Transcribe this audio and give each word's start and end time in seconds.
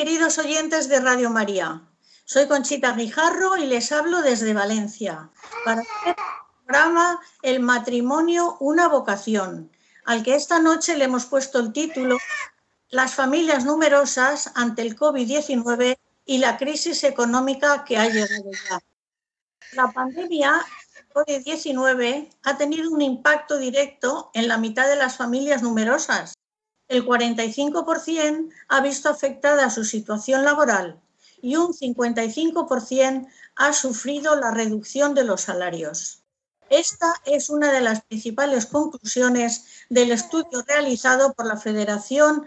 queridos 0.00 0.38
oyentes 0.38 0.88
de 0.88 0.98
Radio 0.98 1.28
María. 1.28 1.82
Soy 2.24 2.48
Conchita 2.48 2.92
Guijarro 2.94 3.58
y 3.58 3.66
les 3.66 3.92
hablo 3.92 4.22
desde 4.22 4.54
Valencia 4.54 5.28
para 5.62 5.82
el 5.82 6.14
programa 6.64 7.20
El 7.42 7.60
matrimonio, 7.60 8.56
una 8.60 8.88
vocación, 8.88 9.70
al 10.06 10.22
que 10.22 10.36
esta 10.36 10.58
noche 10.58 10.96
le 10.96 11.04
hemos 11.04 11.26
puesto 11.26 11.58
el 11.58 11.74
título 11.74 12.16
Las 12.88 13.12
familias 13.12 13.66
numerosas 13.66 14.50
ante 14.54 14.80
el 14.80 14.96
COVID-19 14.96 15.98
y 16.24 16.38
la 16.38 16.56
crisis 16.56 17.04
económica 17.04 17.84
que 17.84 17.98
ha 17.98 18.08
llegado 18.08 18.50
ya. 18.70 18.80
La 19.72 19.92
pandemia 19.92 20.64
COVID-19 21.12 22.30
ha 22.44 22.56
tenido 22.56 22.90
un 22.90 23.02
impacto 23.02 23.58
directo 23.58 24.30
en 24.32 24.48
la 24.48 24.56
mitad 24.56 24.88
de 24.88 24.96
las 24.96 25.18
familias 25.18 25.60
numerosas 25.60 26.39
el 26.90 27.06
45% 27.06 28.50
ha 28.68 28.80
visto 28.80 29.08
afectada 29.08 29.70
su 29.70 29.84
situación 29.84 30.44
laboral 30.44 31.00
y 31.40 31.54
un 31.54 31.72
55% 31.72 33.28
ha 33.56 33.72
sufrido 33.72 34.34
la 34.34 34.50
reducción 34.50 35.14
de 35.14 35.22
los 35.22 35.42
salarios. 35.42 36.24
Esta 36.68 37.14
es 37.24 37.48
una 37.48 37.72
de 37.72 37.80
las 37.80 38.02
principales 38.02 38.66
conclusiones 38.66 39.64
del 39.88 40.10
estudio 40.10 40.62
realizado 40.66 41.32
por 41.32 41.46
la 41.46 41.56
Federación 41.56 42.46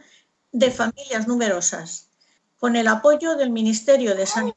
de 0.51 0.71
Familias 0.71 1.25
Numerosas, 1.25 2.09
con 2.59 2.75
el 2.75 2.89
apoyo 2.89 3.35
del 3.35 3.49
Ministerio 3.49 4.13
de 4.13 4.25
Sanidad, 4.25 4.55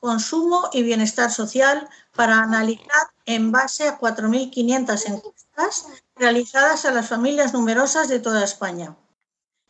Consumo 0.00 0.70
y 0.72 0.82
Bienestar 0.82 1.30
Social 1.30 1.88
para 2.14 2.38
analizar 2.38 3.10
en 3.26 3.52
base 3.52 3.86
a 3.86 3.98
4.500 3.98 5.06
encuestas 5.08 5.86
realizadas 6.14 6.86
a 6.86 6.90
las 6.90 7.08
familias 7.08 7.52
numerosas 7.52 8.08
de 8.08 8.18
toda 8.18 8.42
España. 8.42 8.96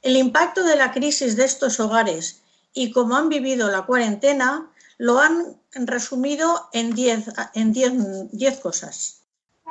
El 0.06 0.16
impacto 0.16 0.62
de 0.62 0.76
la 0.76 0.92
crisis 0.92 1.34
de 1.34 1.44
estos 1.44 1.80
hogares 1.80 2.42
y 2.72 2.92
cómo 2.92 3.16
han 3.16 3.28
vivido 3.28 3.68
la 3.72 3.86
cuarentena 3.86 4.70
lo 4.98 5.18
han 5.18 5.56
resumido 5.72 6.68
en 6.72 6.94
10 6.94 7.24
en 7.54 7.72
diez, 7.72 7.92
diez 8.30 8.60
cosas. 8.60 9.22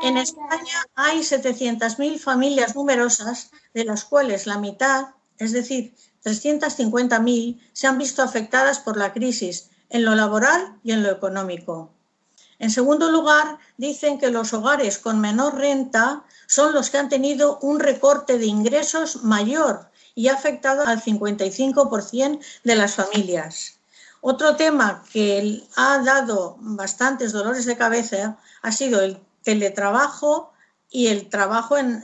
En 0.01 0.17
España 0.17 0.77
hay 0.93 1.19
700.000 1.19 2.19
familias 2.19 2.75
numerosas, 2.75 3.51
de 3.73 3.85
las 3.85 4.03
cuales 4.03 4.45
la 4.45 4.59
mitad, 4.59 5.05
es 5.37 5.53
decir, 5.53 5.95
350.000, 6.25 7.57
se 7.71 7.87
han 7.87 7.97
visto 7.97 8.21
afectadas 8.21 8.79
por 8.79 8.97
la 8.97 9.13
crisis 9.13 9.69
en 9.87 10.03
lo 10.03 10.15
laboral 10.15 10.77
y 10.83 10.91
en 10.91 11.03
lo 11.03 11.11
económico. 11.11 11.93
En 12.59 12.71
segundo 12.71 13.09
lugar, 13.09 13.57
dicen 13.77 14.19
que 14.19 14.31
los 14.31 14.51
hogares 14.51 14.97
con 14.97 15.21
menor 15.21 15.55
renta 15.55 16.25
son 16.45 16.73
los 16.73 16.89
que 16.89 16.97
han 16.97 17.07
tenido 17.07 17.57
un 17.61 17.79
recorte 17.79 18.37
de 18.37 18.47
ingresos 18.47 19.23
mayor 19.23 19.94
y 20.15 20.29
ha 20.29 20.33
afectado 20.33 20.87
al 20.87 21.01
55% 21.03 22.39
de 22.63 22.75
las 22.75 22.95
familias. 22.95 23.75
Otro 24.21 24.55
tema 24.55 25.03
que 25.13 25.63
ha 25.75 25.99
dado 25.99 26.55
bastantes 26.59 27.31
dolores 27.31 27.65
de 27.65 27.77
cabeza 27.77 28.37
ha 28.63 28.71
sido 28.71 29.01
el 29.01 29.19
teletrabajo 29.43 30.51
y 30.89 31.07
el 31.07 31.29
trabajo 31.29 31.77
en, 31.77 32.01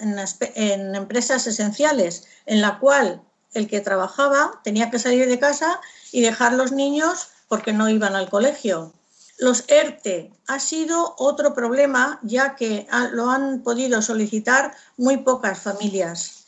en, 0.55 0.95
empresas 0.95 1.47
esenciales, 1.47 2.27
en 2.45 2.61
la 2.61 2.77
cual 2.77 3.21
el 3.53 3.67
que 3.67 3.81
trabajaba 3.81 4.61
tenía 4.63 4.91
que 4.91 4.99
salir 4.99 5.27
de 5.27 5.39
casa 5.39 5.79
y 6.11 6.21
dejar 6.21 6.53
los 6.53 6.71
niños 6.71 7.29
porque 7.47 7.73
no 7.73 7.89
iban 7.89 8.15
al 8.15 8.29
colegio. 8.29 8.93
Los 9.39 9.63
ERTE 9.67 10.31
ha 10.47 10.59
sido 10.59 11.15
otro 11.17 11.55
problema 11.55 12.19
ya 12.21 12.55
que 12.55 12.87
lo 13.13 13.31
han 13.31 13.63
podido 13.63 14.01
solicitar 14.01 14.75
muy 14.97 15.17
pocas 15.17 15.59
familias. 15.59 16.40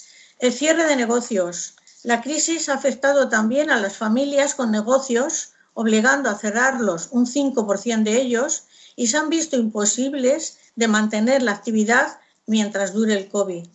El 0.44 0.52
cierre 0.52 0.84
de 0.88 0.98
negocios. 0.98 1.76
La 2.04 2.22
crisis 2.22 2.68
ha 2.68 2.74
afectado 2.74 3.30
también 3.30 3.72
a 3.72 3.80
las 3.80 3.96
familias 3.96 4.56
con 4.56 4.72
negocios, 4.72 5.54
obligando 5.74 6.30
a 6.30 6.38
cerrarlos 6.38 7.08
un 7.12 7.26
5% 7.26 8.04
de 8.04 8.20
ellos 8.20 8.64
y 8.98 9.08
se 9.08 9.16
han 9.16 9.30
visto 9.30 9.56
imposibles 9.56 10.58
de 10.76 10.90
mantener 10.90 11.44
la 11.44 11.53
actividad 11.53 12.20
mientras 12.46 12.92
dure 12.92 13.14
el 13.14 13.30
COVID. 13.30 13.66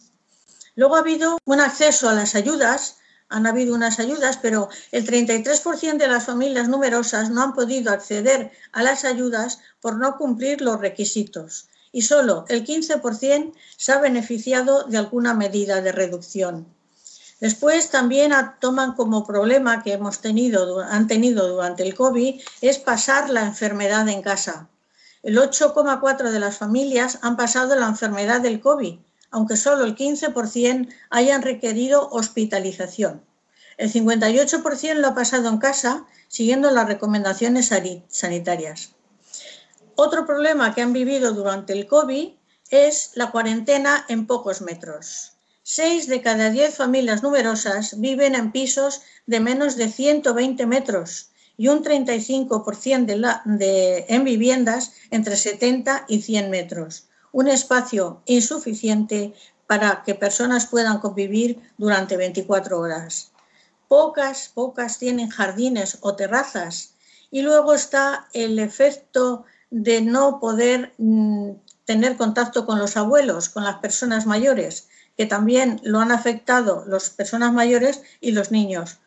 Luego 0.74 0.96
ha 0.96 0.98
habido 0.98 1.38
un 1.46 1.60
acceso 1.60 2.06
a 2.06 2.12
las 2.12 2.34
ayudas, 2.34 2.98
han 3.30 3.46
habido 3.46 3.74
unas 3.74 3.98
ayudas, 3.98 4.36
pero 4.36 4.68
el 4.92 5.06
33% 5.06 5.96
de 5.96 6.08
las 6.08 6.26
familias 6.26 6.68
numerosas 6.68 7.30
no 7.30 7.44
han 7.44 7.54
podido 7.54 7.90
acceder 7.92 8.52
a 8.72 8.82
las 8.82 9.06
ayudas 9.06 9.60
por 9.80 9.96
no 9.96 10.18
cumplir 10.18 10.60
los 10.60 10.78
requisitos 10.78 11.70
y 11.92 12.02
solo 12.02 12.44
el 12.48 12.64
15% 12.64 13.52
se 13.76 13.92
ha 13.92 13.98
beneficiado 13.98 14.84
de 14.84 14.98
alguna 14.98 15.34
medida 15.34 15.80
de 15.80 15.92
reducción. 15.92 16.66
Después 17.40 17.90
también 17.90 18.32
toman 18.60 18.94
como 18.94 19.24
problema 19.24 19.82
que 19.82 19.92
hemos 19.92 20.20
tenido, 20.20 20.80
han 20.80 21.06
tenido 21.06 21.48
durante 21.48 21.84
el 21.84 21.94
COVID 21.94 22.40
es 22.60 22.78
pasar 22.78 23.30
la 23.30 23.42
enfermedad 23.42 24.08
en 24.08 24.22
casa. 24.22 24.68
El 25.22 25.38
8,4% 25.38 26.30
de 26.30 26.40
las 26.40 26.58
familias 26.58 27.18
han 27.22 27.36
pasado 27.36 27.76
la 27.76 27.86
enfermedad 27.86 28.40
del 28.40 28.60
COVID, 28.60 28.98
aunque 29.30 29.56
solo 29.56 29.84
el 29.84 29.94
15% 29.94 30.88
hayan 31.10 31.42
requerido 31.42 32.08
hospitalización. 32.10 33.22
El 33.76 33.92
58% 33.92 34.94
lo 34.94 35.08
ha 35.08 35.14
pasado 35.14 35.48
en 35.48 35.58
casa 35.58 36.06
siguiendo 36.26 36.70
las 36.72 36.88
recomendaciones 36.88 37.70
sanitarias. 38.08 38.94
Otro 40.00 40.26
problema 40.26 40.76
que 40.76 40.82
han 40.82 40.92
vivido 40.92 41.32
durante 41.32 41.72
el 41.72 41.88
COVID 41.88 42.28
es 42.70 43.10
la 43.16 43.32
cuarentena 43.32 44.06
en 44.08 44.28
pocos 44.28 44.62
metros. 44.62 45.32
Seis 45.64 46.06
de 46.06 46.22
cada 46.22 46.50
diez 46.50 46.76
familias 46.76 47.24
numerosas 47.24 47.98
viven 47.98 48.36
en 48.36 48.52
pisos 48.52 49.02
de 49.26 49.40
menos 49.40 49.74
de 49.74 49.88
120 49.88 50.66
metros 50.66 51.30
y 51.56 51.66
un 51.66 51.82
35% 51.82 53.06
de 53.06 53.16
la, 53.16 53.42
de, 53.44 54.06
en 54.08 54.22
viviendas 54.22 54.92
entre 55.10 55.36
70 55.36 56.04
y 56.06 56.22
100 56.22 56.48
metros. 56.48 57.08
Un 57.32 57.48
espacio 57.48 58.22
insuficiente 58.26 59.34
para 59.66 60.04
que 60.04 60.14
personas 60.14 60.66
puedan 60.66 61.00
convivir 61.00 61.60
durante 61.76 62.16
24 62.16 62.78
horas. 62.78 63.32
Pocas, 63.88 64.48
pocas 64.54 65.00
tienen 65.00 65.28
jardines 65.28 65.98
o 66.02 66.14
terrazas. 66.14 66.94
Y 67.32 67.42
luego 67.42 67.74
está 67.74 68.28
el 68.32 68.60
efecto 68.60 69.44
de 69.70 70.00
no 70.00 70.40
poder 70.40 70.92
mm, 70.98 71.50
tener 71.84 72.16
contacto 72.16 72.66
con 72.66 72.78
los 72.78 72.96
abuelos, 72.96 73.48
con 73.48 73.64
las 73.64 73.76
personas 73.76 74.26
mayores, 74.26 74.88
que 75.16 75.26
también 75.26 75.80
lo 75.82 76.00
han 76.00 76.12
afectado 76.12 76.84
las 76.86 77.10
personas 77.10 77.52
mayores 77.52 78.02
y 78.20 78.32
los 78.32 78.50
niños. 78.50 78.98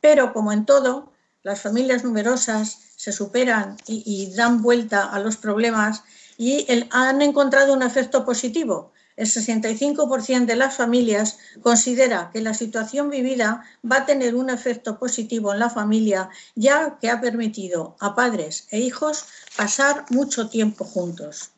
Pero 0.00 0.32
como 0.32 0.52
en 0.52 0.64
todo, 0.64 1.12
las 1.42 1.60
familias 1.60 2.04
numerosas 2.04 2.78
se 2.96 3.12
superan 3.12 3.76
y, 3.86 4.32
dan 4.34 4.62
vuelta 4.62 5.04
a 5.04 5.20
los 5.20 5.36
problemas 5.36 6.02
y 6.36 6.66
han 6.90 7.22
encontrado 7.22 7.72
un 7.74 7.82
efecto 7.82 8.24
positivo. 8.24 8.92
El 9.18 9.26
65% 9.26 10.46
de 10.46 10.54
las 10.54 10.76
familias 10.76 11.38
considera 11.60 12.30
que 12.32 12.40
la 12.40 12.54
situación 12.54 13.10
vivida 13.10 13.64
va 13.84 13.96
a 13.96 14.06
tener 14.06 14.36
un 14.36 14.48
efecto 14.48 14.96
positivo 15.00 15.52
en 15.52 15.58
la 15.58 15.70
familia, 15.70 16.30
ya 16.54 16.98
que 17.00 17.10
ha 17.10 17.20
permitido 17.20 17.96
a 17.98 18.14
padres 18.14 18.68
e 18.70 18.78
hijos 18.78 19.24
pasar 19.56 20.04
mucho 20.10 20.48
tiempo 20.48 20.84
juntos. 20.84 21.50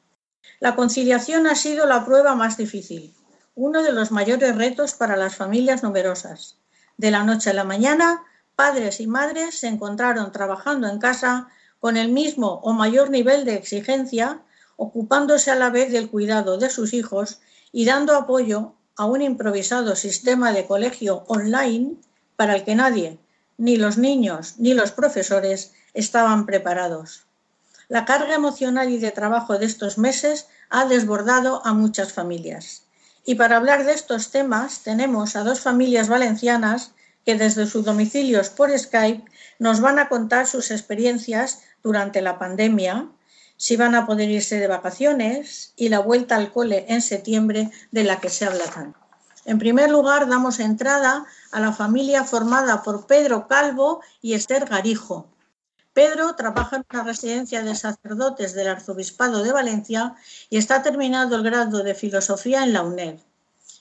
La 0.58 0.74
conciliación 0.74 1.46
ha 1.46 1.54
sido 1.54 1.84
la 1.84 2.06
prueba 2.06 2.34
más 2.34 2.56
difícil, 2.56 3.14
uno 3.54 3.82
de 3.82 3.92
los 3.92 4.10
mayores 4.10 4.56
retos 4.56 4.94
para 4.94 5.18
las 5.18 5.36
familias 5.36 5.82
numerosas. 5.82 6.56
De 6.96 7.10
la 7.10 7.24
noche 7.24 7.50
a 7.50 7.52
la 7.52 7.64
mañana, 7.64 8.22
padres 8.56 9.00
y 9.00 9.06
madres 9.06 9.58
se 9.58 9.68
encontraron 9.68 10.32
trabajando 10.32 10.88
en 10.88 10.98
casa 10.98 11.48
con 11.78 11.98
el 11.98 12.08
mismo 12.08 12.60
o 12.62 12.72
mayor 12.72 13.10
nivel 13.10 13.44
de 13.44 13.56
exigencia, 13.56 14.40
ocupándose 14.76 15.50
a 15.50 15.56
la 15.56 15.68
vez 15.68 15.92
del 15.92 16.08
cuidado 16.08 16.56
de 16.56 16.70
sus 16.70 16.94
hijos 16.94 17.42
y 17.72 17.84
dando 17.84 18.16
apoyo 18.16 18.74
a 18.96 19.04
un 19.04 19.22
improvisado 19.22 19.96
sistema 19.96 20.52
de 20.52 20.66
colegio 20.66 21.24
online 21.28 21.96
para 22.36 22.54
el 22.54 22.64
que 22.64 22.74
nadie, 22.74 23.18
ni 23.58 23.76
los 23.76 23.98
niños 23.98 24.54
ni 24.58 24.74
los 24.74 24.92
profesores, 24.92 25.72
estaban 25.94 26.46
preparados. 26.46 27.24
La 27.88 28.04
carga 28.04 28.34
emocional 28.34 28.90
y 28.90 28.98
de 28.98 29.10
trabajo 29.10 29.58
de 29.58 29.66
estos 29.66 29.98
meses 29.98 30.46
ha 30.68 30.84
desbordado 30.84 31.60
a 31.64 31.74
muchas 31.74 32.12
familias. 32.12 32.84
Y 33.24 33.34
para 33.34 33.56
hablar 33.56 33.84
de 33.84 33.92
estos 33.92 34.30
temas 34.30 34.82
tenemos 34.82 35.36
a 35.36 35.44
dos 35.44 35.60
familias 35.60 36.08
valencianas 36.08 36.92
que 37.24 37.34
desde 37.34 37.66
sus 37.66 37.84
domicilios 37.84 38.48
por 38.48 38.76
Skype 38.76 39.24
nos 39.58 39.80
van 39.80 39.98
a 39.98 40.08
contar 40.08 40.46
sus 40.46 40.70
experiencias 40.70 41.62
durante 41.82 42.22
la 42.22 42.38
pandemia, 42.38 43.08
si 43.60 43.76
van 43.76 43.94
a 43.94 44.06
poder 44.06 44.30
irse 44.30 44.58
de 44.58 44.66
vacaciones 44.66 45.74
y 45.76 45.90
la 45.90 45.98
vuelta 45.98 46.36
al 46.36 46.50
cole 46.50 46.86
en 46.88 47.02
septiembre 47.02 47.70
de 47.90 48.04
la 48.04 48.18
que 48.18 48.30
se 48.30 48.46
habla 48.46 48.64
tanto. 48.64 48.98
En 49.44 49.58
primer 49.58 49.90
lugar, 49.90 50.28
damos 50.28 50.60
entrada 50.60 51.26
a 51.52 51.60
la 51.60 51.72
familia 51.72 52.24
formada 52.24 52.82
por 52.82 53.06
Pedro 53.06 53.46
Calvo 53.48 54.00
y 54.22 54.32
Esther 54.32 54.64
Garijo. 54.64 55.28
Pedro 55.92 56.34
trabaja 56.36 56.76
en 56.76 56.86
una 56.90 57.04
residencia 57.04 57.62
de 57.62 57.74
sacerdotes 57.74 58.54
del 58.54 58.68
Arzobispado 58.68 59.42
de 59.42 59.52
Valencia 59.52 60.14
y 60.48 60.56
está 60.56 60.82
terminando 60.82 61.36
el 61.36 61.42
grado 61.42 61.82
de 61.82 61.94
Filosofía 61.94 62.62
en 62.62 62.72
la 62.72 62.82
UNED. 62.82 63.18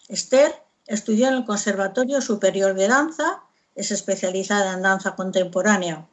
Esther 0.09 0.53
Estudió 0.89 1.27
en 1.27 1.35
el 1.35 1.45
Conservatorio 1.45 2.19
Superior 2.19 2.73
de 2.73 2.87
Danza, 2.87 3.43
es 3.75 3.91
especializada 3.91 4.73
en 4.73 4.81
danza 4.81 5.13
contemporánea. 5.13 6.07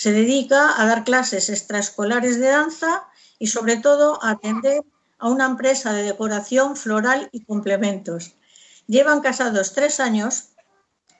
Se 0.00 0.12
dedica 0.12 0.80
a 0.80 0.86
dar 0.86 1.04
clases 1.04 1.50
extraescolares 1.50 2.40
de 2.40 2.48
danza 2.48 3.06
y 3.38 3.48
sobre 3.48 3.76
todo 3.76 4.18
a 4.24 4.30
atender 4.30 4.82
a 5.18 5.28
una 5.28 5.44
empresa 5.44 5.92
de 5.92 6.04
decoración 6.04 6.74
floral 6.74 7.28
y 7.32 7.44
complementos. 7.44 8.32
Llevan 8.86 9.20
casados 9.20 9.74
tres 9.74 10.00
años, 10.00 10.52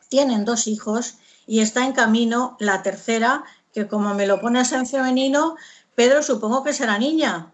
tienen 0.09 0.47
dos 0.47 0.67
hijos 0.67 1.19
y 1.47 1.61
está 1.61 1.85
en 1.85 1.93
camino 1.93 2.57
la 2.59 2.83
tercera, 2.83 3.45
que 3.75 3.87
como 3.87 4.15
me 4.15 4.27
lo 4.27 4.41
pones 4.41 4.73
en 4.73 4.87
femenino, 4.87 5.57
Pedro, 5.95 6.23
supongo 6.23 6.65
que 6.65 6.73
será 6.73 6.99
niña. 6.99 7.53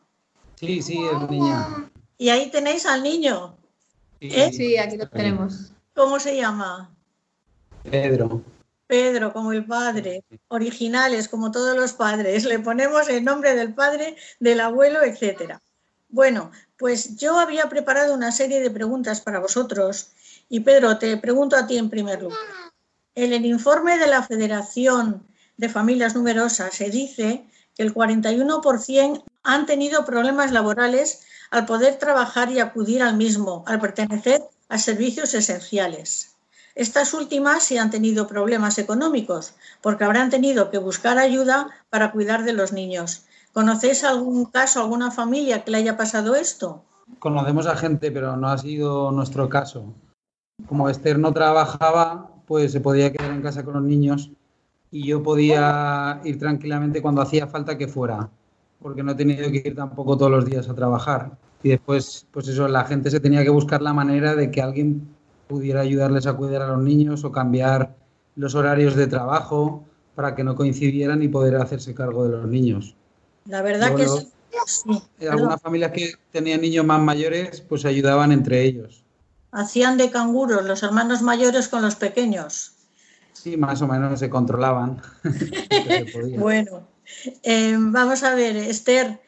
Sí, 0.54 0.80
sí, 0.80 0.96
es 1.12 1.28
niña. 1.28 1.90
Y 2.18 2.28
ahí 2.28 2.52
tenéis 2.52 2.86
al 2.86 3.02
niño. 3.02 3.56
¿Eh? 4.20 4.52
Sí, 4.52 4.76
aquí 4.76 4.96
lo 4.96 5.08
tenemos. 5.08 5.72
¿Cómo 5.92 6.20
se 6.20 6.36
llama? 6.36 6.88
Pedro. 7.82 8.44
Pedro, 8.86 9.32
como 9.32 9.52
el 9.52 9.66
padre, 9.66 10.24
originales, 10.48 11.28
como 11.28 11.50
todos 11.50 11.76
los 11.76 11.92
padres. 11.92 12.44
Le 12.44 12.58
ponemos 12.58 13.08
el 13.08 13.24
nombre 13.24 13.54
del 13.54 13.74
padre, 13.74 14.16
del 14.40 14.60
abuelo, 14.60 15.02
etc. 15.02 15.58
Bueno, 16.08 16.50
pues 16.78 17.16
yo 17.16 17.38
había 17.38 17.68
preparado 17.68 18.14
una 18.14 18.32
serie 18.32 18.60
de 18.60 18.70
preguntas 18.70 19.20
para 19.20 19.40
vosotros 19.40 20.12
y 20.48 20.60
Pedro, 20.60 20.98
te 20.98 21.16
pregunto 21.16 21.56
a 21.56 21.66
ti 21.66 21.76
en 21.76 21.90
primer 21.90 22.22
lugar. 22.22 22.38
En 23.14 23.32
el 23.32 23.44
informe 23.44 23.98
de 23.98 24.06
la 24.06 24.22
Federación 24.22 25.26
de 25.56 25.68
Familias 25.68 26.14
Numerosas 26.14 26.74
se 26.74 26.90
dice 26.90 27.46
que 27.74 27.82
el 27.82 27.94
41% 27.94 29.24
han 29.42 29.66
tenido 29.66 30.04
problemas 30.04 30.52
laborales 30.52 31.22
al 31.50 31.66
poder 31.66 31.98
trabajar 31.98 32.50
y 32.50 32.60
acudir 32.60 33.02
al 33.02 33.16
mismo, 33.16 33.64
al 33.66 33.80
pertenecer 33.80 34.42
a 34.68 34.78
servicios 34.78 35.34
esenciales. 35.34 36.35
Estas 36.76 37.12
últimas 37.14 37.64
sí 37.64 37.76
han 37.76 37.90
tenido 37.90 38.28
problemas 38.28 38.78
económicos, 38.78 39.54
porque 39.82 40.04
habrán 40.04 40.30
tenido 40.30 40.70
que 40.70 40.78
buscar 40.78 41.18
ayuda 41.18 41.70
para 41.90 42.12
cuidar 42.12 42.44
de 42.44 42.52
los 42.52 42.72
niños. 42.72 43.24
¿Conocéis 43.52 44.04
algún 44.04 44.44
caso, 44.44 44.80
alguna 44.80 45.10
familia 45.10 45.64
que 45.64 45.72
le 45.72 45.78
haya 45.78 45.96
pasado 45.96 46.36
esto? 46.36 46.84
Conocemos 47.18 47.66
a 47.66 47.74
gente, 47.76 48.12
pero 48.12 48.36
no 48.36 48.48
ha 48.48 48.58
sido 48.58 49.10
nuestro 49.10 49.48
caso. 49.48 49.92
Como 50.68 50.88
Esther 50.88 51.18
no 51.18 51.32
trabajaba, 51.32 52.30
pues 52.46 52.70
se 52.70 52.80
podía 52.80 53.10
quedar 53.10 53.32
en 53.32 53.42
casa 53.42 53.64
con 53.64 53.74
los 53.74 53.82
niños 53.82 54.30
y 54.92 55.04
yo 55.06 55.22
podía 55.22 56.20
ir 56.22 56.38
tranquilamente 56.38 57.02
cuando 57.02 57.22
hacía 57.22 57.48
falta 57.48 57.76
que 57.76 57.88
fuera 57.88 58.30
porque 58.80 59.02
no 59.02 59.12
he 59.12 59.14
tenido 59.14 59.50
que 59.50 59.62
ir 59.64 59.74
tampoco 59.74 60.16
todos 60.16 60.30
los 60.30 60.44
días 60.44 60.68
a 60.68 60.74
trabajar. 60.74 61.36
Y 61.62 61.70
después, 61.70 62.26
pues 62.30 62.48
eso, 62.48 62.68
la 62.68 62.84
gente 62.84 63.10
se 63.10 63.20
tenía 63.20 63.42
que 63.42 63.50
buscar 63.50 63.82
la 63.82 63.92
manera 63.92 64.34
de 64.34 64.50
que 64.50 64.62
alguien 64.62 65.15
pudiera 65.46 65.80
ayudarles 65.80 66.26
a 66.26 66.34
cuidar 66.34 66.62
a 66.62 66.68
los 66.68 66.82
niños 66.82 67.24
o 67.24 67.32
cambiar 67.32 67.94
los 68.34 68.54
horarios 68.54 68.96
de 68.96 69.06
trabajo 69.06 69.84
para 70.14 70.34
que 70.34 70.44
no 70.44 70.56
coincidieran 70.56 71.22
y 71.22 71.28
poder 71.28 71.56
hacerse 71.56 71.94
cargo 71.94 72.24
de 72.24 72.36
los 72.36 72.46
niños. 72.46 72.96
La 73.46 73.62
verdad 73.62 73.94
que 73.94 74.06
sí. 74.08 75.02
Algunas 75.30 75.60
familias 75.60 75.92
que 75.92 76.14
tenían 76.32 76.60
niños 76.60 76.84
más 76.84 77.00
mayores, 77.00 77.60
pues 77.60 77.84
ayudaban 77.84 78.32
entre 78.32 78.62
ellos. 78.62 79.04
Hacían 79.52 79.96
de 79.96 80.10
canguros 80.10 80.64
los 80.64 80.82
hermanos 80.82 81.22
mayores 81.22 81.68
con 81.68 81.82
los 81.82 81.96
pequeños. 81.96 82.72
Sí, 83.32 83.56
más 83.56 83.80
o 83.82 83.86
menos 83.86 84.18
se 84.18 84.30
controlaban. 84.30 85.00
bueno, 86.38 86.88
eh, 87.42 87.76
vamos 87.78 88.22
a 88.22 88.34
ver, 88.34 88.56
Esther, 88.56 89.20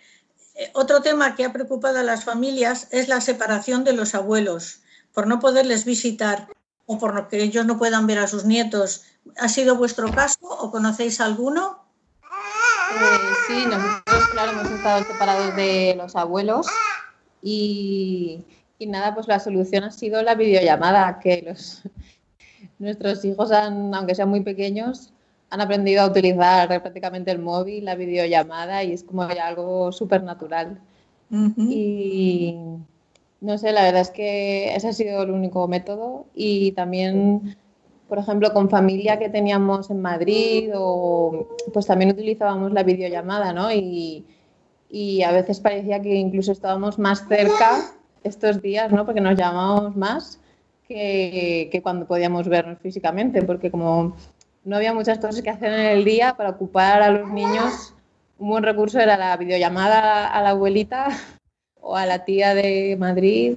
eh, 0.55 0.70
otro 0.75 1.03
tema 1.03 1.37
que 1.37 1.44
ha 1.44 1.53
preocupado 1.53 1.99
a 1.99 2.03
las 2.03 2.25
familias 2.25 2.88
es 2.91 3.09
la 3.09 3.20
separación 3.20 3.84
de 3.84 3.93
los 3.93 4.15
abuelos, 4.15 4.81
por 5.12 5.27
no 5.27 5.41
poderles 5.41 5.84
visitar 5.84 6.48
o 6.86 6.98
por 6.98 7.29
que 7.29 7.43
ellos 7.43 7.67
no 7.67 7.79
puedan 7.79 8.06
ver 8.06 8.19
a 8.19 8.27
sus 8.27 8.44
nietos. 8.44 9.05
¿Ha 9.36 9.48
sido 9.48 9.77
vuestro 9.77 10.10
caso 10.10 10.38
o 10.43 10.70
conocéis 10.70 11.20
alguno? 11.20 11.84
Eh, 12.22 13.34
sí, 13.46 13.67
nosotros, 13.67 14.29
claro, 14.32 14.53
hemos 14.53 14.70
estado 14.70 15.05
separados 15.05 15.55
de 15.55 15.94
los 15.96 16.17
abuelos 16.17 16.67
y, 17.43 18.44
y, 18.79 18.86
nada, 18.86 19.15
pues 19.15 19.29
la 19.29 19.38
solución 19.38 19.84
ha 19.84 19.91
sido 19.91 20.22
la 20.22 20.34
videollamada, 20.34 21.20
que 21.20 21.44
los, 21.46 21.82
nuestros 22.79 23.24
hijos, 23.24 23.53
han, 23.53 23.94
aunque 23.94 24.15
sean 24.15 24.31
muy 24.31 24.41
pequeños, 24.41 25.12
han 25.50 25.60
aprendido 25.60 26.03
a 26.03 26.06
utilizar 26.06 26.69
prácticamente 26.69 27.31
el 27.31 27.38
móvil, 27.38 27.84
la 27.84 27.94
videollamada 27.94 28.84
y 28.84 28.93
es 28.93 29.03
como 29.03 29.22
algo 29.22 29.93
súper 29.93 30.22
natural. 30.22 30.81
Y 31.31 32.56
no 33.41 33.57
sé, 33.59 33.73
la 33.73 33.83
verdad 33.83 34.01
es 34.01 34.11
que 34.11 34.75
ese 34.75 34.89
ha 34.89 34.93
sido 34.93 35.23
el 35.23 35.31
único 35.31 35.69
método 35.69 36.27
y 36.35 36.73
también, 36.73 37.57
por 38.09 38.19
ejemplo, 38.19 38.53
con 38.53 38.69
familia 38.69 39.19
que 39.19 39.29
teníamos 39.29 39.91
en 39.91 40.01
Madrid 40.01 40.73
o 40.75 41.49
pues 41.73 41.87
también 41.87 42.11
utilizábamos 42.11 42.73
la 42.73 42.83
videollamada, 42.83 43.53
¿no? 43.53 43.73
Y, 43.73 44.27
y 44.91 45.23
a 45.23 45.31
veces 45.33 45.61
parecía 45.61 46.03
que 46.03 46.15
incluso 46.17 46.51
estábamos 46.51 46.99
más 46.99 47.29
cerca 47.29 47.93
estos 48.25 48.61
días, 48.61 48.91
¿no? 48.91 49.05
Porque 49.05 49.21
nos 49.21 49.39
llamábamos 49.39 49.97
más 49.97 50.41
que, 50.89 51.69
que 51.71 51.83
cuando 51.83 52.07
podíamos 52.07 52.49
vernos 52.49 52.81
físicamente, 52.81 53.43
porque 53.43 53.71
como 53.71 54.17
no 54.65 54.77
había 54.77 54.93
muchas 54.93 55.19
cosas 55.19 55.43
que 55.43 55.51
hacer 55.51 55.73
en 55.73 55.87
el 55.87 56.05
día 56.05 56.35
para 56.37 56.51
ocupar 56.51 57.03
a 57.03 57.11
los 57.11 57.31
niños. 57.31 57.95
Un 58.39 58.51
buen 58.51 58.65
recurso 58.65 58.99
era 59.01 59.17
la 59.17 59.37
videollamada 59.37 60.27
a 60.27 60.43
la 60.43 60.51
abuelita 60.51 61.09
o 61.81 61.97
a 61.97 62.06
la 62.06 62.25
tía 62.25 62.55
de 62.55 62.97
Madrid 62.99 63.56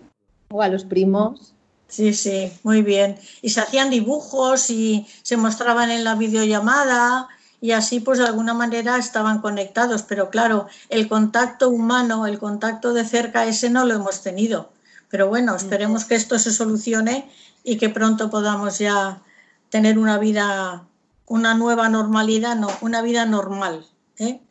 o 0.49 0.61
a 0.61 0.67
los 0.67 0.85
primos. 0.85 1.53
Sí, 1.87 2.13
sí, 2.13 2.51
muy 2.63 2.81
bien. 2.81 3.17
Y 3.41 3.49
se 3.49 3.61
hacían 3.61 3.89
dibujos 3.89 4.69
y 4.69 5.07
se 5.23 5.37
mostraban 5.37 5.91
en 5.91 6.03
la 6.03 6.15
videollamada 6.15 7.27
y 7.59 7.71
así 7.71 7.99
pues 7.99 8.17
de 8.17 8.25
alguna 8.25 8.53
manera 8.53 8.97
estaban 8.97 9.41
conectados. 9.41 10.03
Pero 10.03 10.29
claro, 10.29 10.67
el 10.89 11.07
contacto 11.07 11.69
humano, 11.69 12.25
el 12.27 12.39
contacto 12.39 12.93
de 12.93 13.05
cerca, 13.05 13.45
ese 13.45 13.69
no 13.69 13.85
lo 13.85 13.95
hemos 13.95 14.21
tenido. 14.21 14.71
Pero 15.09 15.27
bueno, 15.27 15.55
esperemos 15.55 16.05
que 16.05 16.15
esto 16.15 16.39
se 16.39 16.51
solucione 16.51 17.29
y 17.63 17.77
que 17.77 17.89
pronto 17.89 18.29
podamos 18.29 18.79
ya 18.79 19.21
tener 19.69 19.99
una 19.99 20.17
vida 20.17 20.85
una 21.31 21.53
nueva 21.53 21.87
normalidad, 21.87 22.57
no, 22.57 22.67
una 22.81 23.01
vida 23.01 23.25
normal. 23.25 23.85
¿eh? 24.17 24.41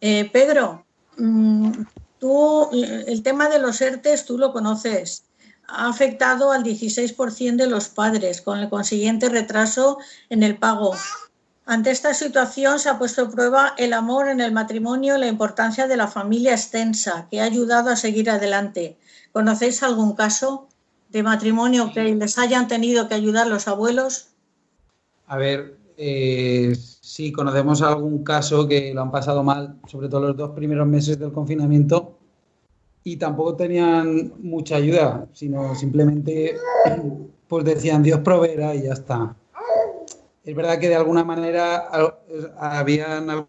Eh, 0.00 0.30
Pedro, 0.32 0.84
mm, 1.18 1.72
tú, 2.22 2.70
el 2.72 3.20
tema 3.24 3.48
de 3.48 3.58
los 3.58 3.80
ERTES 3.80 4.26
tú 4.26 4.38
lo 4.38 4.52
conoces. 4.52 5.24
ha 5.66 5.88
afectado 5.88 6.52
al 6.52 6.62
16% 6.62 7.56
de 7.56 7.66
los 7.66 7.88
padres, 7.88 8.40
con 8.40 8.60
el 8.60 8.68
consiguiente 8.68 9.28
retraso 9.28 9.98
en 10.28 10.44
el 10.44 10.56
pago. 10.56 10.94
Ante 11.66 11.90
esta 11.90 12.14
situación 12.14 12.78
se 12.78 12.90
ha 12.90 12.98
puesto 12.98 13.22
a 13.22 13.30
prueba 13.30 13.74
el 13.76 13.92
amor 13.92 14.28
en 14.28 14.40
el 14.40 14.52
matrimonio 14.52 15.16
y 15.16 15.20
la 15.20 15.26
importancia 15.26 15.88
de 15.88 15.96
la 15.96 16.06
familia 16.06 16.52
extensa, 16.52 17.26
que 17.28 17.40
ha 17.40 17.44
ayudado 17.44 17.90
a 17.90 17.96
seguir 17.96 18.30
adelante. 18.30 18.96
¿Conocéis 19.32 19.82
algún 19.82 20.14
caso 20.14 20.68
de 21.08 21.24
matrimonio 21.24 21.90
que 21.92 22.04
les 22.04 22.38
hayan 22.38 22.68
tenido 22.68 23.08
que 23.08 23.14
ayudar 23.14 23.48
los 23.48 23.66
abuelos? 23.66 24.28
A 25.26 25.38
ver, 25.38 25.76
eh, 25.96 26.74
sí, 26.76 27.32
conocemos 27.32 27.82
algún 27.82 28.24
caso 28.24 28.66
que 28.66 28.92
lo 28.94 29.02
han 29.02 29.10
pasado 29.10 29.42
mal, 29.42 29.78
sobre 29.86 30.08
todo 30.08 30.28
los 30.28 30.36
dos 30.36 30.50
primeros 30.50 30.86
meses 30.86 31.18
del 31.18 31.32
confinamiento, 31.32 32.18
y 33.04 33.16
tampoco 33.16 33.56
tenían 33.56 34.32
mucha 34.42 34.76
ayuda, 34.76 35.26
sino 35.32 35.74
simplemente 35.74 36.56
pues 37.48 37.64
decían 37.64 38.02
Dios 38.02 38.20
proveerá 38.20 38.74
y 38.74 38.82
ya 38.82 38.92
está. 38.92 39.36
Es 40.44 40.56
verdad 40.56 40.78
que 40.78 40.88
de 40.88 40.96
alguna 40.96 41.24
manera 41.24 41.88
habían 42.58 43.46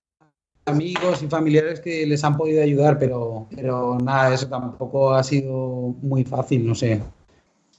amigos 0.66 1.22
y 1.24 1.28
familiares 1.28 1.80
que 1.80 2.06
les 2.06 2.24
han 2.24 2.38
podido 2.38 2.62
ayudar, 2.64 2.98
pero, 3.00 3.48
pero 3.56 3.98
nada, 3.98 4.34
eso 4.34 4.48
tampoco 4.48 5.14
ha 5.14 5.24
sido 5.24 5.96
muy 6.02 6.24
fácil, 6.24 6.66
no 6.68 6.76
sé. 6.76 7.02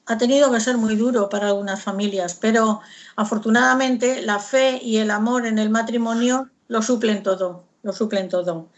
Ha 0.06 0.18
tenido 0.18 0.52
que 0.52 0.60
ser 0.60 0.76
muy 0.76 0.96
duro 0.96 1.28
para 1.28 1.48
algunas 1.48 1.82
familias, 1.82 2.34
pero 2.34 2.80
afortunadamente 3.16 4.22
la 4.22 4.38
fe 4.38 4.78
y 4.82 4.98
el 4.98 5.10
amor 5.10 5.46
en 5.46 5.58
el 5.58 5.70
matrimonio 5.70 6.50
lo 6.68 6.82
suplen 6.82 7.22
todo, 7.22 7.64
lo 7.82 7.92
suplen 7.92 8.28
todo. 8.28 8.68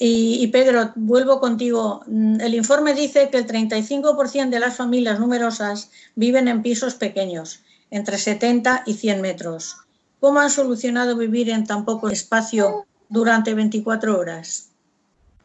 Y, 0.00 0.46
Pedro, 0.48 0.92
vuelvo 0.94 1.40
contigo. 1.40 2.02
Mm, 2.06 2.40
el 2.40 2.54
informe 2.54 2.94
dice 2.94 3.30
que 3.30 3.38
el 3.38 3.46
35% 3.46 4.50
de 4.50 4.60
las 4.60 4.76
familias 4.76 5.18
numerosas 5.18 5.90
viven 6.14 6.46
en 6.46 6.62
pisos 6.62 6.94
pequeños, 6.94 7.62
entre 7.90 8.16
70 8.16 8.84
y 8.86 8.94
100 8.94 9.20
metros. 9.20 9.76
¿Cómo 10.20 10.38
han 10.38 10.50
solucionado 10.50 11.16
vivir 11.16 11.50
en 11.50 11.66
tan 11.66 11.84
poco 11.84 12.10
espacio 12.10 12.86
durante 13.08 13.54
24 13.54 14.16
horas? 14.18 14.70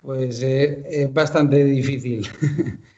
Pues 0.03 0.41
eh, 0.43 0.83
es 0.87 1.13
bastante 1.13 1.63
difícil. 1.63 2.27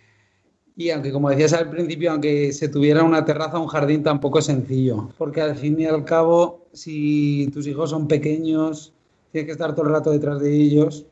y 0.77 0.89
aunque, 0.89 1.11
como 1.11 1.29
decías 1.29 1.53
al 1.53 1.69
principio, 1.69 2.11
aunque 2.11 2.51
se 2.51 2.67
tuviera 2.67 3.03
una 3.03 3.23
terraza 3.23 3.59
un 3.59 3.67
jardín, 3.67 4.03
tampoco 4.03 4.39
es 4.39 4.45
sencillo. 4.45 5.09
Porque 5.17 5.41
al 5.41 5.55
fin 5.55 5.79
y 5.79 5.85
al 5.85 6.03
cabo, 6.03 6.65
si 6.73 7.49
tus 7.53 7.65
hijos 7.67 7.91
son 7.91 8.07
pequeños, 8.07 8.93
tienes 9.31 9.45
que 9.45 9.51
estar 9.53 9.73
todo 9.73 9.85
el 9.85 9.93
rato 9.93 10.11
detrás 10.11 10.41
de 10.41 10.53
ellos 10.53 11.05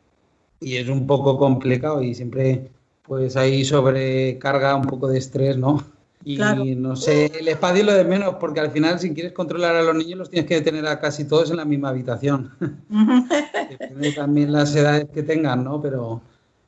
y 0.59 0.77
es 0.77 0.87
un 0.89 1.07
poco 1.07 1.37
complicado 1.37 2.01
y 2.01 2.15
siempre 2.15 2.71
pues 3.03 3.35
ahí 3.35 3.65
sobrecarga 3.65 4.75
un 4.75 4.83
poco 4.85 5.09
de 5.09 5.17
estrés, 5.17 5.57
¿no? 5.57 5.83
Y 6.25 6.37
no 6.37 6.95
sé, 6.95 7.25
el 7.37 7.49
espacio 7.49 7.83
lo 7.83 7.93
de 7.93 8.05
menos, 8.05 8.35
porque 8.35 8.61
al 8.61 8.71
final 8.71 8.97
si 8.97 9.13
quieres 9.13 9.33
controlar 9.33 9.75
a 9.75 9.83
los 9.83 9.93
niños 9.93 10.19
los 10.19 10.29
tienes 10.29 10.47
que 10.47 10.61
tener 10.61 10.87
a 10.87 11.01
casi 11.01 11.25
todos 11.25 11.51
en 11.51 11.57
la 11.57 11.65
misma 11.65 11.89
habitación. 11.89 12.51
Depende 13.69 14.13
también 14.13 14.53
las 14.53 14.73
edades 14.73 15.07
que 15.13 15.23
tengan, 15.23 15.65
¿no? 15.65 15.81
Pero, 15.81 16.21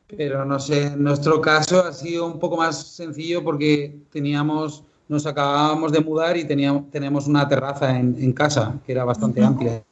pero 0.08 0.46
no 0.46 0.60
sé, 0.60 0.88
en 0.88 1.04
nuestro 1.04 1.42
caso 1.42 1.84
ha 1.84 1.94
sido 1.94 2.28
un 2.28 2.40
poco 2.40 2.58
más 2.58 2.96
sencillo 2.96 3.44
porque 3.44 4.00
teníamos, 4.12 4.84
nos 5.08 5.26
acabábamos 5.26 5.92
de 5.92 6.00
mudar 6.02 6.38
y 6.38 6.46
teníamos, 6.46 6.90
tenemos 6.92 7.28
una 7.28 7.48
terraza 7.48 7.98
en, 7.98 8.16
en 8.20 8.34
casa 8.34 8.80
que 8.86 8.92
era 8.92 9.04
bastante 9.04 9.44
amplia 9.44 9.84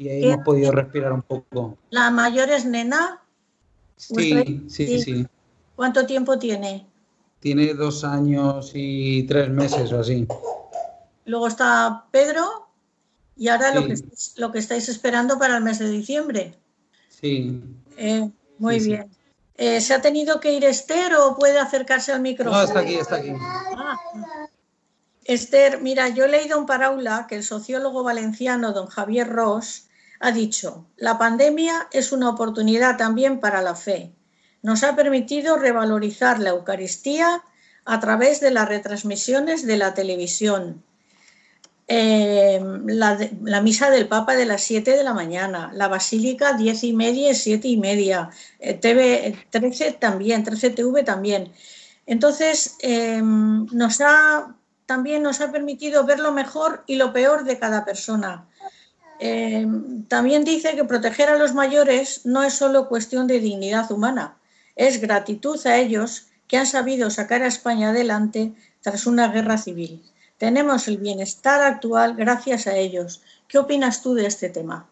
y 0.00 0.08
ahí 0.08 0.24
hemos 0.24 0.44
podido 0.44 0.72
respirar 0.72 1.12
un 1.12 1.20
poco. 1.20 1.76
¿La 1.90 2.10
mayor 2.10 2.48
es 2.48 2.64
nena? 2.64 3.22
Sí, 3.96 4.64
sí, 4.68 4.98
sí, 4.98 5.26
¿Cuánto 5.76 6.06
tiempo 6.06 6.38
tiene? 6.38 6.86
Tiene 7.38 7.74
dos 7.74 8.02
años 8.02 8.72
y 8.74 9.24
tres 9.24 9.50
meses 9.50 9.92
o 9.92 10.00
así. 10.00 10.26
Luego 11.26 11.48
está 11.48 12.06
Pedro 12.10 12.70
y 13.36 13.48
ahora 13.48 13.74
lo, 13.74 13.86
que, 13.86 13.94
lo 14.36 14.50
que 14.52 14.58
estáis 14.58 14.88
esperando 14.88 15.38
para 15.38 15.58
el 15.58 15.62
mes 15.62 15.78
de 15.78 15.90
diciembre. 15.90 16.54
Sí. 17.10 17.62
Eh, 17.98 18.30
muy 18.58 18.80
bien. 18.80 19.10
Eh, 19.62 19.82
¿Se 19.82 19.92
ha 19.92 20.00
tenido 20.00 20.40
que 20.40 20.52
ir 20.54 20.64
Esther 20.64 21.14
o 21.16 21.36
puede 21.36 21.58
acercarse 21.58 22.12
al 22.12 22.22
micrófono? 22.22 22.56
No, 22.56 22.64
está 22.64 22.80
aquí, 22.80 22.94
está 22.94 23.16
aquí. 23.16 23.34
Ah. 23.36 23.98
Esther, 25.24 25.82
mira, 25.82 26.08
yo 26.08 26.24
he 26.24 26.28
leído 26.28 26.58
un 26.58 26.64
paraula 26.64 27.26
que 27.28 27.36
el 27.36 27.44
sociólogo 27.44 28.02
valenciano 28.02 28.72
don 28.72 28.86
Javier 28.86 29.28
Ross 29.28 29.88
ha 30.18 30.32
dicho, 30.32 30.86
la 30.96 31.18
pandemia 31.18 31.88
es 31.92 32.10
una 32.10 32.30
oportunidad 32.30 32.96
también 32.96 33.38
para 33.38 33.60
la 33.60 33.74
fe. 33.74 34.14
Nos 34.62 34.82
ha 34.82 34.96
permitido 34.96 35.58
revalorizar 35.58 36.40
la 36.40 36.50
Eucaristía 36.50 37.44
a 37.84 38.00
través 38.00 38.40
de 38.40 38.52
las 38.52 38.66
retransmisiones 38.66 39.66
de 39.66 39.76
la 39.76 39.92
televisión. 39.92 40.82
Em, 41.92 42.86
la, 42.86 43.60
misa 43.62 43.90
del 43.90 44.06
Papa 44.06 44.36
de 44.36 44.46
las 44.46 44.62
7 44.62 44.96
de 44.96 45.02
la 45.02 45.12
mañana, 45.12 45.72
la 45.74 45.88
Basílica 45.88 46.52
10 46.52 46.84
y 46.84 46.92
media 46.92 47.30
y 47.30 47.34
7 47.34 47.66
y 47.66 47.76
media, 47.78 48.30
eh, 48.60 48.74
TV 48.74 49.36
13 49.50 49.90
también, 49.98 50.44
13 50.44 50.70
TV 50.70 51.02
también. 51.02 51.52
Entonces, 52.06 52.76
em, 52.78 53.66
nos 53.72 54.00
ha, 54.02 54.54
también 54.86 55.24
nos 55.24 55.40
ha 55.40 55.50
permitido 55.50 56.04
ver 56.06 56.20
lo 56.20 56.30
mejor 56.30 56.84
y 56.86 56.94
lo 56.94 57.12
peor 57.12 57.42
de 57.42 57.58
cada 57.58 57.84
persona. 57.84 58.46
Eh, 59.18 59.66
también 60.06 60.44
dice 60.44 60.76
que 60.76 60.84
proteger 60.84 61.28
a 61.28 61.38
los 61.38 61.54
mayores 61.54 62.24
no 62.24 62.44
es 62.44 62.54
solo 62.54 62.88
cuestión 62.88 63.26
de 63.26 63.40
dignidad 63.40 63.90
humana, 63.90 64.36
es 64.76 65.00
gratitud 65.00 65.58
a 65.66 65.78
ellos 65.78 66.28
que 66.46 66.56
han 66.56 66.66
sabido 66.66 67.10
sacar 67.10 67.42
a 67.42 67.48
España 67.48 67.90
adelante 67.90 68.52
tras 68.80 69.08
una 69.08 69.26
guerra 69.26 69.58
civil. 69.58 70.09
Tenemos 70.40 70.88
el 70.88 70.96
bienestar 70.96 71.60
actual 71.60 72.16
gracias 72.16 72.66
a 72.66 72.74
ellos. 72.74 73.20
¿Qué 73.46 73.58
opinas 73.58 74.00
tú 74.00 74.14
de 74.14 74.24
este 74.24 74.48
tema? 74.48 74.88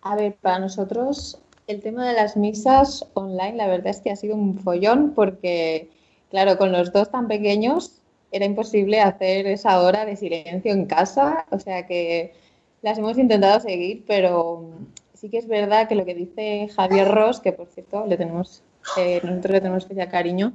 A 0.00 0.16
ver, 0.16 0.36
para 0.40 0.58
nosotros 0.58 1.38
el 1.66 1.82
tema 1.82 2.08
de 2.08 2.14
las 2.14 2.34
misas 2.34 3.04
online, 3.12 3.56
la 3.56 3.66
verdad 3.66 3.88
es 3.88 4.00
que 4.00 4.10
ha 4.10 4.16
sido 4.16 4.34
un 4.34 4.58
follón 4.58 5.12
porque, 5.14 5.90
claro, 6.30 6.56
con 6.56 6.72
los 6.72 6.94
dos 6.94 7.10
tan 7.10 7.28
pequeños 7.28 8.00
era 8.32 8.46
imposible 8.46 9.02
hacer 9.02 9.46
esa 9.46 9.82
hora 9.82 10.06
de 10.06 10.16
silencio 10.16 10.72
en 10.72 10.86
casa, 10.86 11.44
o 11.50 11.58
sea 11.58 11.86
que 11.86 12.32
las 12.80 12.96
hemos 12.96 13.18
intentado 13.18 13.60
seguir, 13.60 14.02
pero 14.06 14.70
sí 15.12 15.28
que 15.28 15.36
es 15.36 15.46
verdad 15.46 15.88
que 15.88 15.94
lo 15.94 16.06
que 16.06 16.14
dice 16.14 16.70
Javier 16.74 17.08
Ross, 17.08 17.40
que 17.40 17.52
por 17.52 17.68
cierto 17.68 18.06
le 18.06 18.16
tenemos, 18.16 18.62
eh, 18.96 19.20
nosotros 19.22 19.52
le 19.52 19.60
tenemos 19.60 19.82
especial 19.82 20.08
cariño, 20.08 20.54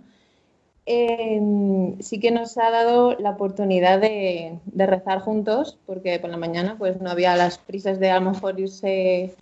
em, 0.86 2.00
sí 2.00 2.20
que 2.20 2.32
nos 2.32 2.58
ha 2.58 2.72
dado 2.72 3.14
la 3.20 3.32
oportunidad 3.32 4.00
de, 4.00 4.60
rezar 4.76 5.20
juntos, 5.20 5.78
porque 5.86 6.20
por 6.20 6.30
la 6.30 6.38
mañana 6.38 6.76
pues 6.78 7.00
no 7.02 7.10
había 7.10 7.36
las 7.36 7.58
prisas 7.58 8.00
de 8.00 8.12
a 8.12 8.20
lo 8.20 8.32
mejor 8.32 8.60
irse 8.60 9.34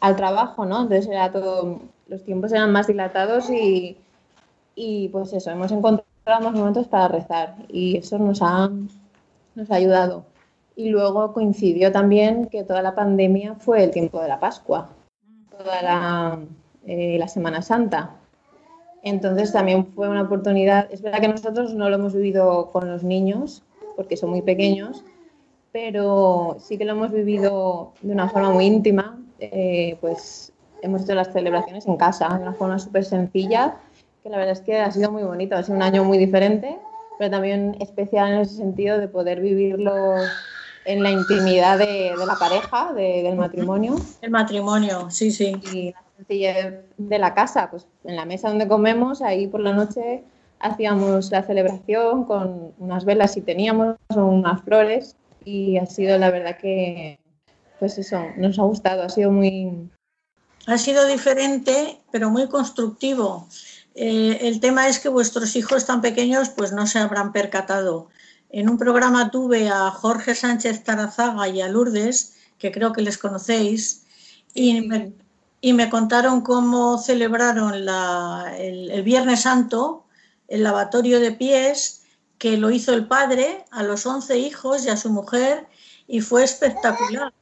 al 0.00 0.16
trabajo, 0.16 0.66
¿no? 0.66 0.82
Entonces 0.82 1.08
era 1.08 1.32
todo, 1.32 1.80
los 2.08 2.24
tiempos 2.24 2.52
eran 2.52 2.72
más 2.72 2.86
dilatados 2.86 3.50
y, 3.50 3.96
y 4.74 5.08
pues 5.08 5.32
eso, 5.32 5.50
hemos 5.50 5.72
encontrado 5.72 6.04
más 6.26 6.54
momentos 6.54 6.88
para 6.88 7.08
rezar 7.08 7.56
y 7.68 7.96
eso 7.98 8.18
nos 8.18 8.40
ha, 8.42 8.70
nos 9.54 9.70
ha 9.70 9.74
ayudado. 9.74 10.24
Y 10.76 10.90
luego 10.90 11.32
coincidió 11.32 11.92
también 11.92 12.46
que 12.46 12.64
toda 12.64 12.82
la 12.82 12.94
pandemia 12.94 13.54
fue 13.54 13.84
el 13.84 13.90
tiempo 13.90 14.20
de 14.20 14.28
la 14.28 14.40
Pascua, 14.40 14.90
toda 15.56 15.82
la, 15.82 16.38
eh, 16.86 17.16
la 17.18 17.28
Semana 17.28 17.62
Santa. 17.62 18.16
Entonces 19.04 19.52
también 19.52 19.86
fue 19.94 20.08
una 20.08 20.22
oportunidad. 20.22 20.88
Es 20.90 21.02
verdad 21.02 21.20
que 21.20 21.28
nosotros 21.28 21.74
no 21.74 21.90
lo 21.90 21.96
hemos 21.96 22.14
vivido 22.14 22.70
con 22.72 22.90
los 22.90 23.04
niños, 23.04 23.62
porque 23.96 24.16
son 24.16 24.30
muy 24.30 24.42
pequeños, 24.42 25.04
pero 25.72 26.56
sí 26.58 26.78
que 26.78 26.86
lo 26.86 26.92
hemos 26.92 27.12
vivido 27.12 27.92
de 28.00 28.12
una 28.12 28.28
forma 28.30 28.50
muy 28.50 28.64
íntima. 28.64 29.18
Eh, 29.40 29.98
pues 30.00 30.52
hemos 30.80 31.02
hecho 31.02 31.14
las 31.14 31.32
celebraciones 31.32 31.86
en 31.86 31.96
casa, 31.96 32.28
de 32.28 32.42
una 32.42 32.54
forma 32.54 32.78
súper 32.78 33.04
sencilla, 33.04 33.76
que 34.22 34.30
la 34.30 34.38
verdad 34.38 34.52
es 34.52 34.62
que 34.62 34.80
ha 34.80 34.90
sido 34.90 35.12
muy 35.12 35.22
bonito. 35.22 35.54
Ha 35.54 35.62
sido 35.62 35.76
un 35.76 35.82
año 35.82 36.02
muy 36.02 36.16
diferente, 36.16 36.78
pero 37.18 37.30
también 37.30 37.76
especial 37.80 38.32
en 38.32 38.40
ese 38.40 38.56
sentido 38.56 38.98
de 38.98 39.08
poder 39.08 39.40
vivirlo 39.40 39.92
en 40.86 41.02
la 41.02 41.10
intimidad 41.10 41.78
de, 41.78 42.14
la 42.26 42.36
pareja, 42.36 42.92
del 42.94 43.36
matrimonio. 43.36 43.96
El 44.22 44.30
matrimonio, 44.30 45.10
sí, 45.10 45.30
sí. 45.30 45.56
Y 45.72 45.92
la 45.92 46.03
sencillez 46.16 46.84
de 46.96 47.18
la 47.18 47.34
casa, 47.34 47.70
pues 47.70 47.86
en 48.04 48.16
la 48.16 48.24
mesa 48.24 48.48
donde 48.48 48.68
comemos, 48.68 49.22
ahí 49.22 49.46
por 49.46 49.60
la 49.60 49.72
noche 49.72 50.24
hacíamos 50.60 51.30
la 51.30 51.42
celebración 51.42 52.24
con 52.24 52.72
unas 52.78 53.04
velas 53.04 53.32
si 53.32 53.42
teníamos, 53.42 53.96
o 54.14 54.24
unas 54.24 54.62
flores, 54.62 55.16
y 55.44 55.76
ha 55.76 55.86
sido 55.86 56.16
la 56.16 56.30
verdad 56.30 56.56
que, 56.56 57.18
pues 57.78 57.98
eso, 57.98 58.22
nos 58.36 58.58
ha 58.58 58.62
gustado, 58.62 59.02
ha 59.02 59.08
sido 59.08 59.30
muy... 59.30 59.90
Ha 60.66 60.78
sido 60.78 61.06
diferente, 61.06 61.98
pero 62.10 62.30
muy 62.30 62.48
constructivo. 62.48 63.46
Eh, 63.94 64.38
el 64.40 64.60
tema 64.60 64.88
es 64.88 64.98
que 64.98 65.10
vuestros 65.10 65.54
hijos 65.56 65.84
tan 65.84 66.00
pequeños 66.00 66.48
pues 66.48 66.72
no 66.72 66.86
se 66.86 66.98
habrán 66.98 67.32
percatado 67.32 68.08
en 68.54 68.68
un 68.68 68.78
programa 68.78 69.32
tuve 69.32 69.68
a 69.68 69.90
Jorge 69.90 70.36
Sánchez 70.36 70.84
Tarazaga 70.84 71.48
y 71.48 71.60
a 71.60 71.66
Lourdes, 71.66 72.36
que 72.56 72.70
creo 72.70 72.92
que 72.92 73.02
les 73.02 73.18
conocéis, 73.18 74.04
y 74.54 74.80
me, 74.82 75.12
contaron 75.90 76.42
cómo 76.42 76.98
celebraron 76.98 77.74
el, 77.74 79.02
Viernes 79.02 79.42
Santo, 79.42 80.04
el 80.48 80.62
lavatorio 80.62 81.20
de 81.20 81.32
pies, 81.32 82.02
que 82.38 82.56
lo 82.58 82.70
hizo 82.70 82.92
el 82.92 83.06
padre 83.06 83.64
a 83.70 83.82
los 83.82 84.04
11 84.04 84.38
hijos 84.38 84.84
y 84.84 84.90
a 84.90 84.96
su 84.96 85.10
mujer 85.10 85.66
y 86.06 86.20
fue 86.20 86.44
espectacular. 86.44 87.32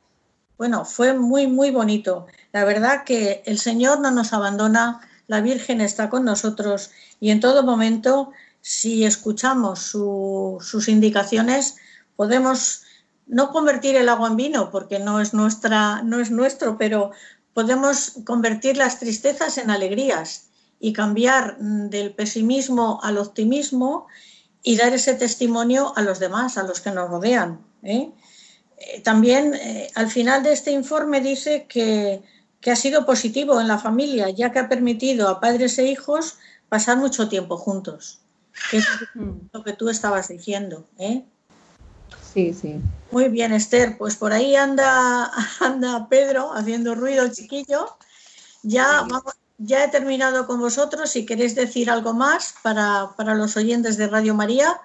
Bueno, 0.57 0.85
fue 0.85 1.15
muy, 1.15 1.49
muy 1.49 1.71
bonito. 1.71 2.27
La 2.53 2.65
verdad 2.65 3.03
que 3.05 3.43
el 3.47 3.59
Señor 3.59 3.99
no 4.01 4.11
nos 4.13 4.33
abandona, 4.33 5.01
la 5.27 5.41
Virgen 5.41 5.81
está 5.81 6.09
con 6.09 6.25
nosotros 6.25 6.93
y 7.19 7.31
en 7.31 7.41
todo 7.41 7.65
momento, 7.65 8.31
si 8.61 9.05
escuchamos 9.05 9.81
sus 9.81 10.89
indicaciones, 10.89 11.77
podemos 12.15 12.83
no 13.27 13.51
convertir 13.51 13.97
el 13.97 14.09
agua 14.09 14.29
en 14.29 14.37
vino, 14.37 14.71
porque 14.71 14.99
no 14.99 15.21
es, 15.21 15.33
nuestra, 15.35 16.03
no 16.03 16.21
es 16.21 16.31
nuestro, 16.31 16.77
pero 16.77 17.13
podemos 17.55 18.15
convertir 18.25 18.77
las 18.77 18.99
tristezas 18.99 19.59
en 19.59 19.71
alegrías 19.71 20.47
y 20.81 20.93
cambiar 20.93 21.57
mm, 21.61 21.91
del 21.91 22.15
pesimismo 22.15 23.01
al 23.03 23.19
optimismo 23.19 24.07
y 24.63 24.77
dar 24.77 24.93
ese 24.93 25.15
testimonio 25.15 25.93
a 25.97 26.03
los 26.03 26.19
demás, 26.19 26.57
a 26.57 26.63
los 26.63 26.81
que 26.81 26.91
nos 26.91 27.11
rodean. 27.11 27.65
¿eh? 27.83 28.11
Eh, 28.79 29.01
también 29.01 29.55
eh, 29.55 29.91
al 29.95 30.09
final 30.09 30.43
de 30.43 30.53
este 30.53 30.73
informe 30.73 31.21
dice 31.21 31.67
que, 31.69 32.23
ha 32.71 32.77
sido 32.77 33.05
positivo 33.05 33.61
en 33.61 33.67
la 33.67 33.79
familia, 33.79 34.31
ya 34.31 34.53
que 34.53 34.61
ha 34.61 34.69
permitido 34.69 35.29
a 35.29 35.41
padres 35.41 35.79
e 35.79 35.87
hijos 35.89 36.39
pasar 36.69 36.97
mucho 36.97 37.29
tiempo 37.29 37.57
juntos. 37.57 38.21
es 38.73 38.87
lo 39.53 39.65
que 39.65 39.73
tú 39.73 39.89
estabas 39.89 40.29
diciendo. 40.29 40.87
Sí, 42.33 42.55
sí. 42.55 42.81
Muy 43.11 43.29
bien, 43.29 43.53
Esther. 43.53 43.99
Pues 43.99 44.17
por 44.17 44.33
ahí 44.33 44.57
anda, 44.57 45.31
anda 45.61 46.09
Pedro 46.09 46.53
haciendo 46.55 46.95
ruido, 46.95 47.29
chiquillo. 47.29 47.97
Ya, 48.63 49.07
ya 49.59 49.85
he 49.85 49.89
terminado 49.89 50.47
con 50.47 50.61
vosotros. 50.61 51.11
Si 51.11 51.27
queréis 51.27 51.55
decir 51.55 51.91
algo 51.91 52.15
más 52.15 52.55
para, 52.63 53.11
para 53.17 53.35
los 53.35 53.57
oyentes 53.57 53.97
de 53.97 54.07
Radio 54.07 54.35
María, 54.35 54.81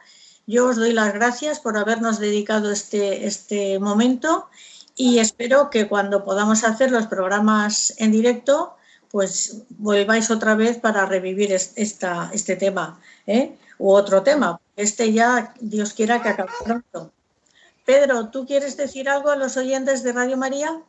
yo 0.46 0.68
os 0.68 0.77
doy 0.77 0.94
las 0.94 1.13
gracias 1.13 1.60
por 1.60 1.77
habernos 1.77 2.20
dedicado 2.20 2.72
este, 2.72 3.27
este 3.27 3.80
momento 3.80 4.48
y 4.96 5.20
espero 5.20 5.70
que 5.70 5.88
cuando 5.88 6.25
podamos 6.25 6.63
hacer 6.63 6.89
los 6.92 7.06
programas 7.06 7.94
en 7.98 8.12
directo, 8.12 8.75
pues 9.12 9.63
volváis 9.70 10.32
otra 10.32 10.56
vez 10.56 10.80
para 10.80 11.06
revivir 11.06 11.51
esta, 11.54 12.32
este 12.34 12.56
tema 12.56 13.00
¿eh? 13.27 13.56
u 13.77 13.92
otro 13.92 14.24
tema. 14.24 14.60
Este 14.75 15.13
ya, 15.13 15.54
Dios 15.60 15.94
quiera 15.94 16.22
que 16.22 16.30
acabe 16.30 16.50
pronto. 16.63 17.13
Pedro, 17.88 18.29
¿tú 18.32 18.46
quieres 18.46 18.75
decir 18.75 19.08
algo 19.08 19.29
a 19.29 19.38
los 19.38 19.56
oyentes 19.56 20.03
de 20.03 20.12
Radio 20.12 20.36
María? 20.36 20.84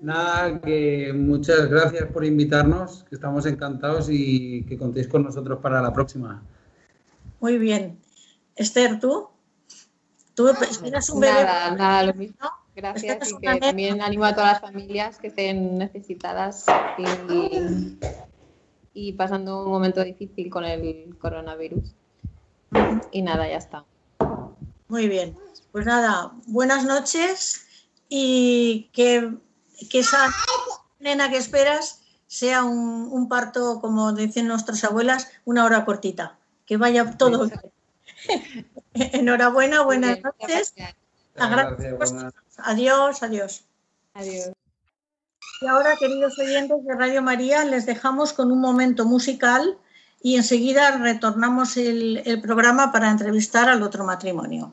Nada, 0.00 0.58
que 0.62 1.12
muchas 1.14 1.68
gracias 1.68 2.10
por 2.12 2.24
invitarnos, 2.24 3.04
que 3.04 3.14
estamos 3.14 3.44
encantados 3.44 4.08
y 4.10 4.64
que 4.64 4.78
contéis 4.78 5.06
con 5.06 5.24
nosotros 5.24 5.58
para 5.60 5.82
la 5.82 5.92
próxima. 5.92 6.42
Muy 7.40 7.58
bien. 7.58 8.00
Esther, 8.54 8.98
¿tú? 8.98 9.28
¿Tú 10.32 10.48
esperas 10.48 11.10
un 11.10 11.20
bebé? 11.20 11.44
Nada, 11.44 11.70
nada, 11.72 12.04
lo 12.04 12.14
mismo. 12.14 12.48
Gracias 12.74 13.32
y 13.32 13.36
que 13.36 13.60
también 13.60 14.00
animo 14.00 14.24
a 14.24 14.34
todas 14.34 14.52
las 14.52 14.62
familias 14.62 15.18
que 15.18 15.26
estén 15.26 15.76
necesitadas 15.76 16.64
y, 18.94 19.12
pasando 19.12 19.62
un 19.66 19.72
momento 19.72 20.02
difícil 20.02 20.48
con 20.48 20.64
el 20.64 21.18
coronavirus. 21.18 21.94
Y 23.12 23.20
nada, 23.20 23.46
ya 23.46 23.58
está. 23.58 23.84
Muy 24.88 25.08
bien. 25.08 25.36
Pues 25.76 25.84
nada, 25.84 26.32
buenas 26.46 26.84
noches 26.84 27.66
y 28.08 28.88
que, 28.94 29.30
esa 29.92 30.30
nena 31.00 31.28
que 31.28 31.36
esperas 31.36 32.00
sea 32.26 32.64
un, 32.64 33.10
un, 33.12 33.28
parto, 33.28 33.78
como 33.82 34.14
dicen 34.14 34.48
nuestras 34.48 34.82
abuelas, 34.84 35.28
una 35.44 35.66
hora 35.66 35.84
cortita. 35.84 36.38
Que 36.64 36.78
vaya 36.78 37.18
todo 37.18 37.46
bien. 37.46 38.66
Enhorabuena, 38.94 39.82
buenas 39.82 40.18
noches. 40.22 40.72
Adiós, 42.56 43.22
adiós. 43.22 43.64
Adiós. 44.14 44.52
Y 45.60 45.66
ahora, 45.66 45.94
queridos 45.96 46.38
oyentes 46.38 46.86
de 46.86 46.94
Radio 46.94 47.20
María, 47.20 47.66
les 47.66 47.84
dejamos 47.84 48.32
con 48.32 48.50
un 48.50 48.62
momento 48.62 49.04
musical 49.04 49.76
y 50.22 50.36
enseguida 50.36 50.96
retornamos 50.96 51.76
el, 51.76 52.22
el 52.24 52.40
programa 52.40 52.92
para 52.92 53.10
entrevistar 53.10 53.68
al 53.68 53.82
otro 53.82 54.04
matrimonio. 54.04 54.72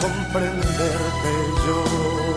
comprenderte 0.00 1.30
yo. 1.66 2.28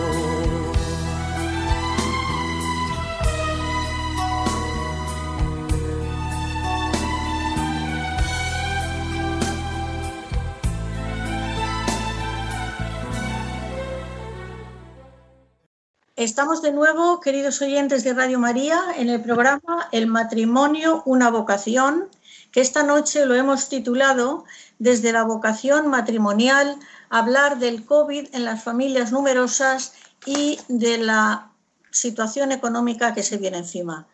Estamos 16.16 16.62
de 16.62 16.70
nuevo, 16.72 17.18
queridos 17.20 17.60
oyentes 17.62 18.04
de 18.04 18.14
Radio 18.14 18.38
María, 18.38 18.80
en 18.96 19.08
el 19.10 19.20
programa 19.20 19.88
El 19.90 20.06
matrimonio, 20.06 21.02
una 21.04 21.30
vocación, 21.30 22.08
que 22.52 22.60
esta 22.60 22.84
noche 22.84 23.26
lo 23.26 23.34
hemos 23.34 23.68
titulado 23.68 24.44
desde 24.78 25.10
la 25.10 25.24
vocación 25.24 25.88
matrimonial, 25.88 26.76
hablar 27.12 27.58
del 27.58 27.84
COVID 27.84 28.28
en 28.32 28.46
las 28.46 28.64
familias 28.64 29.12
numerosas 29.12 29.92
y 30.24 30.58
de 30.68 30.96
la 30.96 31.52
situación 31.90 32.52
económica 32.52 33.12
que 33.12 33.22
se 33.22 33.36
viene 33.36 33.58
encima. 33.58 34.06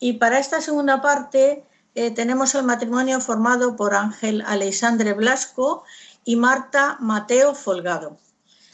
Y 0.00 0.14
para 0.14 0.38
esta 0.38 0.62
segunda 0.62 1.02
parte 1.02 1.66
eh, 1.94 2.10
tenemos 2.12 2.54
el 2.54 2.64
matrimonio 2.64 3.20
formado 3.20 3.76
por 3.76 3.94
Ángel 3.94 4.42
Alexandre 4.46 5.12
Blasco 5.12 5.84
y 6.24 6.36
Marta 6.36 6.96
Mateo 6.98 7.54
Folgado. 7.54 8.16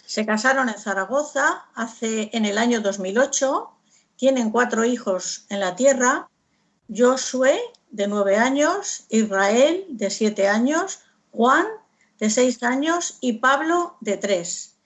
Se 0.07 0.25
casaron 0.25 0.69
en 0.69 0.79
Zaragoza 0.79 1.65
hace 1.75 2.31
en 2.35 2.45
el 2.45 2.59
año 2.59 2.83
2008, 2.83 3.69
tienen 4.15 4.53
cuatro 4.53 4.85
hijos 4.85 5.45
en 5.49 5.59
la 5.59 5.75
tierra, 5.75 6.29
Josué 6.89 7.59
de 7.91 8.07
nueve 8.07 8.37
años, 8.37 9.07
Israel 9.09 9.87
de 9.89 10.09
siete 10.09 10.47
años, 10.47 11.01
Juan, 11.33 11.67
de 12.23 12.31
seis 12.31 12.63
años, 12.63 13.19
y 13.21 13.33
Pablo, 13.33 13.97
de 14.01 14.17
tres. 14.17 14.77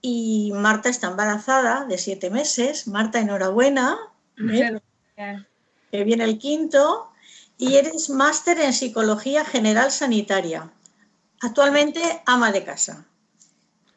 Y 0.00 0.52
Marta 0.54 0.88
está 0.88 1.08
embarazada, 1.08 1.84
de 1.84 1.98
siete 1.98 2.30
meses. 2.30 2.86
Marta, 2.86 3.20
enhorabuena. 3.20 3.98
¿eh? 4.38 4.80
Que 5.90 6.04
viene 6.04 6.24
el 6.24 6.38
quinto. 6.38 7.10
Y 7.58 7.76
eres 7.76 8.08
máster 8.08 8.58
en 8.58 8.72
Psicología 8.72 9.44
General 9.44 9.90
Sanitaria. 9.90 10.72
Actualmente 11.42 12.22
ama 12.24 12.50
de 12.52 12.64
casa. 12.64 13.04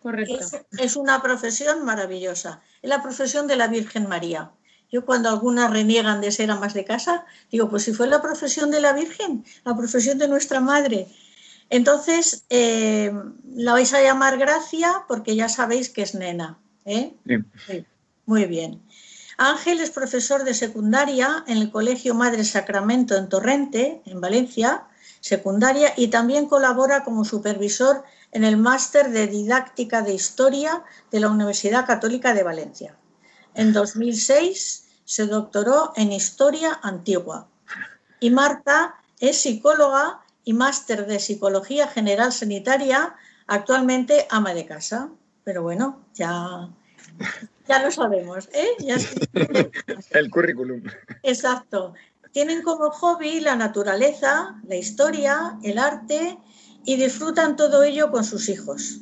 Correcto. 0.03 0.37
Es, 0.37 0.65
es 0.77 0.97
una 0.97 1.21
profesión 1.21 1.85
maravillosa. 1.85 2.61
Es 2.81 2.89
la 2.89 3.01
profesión 3.01 3.47
de 3.47 3.55
la 3.55 3.69
Virgen 3.69 4.09
María. 4.09 4.51
Yo 4.91 5.05
cuando 5.05 5.29
algunas 5.29 5.71
reniegan 5.71 6.19
de 6.19 6.29
ser 6.29 6.51
amas 6.51 6.73
de 6.73 6.83
casa, 6.83 7.25
digo, 7.49 7.69
pues 7.69 7.83
si 7.83 7.93
fue 7.93 8.07
la 8.07 8.21
profesión 8.21 8.69
de 8.69 8.81
la 8.81 8.91
Virgen, 8.91 9.45
la 9.63 9.77
profesión 9.77 10.17
de 10.17 10.27
nuestra 10.27 10.59
madre. 10.59 11.07
Entonces, 11.69 12.45
eh, 12.49 13.11
la 13.55 13.73
vais 13.73 13.93
a 13.93 14.01
llamar 14.01 14.37
Gracia 14.37 15.03
porque 15.07 15.35
ya 15.35 15.49
sabéis 15.49 15.89
que 15.89 16.03
es 16.03 16.15
nena. 16.15 16.59
¿eh? 16.85 17.13
Sí. 17.25 17.35
Sí, 17.67 17.85
Muy 18.25 18.45
bien. 18.45 18.81
Ángel 19.37 19.81
es 19.81 19.89
profesor 19.89 20.43
de 20.43 20.53
secundaria 20.53 21.43
en 21.47 21.57
el 21.57 21.71
Colegio 21.71 22.13
Madre 22.13 22.43
Sacramento 22.45 23.17
en 23.17 23.27
Torrente, 23.27 24.01
en 24.05 24.21
Valencia, 24.21 24.85
secundaria, 25.19 25.93
y 25.97 26.07
también 26.07 26.47
colabora 26.47 27.03
como 27.03 27.25
supervisor 27.25 28.03
en 28.31 28.43
el 28.43 28.57
máster 28.57 29.09
de 29.11 29.27
didáctica 29.27 30.01
de 30.01 30.13
historia 30.13 30.83
de 31.11 31.19
la 31.19 31.29
Universidad 31.29 31.85
Católica 31.85 32.33
de 32.33 32.43
Valencia. 32.43 32.95
En 33.55 33.73
2006 33.73 34.85
se 35.03 35.25
doctoró 35.25 35.93
en 35.95 36.11
Historia 36.11 36.79
Antigua. 36.81 37.47
Y 38.19 38.29
Marta 38.29 38.95
es 39.19 39.41
psicóloga 39.41 40.21
y 40.45 40.53
máster 40.53 41.05
de 41.07 41.19
Psicología 41.19 41.87
General 41.87 42.31
Sanitaria, 42.31 43.15
actualmente 43.47 44.25
ama 44.29 44.53
de 44.53 44.65
casa. 44.65 45.09
Pero 45.43 45.61
bueno, 45.63 46.01
ya, 46.13 46.69
ya 47.67 47.83
lo 47.83 47.91
sabemos. 47.91 48.47
¿eh? 48.53 48.67
Ya 48.79 48.95
El 50.11 50.29
currículum. 50.31 50.81
Exacto. 51.23 51.93
Tienen 52.31 52.61
como 52.63 52.89
hobby 52.91 53.39
la 53.41 53.55
naturaleza, 53.55 54.55
la 54.67 54.75
historia, 54.75 55.57
el 55.63 55.77
arte 55.77 56.37
y 56.83 56.97
disfrutan 56.97 57.55
todo 57.55 57.83
ello 57.83 58.11
con 58.11 58.23
sus 58.23 58.49
hijos. 58.49 58.99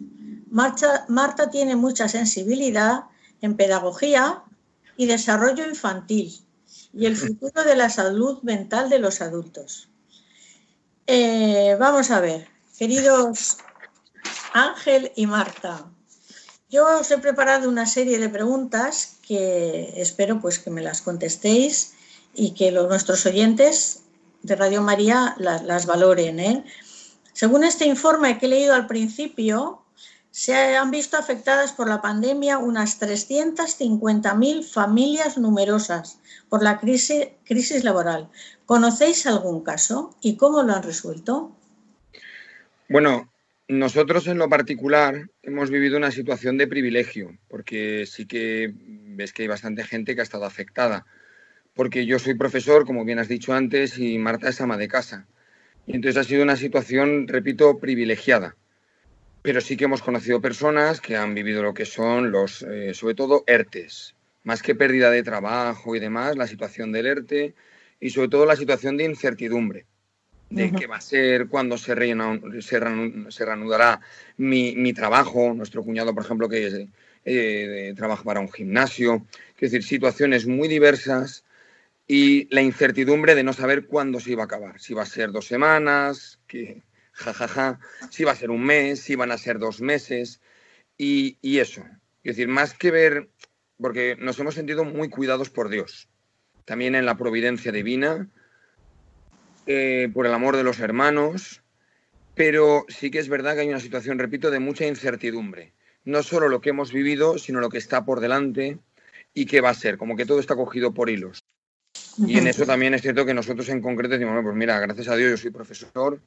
Marcha- 0.49 1.05
Marta 1.07 1.49
tiene 1.49 1.75
mucha 1.75 2.07
sensibilidad 2.07 3.05
en 3.41 3.55
pedagogía 3.57 4.43
y 4.97 5.07
desarrollo 5.07 5.65
infantil 5.67 6.31
y 6.93 7.07
el 7.07 7.15
futuro 7.17 7.63
de 7.63 7.75
la 7.75 7.89
salud 7.89 8.41
mental 8.43 8.89
de 8.89 8.99
los 8.99 9.19
adultos. 9.21 9.89
Eh, 11.05 11.75
vamos 11.77 12.11
a 12.11 12.21
ver, 12.21 12.47
queridos 12.77 13.57
Ángel 14.53 15.11
y 15.17 15.27
Marta, 15.27 15.85
yo 16.69 16.85
os 16.97 17.11
he 17.11 17.17
preparado 17.17 17.67
una 17.67 17.85
serie 17.85 18.19
de 18.19 18.29
preguntas 18.29 19.17
que 19.27 19.95
espero 19.97 20.39
pues 20.39 20.59
que 20.59 20.69
me 20.69 20.81
las 20.81 21.01
contestéis 21.01 21.95
y 22.33 22.51
que 22.51 22.71
los, 22.71 22.87
nuestros 22.87 23.25
oyentes 23.25 24.03
de 24.43 24.55
Radio 24.55 24.81
María 24.81 25.35
las, 25.39 25.85
valoren. 25.85 26.39
¿eh? 26.39 26.63
Según 27.33 27.65
este 27.65 27.85
informe 27.85 28.39
que 28.39 28.45
he 28.45 28.49
leído 28.49 28.73
al 28.73 28.87
principio, 28.87 29.83
se 30.31 30.77
han 30.77 30.89
visto 30.89 31.17
afectadas 31.17 31.73
por 31.73 31.89
la 31.89 32.01
pandemia 32.01 32.59
unas 32.59 32.99
350.000 33.01 34.63
familias 34.63 35.37
numerosas 35.37 36.17
por 36.47 36.63
la 36.63 36.79
crisis 36.79 37.83
laboral. 37.83 38.29
¿Conocéis 38.65 39.27
algún 39.27 39.63
caso 39.63 40.15
y 40.21 40.37
cómo 40.37 40.63
lo 40.63 40.73
han 40.73 40.83
resuelto? 40.83 41.55
Bueno, 42.87 43.31
nosotros 43.67 44.27
en 44.27 44.37
lo 44.37 44.49
particular 44.49 45.29
hemos 45.41 45.69
vivido 45.69 45.97
una 45.97 46.11
situación 46.11 46.57
de 46.57 46.67
privilegio, 46.67 47.37
porque 47.47 48.05
sí 48.05 48.25
que 48.25 48.73
ves 48.75 49.33
que 49.33 49.43
hay 49.43 49.47
bastante 49.47 49.83
gente 49.83 50.15
que 50.15 50.21
ha 50.21 50.23
estado 50.23 50.45
afectada. 50.45 51.05
Porque 51.73 52.05
yo 52.05 52.19
soy 52.19 52.35
profesor, 52.35 52.85
como 52.85 53.03
bien 53.03 53.19
has 53.19 53.27
dicho 53.27 53.53
antes, 53.53 53.97
y 53.97 54.17
Marta 54.17 54.49
es 54.49 54.61
ama 54.61 54.77
de 54.77 54.87
casa. 54.87 55.27
Y 55.87 55.95
entonces 55.95 56.21
ha 56.21 56.27
sido 56.27 56.43
una 56.43 56.55
situación, 56.55 57.27
repito, 57.27 57.79
privilegiada. 57.79 58.55
Pero 59.41 59.59
sí 59.59 59.75
que 59.75 59.85
hemos 59.85 60.01
conocido 60.01 60.39
personas 60.39 61.01
que 61.01 61.17
han 61.17 61.33
vivido 61.33 61.63
lo 61.63 61.73
que 61.73 61.85
son 61.85 62.31
los, 62.31 62.61
eh, 62.61 62.93
sobre 62.93 63.15
todo, 63.15 63.43
ERTES. 63.47 64.15
Más 64.43 64.61
que 64.61 64.75
pérdida 64.75 65.09
de 65.09 65.23
trabajo 65.23 65.95
y 65.95 65.99
demás, 65.99 66.37
la 66.37 66.47
situación 66.47 66.91
del 66.91 67.07
ERTE 67.07 67.55
y 68.03 68.09
sobre 68.09 68.27
todo 68.27 68.45
la 68.45 68.55
situación 68.55 68.97
de 68.97 69.05
incertidumbre 69.05 69.85
de 70.49 70.67
Ujú. 70.67 70.75
qué 70.75 70.87
va 70.87 70.97
a 70.97 71.01
ser, 71.01 71.47
cuándo 71.47 71.77
se, 71.77 71.95
reina- 71.95 72.39
se, 72.59 72.79
reanu- 72.79 73.31
se 73.31 73.45
reanudará 73.45 74.01
mi, 74.37 74.75
mi 74.75 74.93
trabajo. 74.93 75.53
Nuestro 75.53 75.83
cuñado, 75.83 76.13
por 76.13 76.23
ejemplo, 76.23 76.47
que 76.47 76.89
eh, 77.25 77.93
trabaja 77.95 78.23
para 78.23 78.39
un 78.39 78.51
gimnasio. 78.51 79.25
Es 79.55 79.71
decir, 79.71 79.83
situaciones 79.83 80.45
muy 80.45 80.67
diversas 80.67 81.43
y 82.05 82.53
la 82.53 82.61
incertidumbre 82.61 83.33
de 83.33 83.43
no 83.43 83.53
saber 83.53 83.87
cuándo 83.87 84.19
se 84.19 84.31
iba 84.33 84.43
a 84.43 84.45
acabar. 84.45 84.79
Si 84.79 84.93
va 84.93 85.03
a 85.03 85.07
ser 85.07 85.31
dos 85.31 85.47
semanas, 85.47 86.39
que 86.45 86.83
jajaja, 87.13 87.79
si 88.11 88.23
va 88.23 88.33
a 88.33 88.35
ser 88.35 88.51
un 88.51 88.63
mes, 88.63 88.99
si 88.99 89.15
van 89.15 89.31
a 89.31 89.37
ser 89.37 89.57
dos 89.57 89.81
meses 89.81 90.39
y, 90.97 91.37
y 91.41 91.59
eso. 91.59 91.81
Es 92.23 92.35
decir, 92.35 92.47
más 92.47 92.73
que 92.73 92.91
ver, 92.91 93.29
porque 93.77 94.17
nos 94.19 94.37
hemos 94.39 94.53
sentido 94.53 94.83
muy 94.83 95.09
cuidados 95.09 95.49
por 95.49 95.69
Dios, 95.69 96.09
también 96.65 96.95
en 96.95 97.05
la 97.05 97.17
providencia 97.17 97.71
divina, 97.71 98.27
eh, 99.65 100.09
por 100.13 100.25
el 100.25 100.33
amor 100.33 100.57
de 100.57 100.63
los 100.63 100.79
hermanos, 100.79 101.61
pero 102.35 102.85
sí 102.89 103.11
que 103.11 103.19
es 103.19 103.29
verdad 103.29 103.53
que 103.53 103.61
hay 103.61 103.69
una 103.69 103.79
situación, 103.79 104.19
repito, 104.19 104.51
de 104.51 104.59
mucha 104.59 104.85
incertidumbre. 104.85 105.73
No 106.05 106.23
solo 106.23 106.49
lo 106.49 106.61
que 106.61 106.71
hemos 106.71 106.91
vivido, 106.91 107.37
sino 107.37 107.59
lo 107.59 107.69
que 107.69 107.77
está 107.77 108.03
por 108.03 108.19
delante 108.19 108.79
y 109.33 109.45
qué 109.45 109.61
va 109.61 109.69
a 109.69 109.73
ser, 109.73 109.97
como 109.97 110.15
que 110.15 110.25
todo 110.25 110.39
está 110.39 110.55
cogido 110.55 110.93
por 110.93 111.09
hilos. 111.09 111.43
Y 112.17 112.37
en 112.37 112.47
eso 112.47 112.65
también 112.65 112.93
es 112.93 113.01
cierto 113.01 113.25
que 113.25 113.33
nosotros 113.33 113.69
en 113.69 113.81
concreto 113.81 114.13
decimos, 114.13 114.33
"Bueno, 114.33 114.49
pues 114.49 114.57
mira, 114.57 114.79
gracias 114.79 115.07
a 115.07 115.15
Dios 115.15 115.31
yo 115.31 115.37
soy 115.37 115.51
profesor 115.51 116.19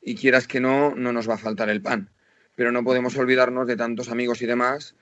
y 0.00 0.16
quieras 0.16 0.48
que 0.48 0.60
no, 0.60 0.94
no 0.94 1.12
nos 1.12 1.28
va 1.28 1.34
a 1.34 1.38
faltar 1.38 1.68
el 1.70 1.82
pan. 1.82 2.08
Pero 2.56 2.72
no 2.72 2.84
podemos 2.84 3.16
olvidarnos 3.16 3.66
de 3.66 3.76
tantos 3.76 4.08
amigos 4.08 4.42
y 4.42 4.46
demás 4.46 4.94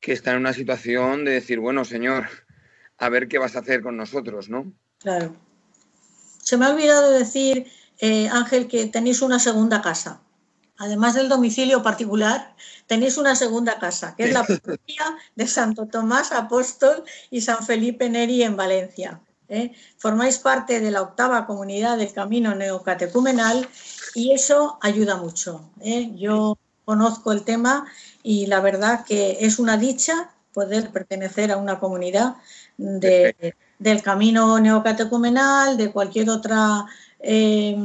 que 0.00 0.12
están 0.12 0.34
en 0.34 0.40
una 0.40 0.52
situación 0.52 1.24
de 1.24 1.32
decir, 1.32 1.58
bueno, 1.58 1.84
señor, 1.84 2.26
a 2.98 3.08
ver 3.08 3.28
qué 3.28 3.38
vas 3.38 3.56
a 3.56 3.60
hacer 3.60 3.82
con 3.82 3.96
nosotros, 3.96 4.48
¿no? 4.48 4.72
Claro. 4.98 5.36
Se 6.42 6.56
me 6.56 6.66
ha 6.66 6.70
olvidado 6.70 7.10
decir, 7.10 7.66
eh, 7.98 8.28
Ángel, 8.28 8.68
que 8.68 8.86
tenéis 8.86 9.22
una 9.22 9.38
segunda 9.38 9.82
casa. 9.82 10.20
Además 10.78 11.14
del 11.14 11.28
domicilio 11.28 11.82
particular, 11.82 12.54
tenéis 12.86 13.16
una 13.16 13.34
segunda 13.34 13.78
casa, 13.78 14.14
que 14.16 14.24
es 14.24 14.32
la 14.32 14.44
parroquia 14.46 15.16
de 15.34 15.46
Santo 15.46 15.86
Tomás 15.86 16.32
Apóstol 16.32 17.04
y 17.30 17.40
San 17.40 17.64
Felipe 17.64 18.08
Neri 18.08 18.42
en 18.42 18.56
Valencia. 18.56 19.20
¿eh? 19.48 19.72
Formáis 19.96 20.38
parte 20.38 20.80
de 20.80 20.90
la 20.90 21.02
octava 21.02 21.46
comunidad 21.46 21.98
del 21.98 22.12
Camino 22.12 22.54
Neocatecumenal 22.54 23.68
y 24.14 24.32
eso 24.32 24.78
ayuda 24.82 25.16
mucho. 25.16 25.70
¿eh? 25.80 26.12
Yo 26.16 26.58
conozco 26.84 27.32
el 27.32 27.42
tema 27.42 27.86
y 28.22 28.46
la 28.46 28.60
verdad 28.60 29.04
que 29.04 29.38
es 29.40 29.58
una 29.58 29.76
dicha 29.76 30.30
poder 30.52 30.90
pertenecer 30.90 31.52
a 31.52 31.56
una 31.56 31.78
comunidad 31.78 32.36
de, 32.76 33.54
del 33.78 34.02
camino 34.02 34.58
neocatecumenal, 34.58 35.76
de 35.76 35.92
cualquier 35.92 36.30
otra 36.30 36.86
eh, 37.20 37.76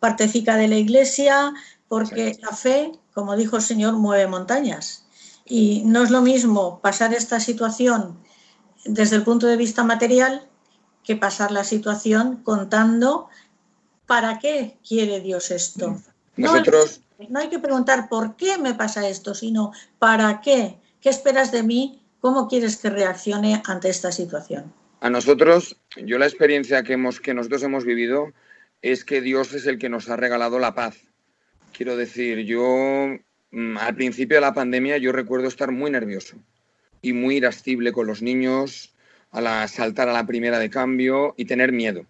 partecica 0.00 0.56
de 0.56 0.68
la 0.68 0.76
iglesia, 0.76 1.52
porque 1.88 2.38
la 2.42 2.56
fe, 2.56 2.92
como 3.14 3.36
dijo 3.36 3.56
el 3.56 3.62
Señor, 3.62 3.94
mueve 3.94 4.26
montañas. 4.26 5.06
Y 5.44 5.82
no 5.86 6.02
es 6.02 6.10
lo 6.10 6.20
mismo 6.20 6.80
pasar 6.80 7.14
esta 7.14 7.40
situación 7.40 8.18
desde 8.84 9.16
el 9.16 9.22
punto 9.22 9.46
de 9.46 9.56
vista 9.56 9.84
material 9.84 10.46
que 11.02 11.16
pasar 11.16 11.50
la 11.50 11.64
situación 11.64 12.42
contando 12.42 13.28
para 14.06 14.38
qué 14.38 14.78
quiere 14.86 15.20
Dios 15.20 15.50
esto. 15.50 16.00
Nosotros, 16.36 17.00
no 17.28 17.40
hay 17.40 17.48
que 17.48 17.58
preguntar 17.58 18.08
por 18.08 18.36
qué 18.36 18.58
me 18.58 18.74
pasa 18.74 19.08
esto, 19.08 19.34
sino 19.34 19.72
para 19.98 20.40
qué. 20.40 20.78
¿Qué 21.00 21.08
esperas 21.08 21.50
de 21.50 21.62
mí? 21.62 22.02
¿Cómo 22.20 22.48
quieres 22.48 22.76
que 22.76 22.90
reaccione 22.90 23.62
ante 23.66 23.88
esta 23.88 24.12
situación? 24.12 24.72
a 25.00 25.10
nosotros, 25.10 25.76
yo 25.96 26.18
la 26.18 26.26
experiencia 26.26 26.82
que, 26.82 26.94
hemos, 26.94 27.20
que 27.20 27.34
nosotros 27.34 27.62
hemos 27.62 27.84
vivido 27.84 28.32
es 28.82 29.04
que 29.04 29.20
Dios 29.20 29.52
es 29.54 29.66
el 29.66 29.78
que 29.78 29.88
nos 29.88 30.08
ha 30.08 30.16
regalado 30.16 30.58
la 30.58 30.74
paz. 30.74 30.98
Quiero 31.72 31.96
decir, 31.96 32.40
yo 32.40 33.16
mm, 33.50 33.78
al 33.78 33.94
principio 33.94 34.36
de 34.36 34.40
la 34.40 34.54
pandemia 34.54 34.98
yo 34.98 35.12
recuerdo 35.12 35.46
estar 35.46 35.70
muy 35.70 35.90
nervioso 35.90 36.36
y 37.00 37.12
muy 37.12 37.36
irascible 37.36 37.92
con 37.92 38.06
los 38.06 38.22
niños, 38.22 38.94
a 39.30 39.40
la, 39.40 39.68
saltar 39.68 40.08
a 40.08 40.12
la 40.12 40.26
primera 40.26 40.58
de 40.58 40.70
cambio 40.70 41.34
y 41.36 41.44
tener 41.44 41.70
miedo. 41.70 42.06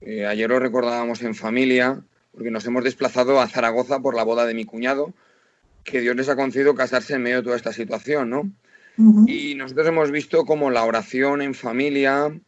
Eh, 0.00 0.24
ayer 0.24 0.48
lo 0.48 0.58
recordábamos 0.58 1.20
en 1.22 1.34
familia, 1.34 2.02
porque 2.32 2.50
nos 2.50 2.64
hemos 2.64 2.84
desplazado 2.84 3.40
a 3.40 3.48
Zaragoza 3.48 4.00
por 4.00 4.14
la 4.14 4.22
boda 4.22 4.46
de 4.46 4.54
mi 4.54 4.64
cuñado, 4.64 5.12
que 5.84 6.00
Dios 6.00 6.16
les 6.16 6.28
ha 6.30 6.36
concedido 6.36 6.74
casarse 6.74 7.14
en 7.14 7.22
medio 7.22 7.38
de 7.38 7.42
toda 7.42 7.56
esta 7.56 7.72
situación, 7.72 8.30
¿no? 8.30 8.50
Y 9.26 9.54
nosotros 9.54 9.86
hemos 9.86 10.10
visto 10.10 10.44
como 10.44 10.70
la 10.70 10.84
oración 10.84 11.40
en 11.42 11.54
familia, 11.54 12.38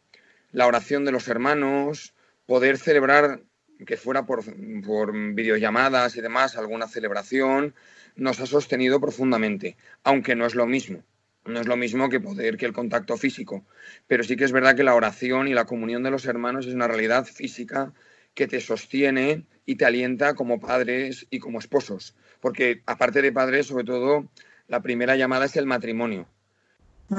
la 0.51 0.67
oración 0.67 1.03
de 1.05 1.11
los 1.11 1.27
hermanos, 1.27 2.13
poder 2.45 2.77
celebrar 2.77 3.41
que 3.85 3.97
fuera 3.97 4.25
por, 4.25 4.43
por 4.85 5.13
videollamadas 5.33 6.15
y 6.15 6.21
demás, 6.21 6.55
alguna 6.55 6.87
celebración, 6.87 7.73
nos 8.15 8.39
ha 8.39 8.45
sostenido 8.45 9.01
profundamente, 9.01 9.77
aunque 10.03 10.35
no 10.35 10.45
es 10.45 10.55
lo 10.55 10.67
mismo. 10.67 11.03
No 11.45 11.59
es 11.59 11.67
lo 11.67 11.75
mismo 11.75 12.07
que 12.07 12.21
poder 12.21 12.55
que 12.55 12.65
el 12.65 12.71
contacto 12.71 13.17
físico, 13.17 13.65
pero 14.07 14.23
sí 14.23 14.37
que 14.37 14.45
es 14.45 14.53
verdad 14.53 14.77
que 14.77 14.83
la 14.83 14.95
oración 14.95 15.49
y 15.49 15.53
la 15.53 15.65
comunión 15.65 16.01
de 16.01 16.11
los 16.11 16.25
hermanos 16.25 16.67
es 16.67 16.73
una 16.73 16.87
realidad 16.87 17.25
física 17.25 17.93
que 18.33 18.47
te 18.47 18.61
sostiene 18.61 19.45
y 19.65 19.75
te 19.75 19.85
alienta 19.85 20.35
como 20.35 20.61
padres 20.61 21.27
y 21.29 21.39
como 21.39 21.59
esposos. 21.59 22.15
Porque 22.39 22.81
aparte 22.85 23.21
de 23.21 23.33
padres, 23.33 23.67
sobre 23.67 23.83
todo, 23.83 24.29
la 24.67 24.81
primera 24.81 25.17
llamada 25.17 25.45
es 25.45 25.57
el 25.57 25.65
matrimonio. 25.65 26.27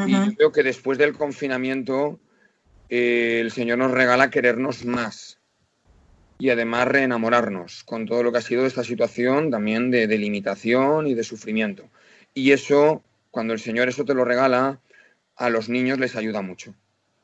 Y 0.07 0.13
yo 0.13 0.35
creo 0.35 0.53
que 0.53 0.63
después 0.63 0.99
del 0.99 1.13
confinamiento, 1.13 2.19
eh, 2.89 3.39
el 3.41 3.51
Señor 3.51 3.79
nos 3.79 3.91
regala 3.91 4.31
querernos 4.31 4.85
más 4.85 5.39
y 6.39 6.51
además 6.51 6.89
reenamorarnos 6.89 7.85
con 7.85 8.07
todo 8.07 8.23
lo 8.23 8.33
que 8.33 8.39
ha 8.39 8.43
sido 8.43 8.67
esta 8.67 8.83
situación 8.83 9.51
también 9.51 9.91
de, 9.91 10.07
de 10.07 10.19
limitación 10.19 11.07
y 11.07 11.15
de 11.15 11.23
sufrimiento. 11.23 11.89
Y 12.35 12.51
eso, 12.51 13.03
cuando 13.31 13.53
el 13.53 13.61
Señor 13.61 13.89
eso 13.89 14.05
te 14.05 14.15
lo 14.15 14.25
regala, 14.25 14.81
a 15.37 15.51
los 15.51 15.69
niños 15.69 15.99
les 15.99 16.17
ayuda 16.17 16.43
mucho. 16.43 16.75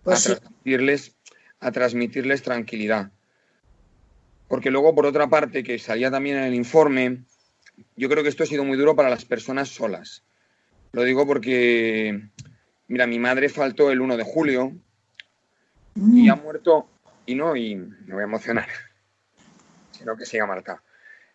Pues 0.03 0.29
a, 0.29 0.37
transmitirles, 0.37 1.17
a 1.61 1.73
transmitirles 1.73 2.43
tranquilidad. 2.43 3.11
Porque 4.49 4.71
luego, 4.71 4.95
por 4.95 5.07
otra 5.07 5.29
parte, 5.29 5.63
que 5.63 5.79
salía 5.79 6.11
también 6.11 6.39
en 6.39 6.45
el 6.45 6.55
informe, 6.55 7.23
yo 7.97 8.09
creo 8.09 8.23
que 8.23 8.29
esto 8.29 8.43
ha 8.43 8.47
sido 8.47 8.65
muy 8.65 8.77
duro 8.77 8.97
para 8.97 9.11
las 9.11 9.25
personas 9.25 9.69
solas. 9.69 10.23
Lo 10.93 11.05
digo 11.05 11.27
porque, 11.27 12.21
mira, 12.91 13.07
mi 13.07 13.21
madre 13.21 13.49
faltó 13.49 13.91
el 13.93 14.01
1 14.01 14.17
de 14.17 14.25
julio 14.25 14.73
y 15.95 16.29
ha 16.29 16.35
muerto, 16.35 16.91
y 17.25 17.37
no, 17.37 17.55
y 17.55 17.77
me 17.77 18.15
voy 18.15 18.23
a 18.23 18.25
emocionar, 18.25 18.69
sino 19.93 20.17
que 20.17 20.27
siga 20.27 20.45
marcado. 20.45 20.81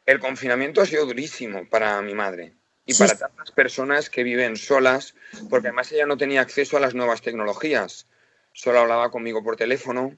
El 0.06 0.20
confinamiento 0.20 0.82
ha 0.82 0.86
sido 0.86 1.06
durísimo 1.06 1.68
para 1.70 2.02
mi 2.02 2.14
madre 2.14 2.54
y 2.86 2.94
Sí. 2.94 3.00
para 3.00 3.18
tantas 3.18 3.52
personas 3.52 4.10
que 4.10 4.24
viven 4.24 4.58
solas, 4.58 5.16
porque 5.50 5.70
además 5.70 5.92
ella 5.94 6.06
no 6.06 6.18
tenía 6.18 6.42
acceso 6.42 6.76
a 6.76 6.82
las 6.82 6.94
nuevas 6.94 7.22
tecnologías, 7.22 8.06
solo 8.52 8.80
hablaba 8.80 9.10
conmigo 9.10 9.42
por 9.42 9.56
teléfono. 9.56 10.16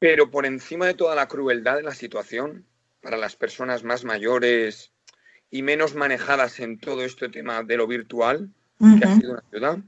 Pero 0.00 0.32
por 0.32 0.46
encima 0.46 0.86
de 0.86 0.94
toda 0.94 1.14
la 1.14 1.28
crueldad 1.28 1.76
de 1.76 1.84
la 1.84 1.94
situación, 1.94 2.66
para 3.00 3.16
las 3.16 3.36
personas 3.36 3.84
más 3.84 4.04
mayores 4.04 4.90
y 5.48 5.62
menos 5.62 5.94
manejadas 5.94 6.58
en 6.58 6.80
todo 6.80 7.04
este 7.04 7.28
tema 7.28 7.62
de 7.62 7.76
lo 7.76 7.86
virtual, 7.86 8.50
que 8.98 9.04
ha 9.04 9.14
sido 9.16 9.32
una 9.32 9.44
ayuda, 9.52 9.82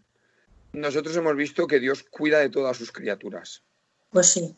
nosotros 0.74 1.16
hemos 1.16 1.36
visto 1.36 1.66
que 1.66 1.80
Dios 1.80 2.02
cuida 2.02 2.40
de 2.40 2.50
todas 2.50 2.76
sus 2.76 2.92
criaturas. 2.92 3.62
Pues 4.10 4.26
sí. 4.26 4.54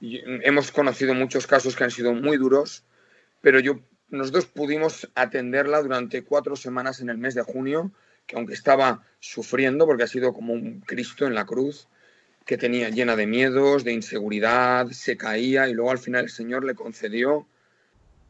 Y 0.00 0.20
hemos 0.46 0.72
conocido 0.72 1.14
muchos 1.14 1.46
casos 1.46 1.76
que 1.76 1.84
han 1.84 1.90
sido 1.90 2.12
muy 2.12 2.36
duros, 2.36 2.84
pero 3.40 3.60
yo, 3.60 3.80
nosotros 4.08 4.46
pudimos 4.46 5.08
atenderla 5.14 5.82
durante 5.82 6.24
cuatro 6.24 6.56
semanas 6.56 7.00
en 7.00 7.10
el 7.10 7.18
mes 7.18 7.34
de 7.34 7.42
junio, 7.42 7.92
que 8.26 8.36
aunque 8.36 8.54
estaba 8.54 9.04
sufriendo, 9.20 9.86
porque 9.86 10.02
ha 10.02 10.08
sido 10.08 10.32
como 10.32 10.54
un 10.54 10.80
Cristo 10.80 11.26
en 11.26 11.34
la 11.34 11.44
cruz, 11.44 11.88
que 12.44 12.58
tenía 12.58 12.90
llena 12.90 13.16
de 13.16 13.26
miedos, 13.26 13.84
de 13.84 13.92
inseguridad, 13.92 14.88
se 14.90 15.16
caía 15.16 15.68
y 15.68 15.74
luego 15.74 15.90
al 15.90 15.98
final 15.98 16.24
el 16.24 16.30
Señor 16.30 16.64
le 16.64 16.74
concedió. 16.74 17.46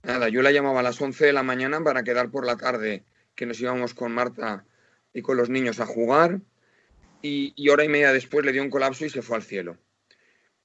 Nada, 0.02 0.28
yo 0.28 0.42
la 0.42 0.52
llamaba 0.52 0.80
a 0.80 0.84
las 0.84 1.00
11 1.00 1.26
de 1.26 1.32
la 1.32 1.42
mañana 1.42 1.82
para 1.82 2.04
quedar 2.04 2.30
por 2.30 2.44
la 2.44 2.56
tarde, 2.56 3.02
que 3.34 3.46
nos 3.46 3.60
íbamos 3.60 3.94
con 3.94 4.12
Marta 4.12 4.64
y 5.12 5.22
con 5.22 5.36
los 5.36 5.48
niños 5.48 5.80
a 5.80 5.86
jugar, 5.86 6.40
y, 7.24 7.54
y 7.56 7.70
hora 7.70 7.84
y 7.84 7.88
media 7.88 8.12
después 8.12 8.44
le 8.44 8.52
dio 8.52 8.62
un 8.62 8.68
colapso 8.68 9.06
y 9.06 9.10
se 9.10 9.22
fue 9.22 9.36
al 9.36 9.42
cielo. 9.42 9.78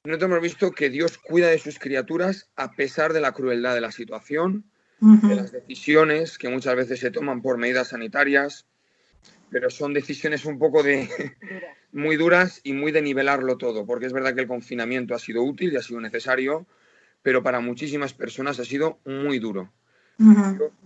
Nosotros 0.04 0.30
hemos 0.30 0.42
visto 0.42 0.72
que 0.72 0.90
Dios 0.90 1.18
cuida 1.18 1.48
de 1.48 1.58
sus 1.58 1.80
criaturas 1.80 2.50
a 2.58 2.74
pesar 2.74 3.14
de 3.14 3.22
la 3.22 3.32
crueldad 3.32 3.76
de 3.76 3.82
la 3.82 3.94
situación, 3.94 4.66
de 5.00 5.36
las 5.36 5.54
decisiones 5.54 6.38
que 6.38 6.50
muchas 6.50 6.76
veces 6.76 7.00
se 7.00 7.12
toman 7.12 7.42
por 7.42 7.58
medidas 7.58 7.90
sanitarias, 7.90 8.66
pero 9.50 9.70
son 9.70 9.94
decisiones 9.94 10.44
un 10.44 10.60
poco 10.60 10.84
de 10.84 11.08
muy 11.94 12.18
duras 12.18 12.60
y 12.64 12.74
muy 12.74 12.92
de 12.92 13.02
nivelarlo 13.02 13.58
todo, 13.58 13.86
porque 13.86 14.08
es 14.08 14.14
verdad 14.14 14.36
que 14.36 14.42
el 14.42 14.48
confinamiento 14.48 15.16
ha 15.16 15.20
sido 15.20 15.44
útil 15.44 15.72
y 15.72 15.78
ha 15.78 15.82
sido 15.82 16.02
necesario, 16.02 16.68
pero 17.22 17.42
para 17.42 17.62
muchísimas 17.62 18.14
personas 18.14 18.60
ha 18.60 18.66
sido 18.66 19.00
muy 19.06 19.40
duro. 19.40 19.72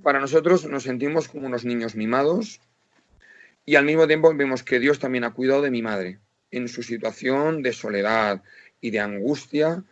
Para 0.03 0.19
nosotros 0.19 0.65
nos 0.65 0.83
sentimos 0.83 1.27
como 1.27 1.47
unos 1.47 1.65
niños 1.65 1.95
mimados 1.95 2.61
y 3.65 3.75
al 3.75 3.85
mismo 3.85 4.07
tiempo 4.07 4.33
vemos 4.35 4.63
que 4.63 4.79
Dios 4.79 4.99
también 4.99 5.23
ha 5.23 5.33
cuidado 5.33 5.61
de 5.61 5.71
mi 5.71 5.81
madre 5.81 6.19
en 6.51 6.67
su 6.67 6.83
situación 6.83 7.61
de 7.61 7.73
soledad 7.73 8.41
y 8.81 8.91
de 8.91 8.99
angustia. 8.99 9.83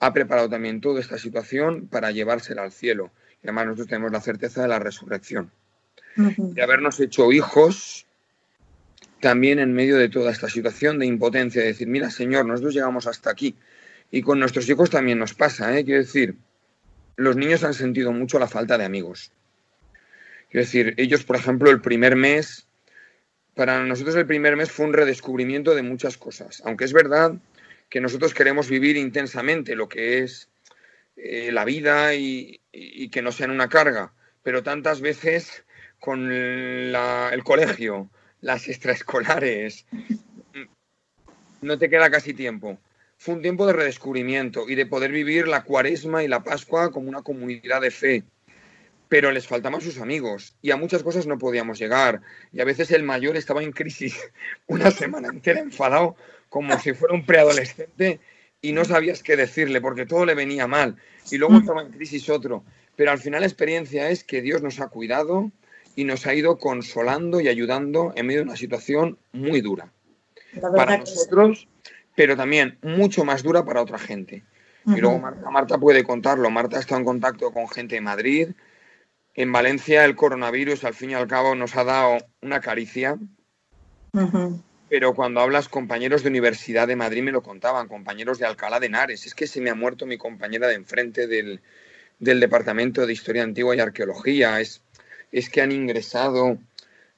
Ha 0.00 0.12
preparado 0.12 0.48
también 0.48 0.80
toda 0.80 1.00
esta 1.00 1.18
situación 1.18 1.86
para 1.88 2.10
llevársela 2.10 2.62
al 2.62 2.72
cielo. 2.72 3.12
Y 3.42 3.46
además 3.46 3.66
nosotros 3.66 3.88
tenemos 3.88 4.12
la 4.12 4.20
certeza 4.20 4.62
de 4.62 4.68
la 4.68 4.78
resurrección, 4.78 5.50
de 6.16 6.62
habernos 6.62 7.00
hecho 7.00 7.32
hijos 7.32 8.06
también 9.20 9.58
en 9.58 9.72
medio 9.72 9.96
de 9.96 10.08
toda 10.08 10.32
esta 10.32 10.48
situación 10.48 10.98
de 10.98 11.06
impotencia, 11.06 11.60
de 11.60 11.68
decir, 11.68 11.88
mira 11.88 12.10
Señor, 12.10 12.46
nosotros 12.46 12.74
llegamos 12.74 13.06
hasta 13.06 13.30
aquí. 13.30 13.54
Y 14.10 14.22
con 14.22 14.40
nuestros 14.40 14.68
hijos 14.68 14.90
también 14.90 15.18
nos 15.18 15.34
pasa, 15.34 15.78
¿eh? 15.78 15.84
quiero 15.84 16.00
decir, 16.00 16.34
los 17.16 17.36
niños 17.36 17.62
han 17.64 17.74
sentido 17.74 18.12
mucho 18.12 18.38
la 18.38 18.48
falta 18.48 18.76
de 18.76 18.84
amigos. 18.84 19.30
Quiero 20.50 20.64
decir, 20.64 20.94
ellos, 20.96 21.22
por 21.22 21.36
ejemplo, 21.36 21.70
el 21.70 21.80
primer 21.80 22.16
mes, 22.16 22.66
para 23.54 23.84
nosotros 23.84 24.16
el 24.16 24.26
primer 24.26 24.56
mes 24.56 24.70
fue 24.70 24.86
un 24.86 24.92
redescubrimiento 24.92 25.74
de 25.74 25.82
muchas 25.82 26.16
cosas, 26.16 26.62
aunque 26.64 26.84
es 26.84 26.92
verdad 26.92 27.34
que 27.88 28.00
nosotros 28.00 28.34
queremos 28.34 28.68
vivir 28.68 28.96
intensamente 28.96 29.74
lo 29.74 29.88
que 29.88 30.18
es 30.18 30.48
eh, 31.16 31.50
la 31.52 31.64
vida 31.64 32.14
y, 32.14 32.60
que 33.10 33.22
no 33.22 33.32
sean 33.32 33.50
una 33.50 33.68
carga, 33.68 34.12
pero 34.42 34.62
tantas 34.62 35.00
veces 35.00 35.64
con 35.98 36.92
la- 36.92 37.30
el 37.32 37.42
colegio, 37.42 38.08
las 38.40 38.68
extraescolares, 38.68 39.84
no 41.60 41.78
te 41.78 41.90
queda 41.90 42.10
casi 42.10 42.32
tiempo. 42.32 42.78
Fue 43.18 43.34
un 43.34 43.42
tiempo 43.42 43.66
de 43.66 43.74
redescubrimiento 43.74 44.68
y 44.68 44.76
de 44.76 44.86
poder 44.86 45.12
vivir 45.12 45.46
la 45.46 45.64
cuaresma 45.64 46.24
y 46.24 46.28
la 46.28 46.42
pascua 46.42 46.90
como 46.90 47.08
una 47.08 47.22
comunidad 47.22 47.82
de 47.82 47.90
fe. 47.90 48.22
Pero 49.10 49.30
les 49.30 49.46
faltaban 49.46 49.82
sus 49.82 49.98
amigos 49.98 50.54
y 50.62 50.70
a 50.70 50.78
muchas 50.78 51.02
cosas 51.02 51.26
no 51.26 51.36
podíamos 51.36 51.78
llegar. 51.78 52.22
Y 52.52 52.60
a 52.62 52.64
veces 52.64 52.90
el 52.90 53.02
mayor 53.02 53.36
estaba 53.36 53.62
en 53.62 53.72
crisis 53.72 54.18
una 54.66 54.90
semana 54.90 55.28
entera 55.28 55.60
enfadado 55.60 56.16
como 56.48 56.78
si 56.78 56.94
fuera 56.94 57.14
un 57.14 57.26
preadolescente 57.26 58.20
y 58.62 58.72
no 58.72 58.86
sabías 58.86 59.22
qué 59.22 59.36
decirle 59.36 59.82
porque 59.82 60.06
todo 60.06 60.24
le 60.24 60.34
venía 60.34 60.66
mal. 60.66 60.96
Y 61.30 61.36
luego 61.36 61.58
estaba 61.58 61.82
en 61.82 61.90
crisis 61.90 62.30
otro. 62.30 62.64
Pero 62.96 63.10
al 63.10 63.18
final 63.18 63.40
la 63.40 63.46
experiencia 63.46 64.08
es 64.08 64.24
que 64.24 64.40
Dios 64.40 64.62
nos 64.62 64.80
ha 64.80 64.88
cuidado 64.88 65.50
y 65.94 66.04
nos 66.04 66.26
ha 66.26 66.34
ido 66.34 66.56
consolando 66.56 67.40
y 67.40 67.48
ayudando 67.48 68.14
en 68.16 68.26
medio 68.26 68.40
de 68.40 68.46
una 68.46 68.56
situación 68.56 69.18
muy 69.32 69.60
dura 69.60 69.92
para 70.76 70.98
nosotros, 70.98 71.68
pero 72.14 72.36
también 72.36 72.78
mucho 72.82 73.24
más 73.24 73.42
dura 73.42 73.64
para 73.64 73.82
otra 73.82 73.98
gente. 73.98 74.42
Y 74.86 75.00
luego. 75.00 75.18
Marta, 75.18 75.50
Marta 75.50 75.78
puede 75.78 76.02
contarlo. 76.04 76.50
Marta 76.50 76.78
estado 76.78 77.00
en 77.00 77.04
contacto 77.04 77.50
con 77.52 77.68
gente 77.68 77.96
de 77.96 78.00
Madrid. 78.00 78.48
En 79.34 79.52
Valencia 79.52 80.04
el 80.04 80.16
coronavirus 80.16 80.84
al 80.84 80.94
fin 80.94 81.10
y 81.10 81.14
al 81.14 81.26
cabo 81.28 81.54
nos 81.54 81.76
ha 81.76 81.84
dado 81.84 82.18
una 82.42 82.60
caricia, 82.60 83.16
pero 84.88 85.14
cuando 85.14 85.40
hablas 85.40 85.68
compañeros 85.68 86.22
de 86.22 86.28
Universidad 86.30 86.88
de 86.88 86.96
Madrid 86.96 87.22
me 87.22 87.32
lo 87.32 87.42
contaban, 87.42 87.88
compañeros 87.88 88.38
de 88.38 88.46
Alcalá 88.46 88.80
de 88.80 88.86
Henares. 88.86 89.26
Es 89.26 89.34
que 89.34 89.46
se 89.46 89.60
me 89.60 89.70
ha 89.70 89.74
muerto 89.74 90.04
mi 90.04 90.18
compañera 90.18 90.66
de 90.66 90.74
enfrente 90.74 91.26
del, 91.26 91.60
del 92.18 92.40
Departamento 92.40 93.06
de 93.06 93.12
Historia 93.12 93.44
Antigua 93.44 93.76
y 93.76 93.80
Arqueología. 93.80 94.60
Es, 94.60 94.82
es 95.30 95.48
que 95.48 95.62
han 95.62 95.72
ingresado. 95.72 96.58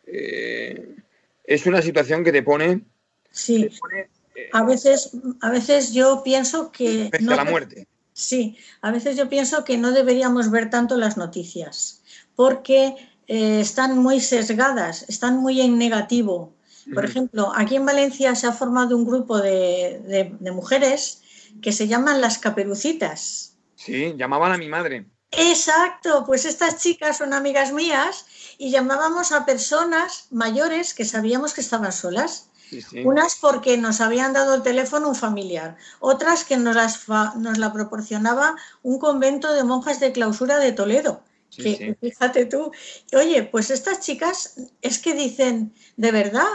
eh, 0.06 0.96
es 1.44 1.66
una 1.66 1.82
situación 1.82 2.24
que 2.24 2.32
te 2.32 2.42
pone, 2.42 2.82
Sí, 3.30 3.68
te 3.68 3.78
pone 3.78 4.08
eh, 4.34 4.50
a 4.52 4.64
veces, 4.64 5.10
a 5.40 5.50
veces 5.50 5.92
yo 5.92 6.22
pienso 6.22 6.70
que 6.70 7.10
no 7.20 7.32
a 7.32 7.36
la 7.36 7.44
muerte. 7.44 7.86
Sí, 8.12 8.56
a 8.82 8.90
veces 8.90 9.16
yo 9.16 9.28
pienso 9.28 9.64
que 9.64 9.78
no 9.78 9.90
deberíamos 9.92 10.50
ver 10.50 10.68
tanto 10.70 10.96
las 10.96 11.16
noticias, 11.16 12.02
porque 12.36 12.94
eh, 13.26 13.60
están 13.60 13.98
muy 13.98 14.20
sesgadas, 14.20 15.04
están 15.08 15.38
muy 15.38 15.60
en 15.60 15.78
negativo. 15.78 16.52
Por 16.94 17.04
ejemplo, 17.04 17.52
aquí 17.54 17.76
en 17.76 17.86
Valencia 17.86 18.34
se 18.34 18.46
ha 18.48 18.52
formado 18.52 18.96
un 18.96 19.04
grupo 19.06 19.38
de, 19.38 20.02
de- 20.06 20.36
de 20.38 20.50
mujeres 20.52 21.22
que 21.62 21.72
se 21.72 21.86
llaman 21.86 22.20
las 22.20 22.38
caperucitas. 22.38 23.56
Sí, 23.76 24.14
llamaban 24.16 24.52
a 24.52 24.58
mi 24.58 24.68
madre. 24.68 25.06
Exacto, 25.30 26.24
pues 26.26 26.44
estas 26.44 26.82
chicas 26.82 27.16
son 27.18 27.32
amigas 27.32 27.72
mías 27.72 28.26
y 28.58 28.70
llamábamos 28.70 29.32
a 29.32 29.46
personas 29.46 30.26
mayores 30.30 30.92
que 30.92 31.04
sabíamos 31.06 31.54
que 31.54 31.62
estaban 31.62 31.92
solas. 31.92 32.50
Sí, 32.72 32.80
sí. 32.80 33.02
Unas 33.04 33.34
porque 33.34 33.76
nos 33.76 34.00
habían 34.00 34.32
dado 34.32 34.54
el 34.54 34.62
teléfono 34.62 35.08
un 35.10 35.14
familiar, 35.14 35.76
otras 36.00 36.44
que 36.44 36.56
nos, 36.56 36.74
las 36.74 36.96
fa- 36.96 37.34
nos 37.36 37.58
la 37.58 37.70
proporcionaba 37.70 38.56
un 38.82 38.98
convento 38.98 39.52
de 39.52 39.62
monjas 39.62 40.00
de 40.00 40.12
clausura 40.12 40.58
de 40.58 40.72
Toledo. 40.72 41.22
Sí, 41.50 41.76
que 41.76 41.94
fíjate 42.00 42.46
tú, 42.46 42.72
oye, 43.14 43.42
pues 43.42 43.70
estas 43.70 44.00
chicas 44.00 44.54
es 44.80 44.98
que 44.98 45.12
dicen, 45.12 45.74
de 45.98 46.10
verdad, 46.10 46.46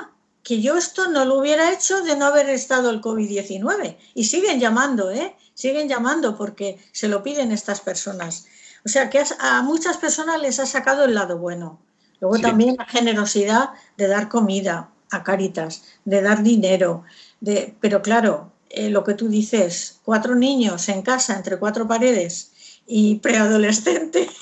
que 0.41 0.59
yo 0.59 0.75
esto 0.75 1.07
no 1.07 1.23
lo 1.23 1.37
hubiera 1.37 1.71
hecho 1.71 2.01
de 2.01 2.15
no 2.15 2.25
haber 2.25 2.49
estado 2.49 2.89
el 2.89 2.99
COVID-19. 2.99 3.97
Y 4.15 4.23
siguen 4.23 4.59
llamando, 4.59 5.11
¿eh? 5.11 5.35
siguen 5.53 5.87
llamando 5.87 6.35
porque 6.35 6.79
se 6.93 7.07
lo 7.09 7.21
piden 7.21 7.51
estas 7.51 7.79
personas. 7.81 8.47
O 8.85 8.89
sea 8.89 9.11
que 9.11 9.23
a 9.39 9.61
muchas 9.61 9.97
personas 9.97 10.41
les 10.41 10.59
ha 10.59 10.65
sacado 10.65 11.03
el 11.03 11.13
lado 11.13 11.37
bueno. 11.37 11.79
Luego 12.19 12.39
también 12.39 12.75
la 12.79 12.85
generosidad 12.85 13.69
de 13.97 14.07
dar 14.07 14.29
comida 14.29 14.89
a 15.11 15.23
Caritas, 15.23 15.83
de 16.05 16.21
dar 16.21 16.43
dinero, 16.43 17.03
de, 17.39 17.73
pero 17.79 18.01
claro, 18.01 18.51
eh, 18.69 18.89
lo 18.89 19.03
que 19.03 19.13
tú 19.13 19.29
dices, 19.29 19.99
cuatro 20.03 20.35
niños 20.35 20.89
en 20.89 21.01
casa 21.01 21.35
entre 21.35 21.57
cuatro 21.57 21.87
paredes 21.87 22.81
y 22.85 23.15
preadolescente. 23.15 24.29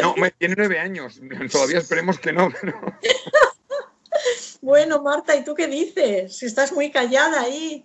No, 0.00 0.14
tiene 0.38 0.54
nueve 0.56 0.78
años, 0.78 1.20
todavía 1.50 1.78
esperemos 1.78 2.20
que 2.20 2.32
no. 2.32 2.48
Bueno, 4.60 5.02
Marta, 5.02 5.36
¿y 5.36 5.44
tú 5.44 5.54
qué 5.54 5.66
dices? 5.66 6.36
Si 6.36 6.46
estás 6.46 6.72
muy 6.72 6.90
callada 6.90 7.42
ahí. 7.42 7.84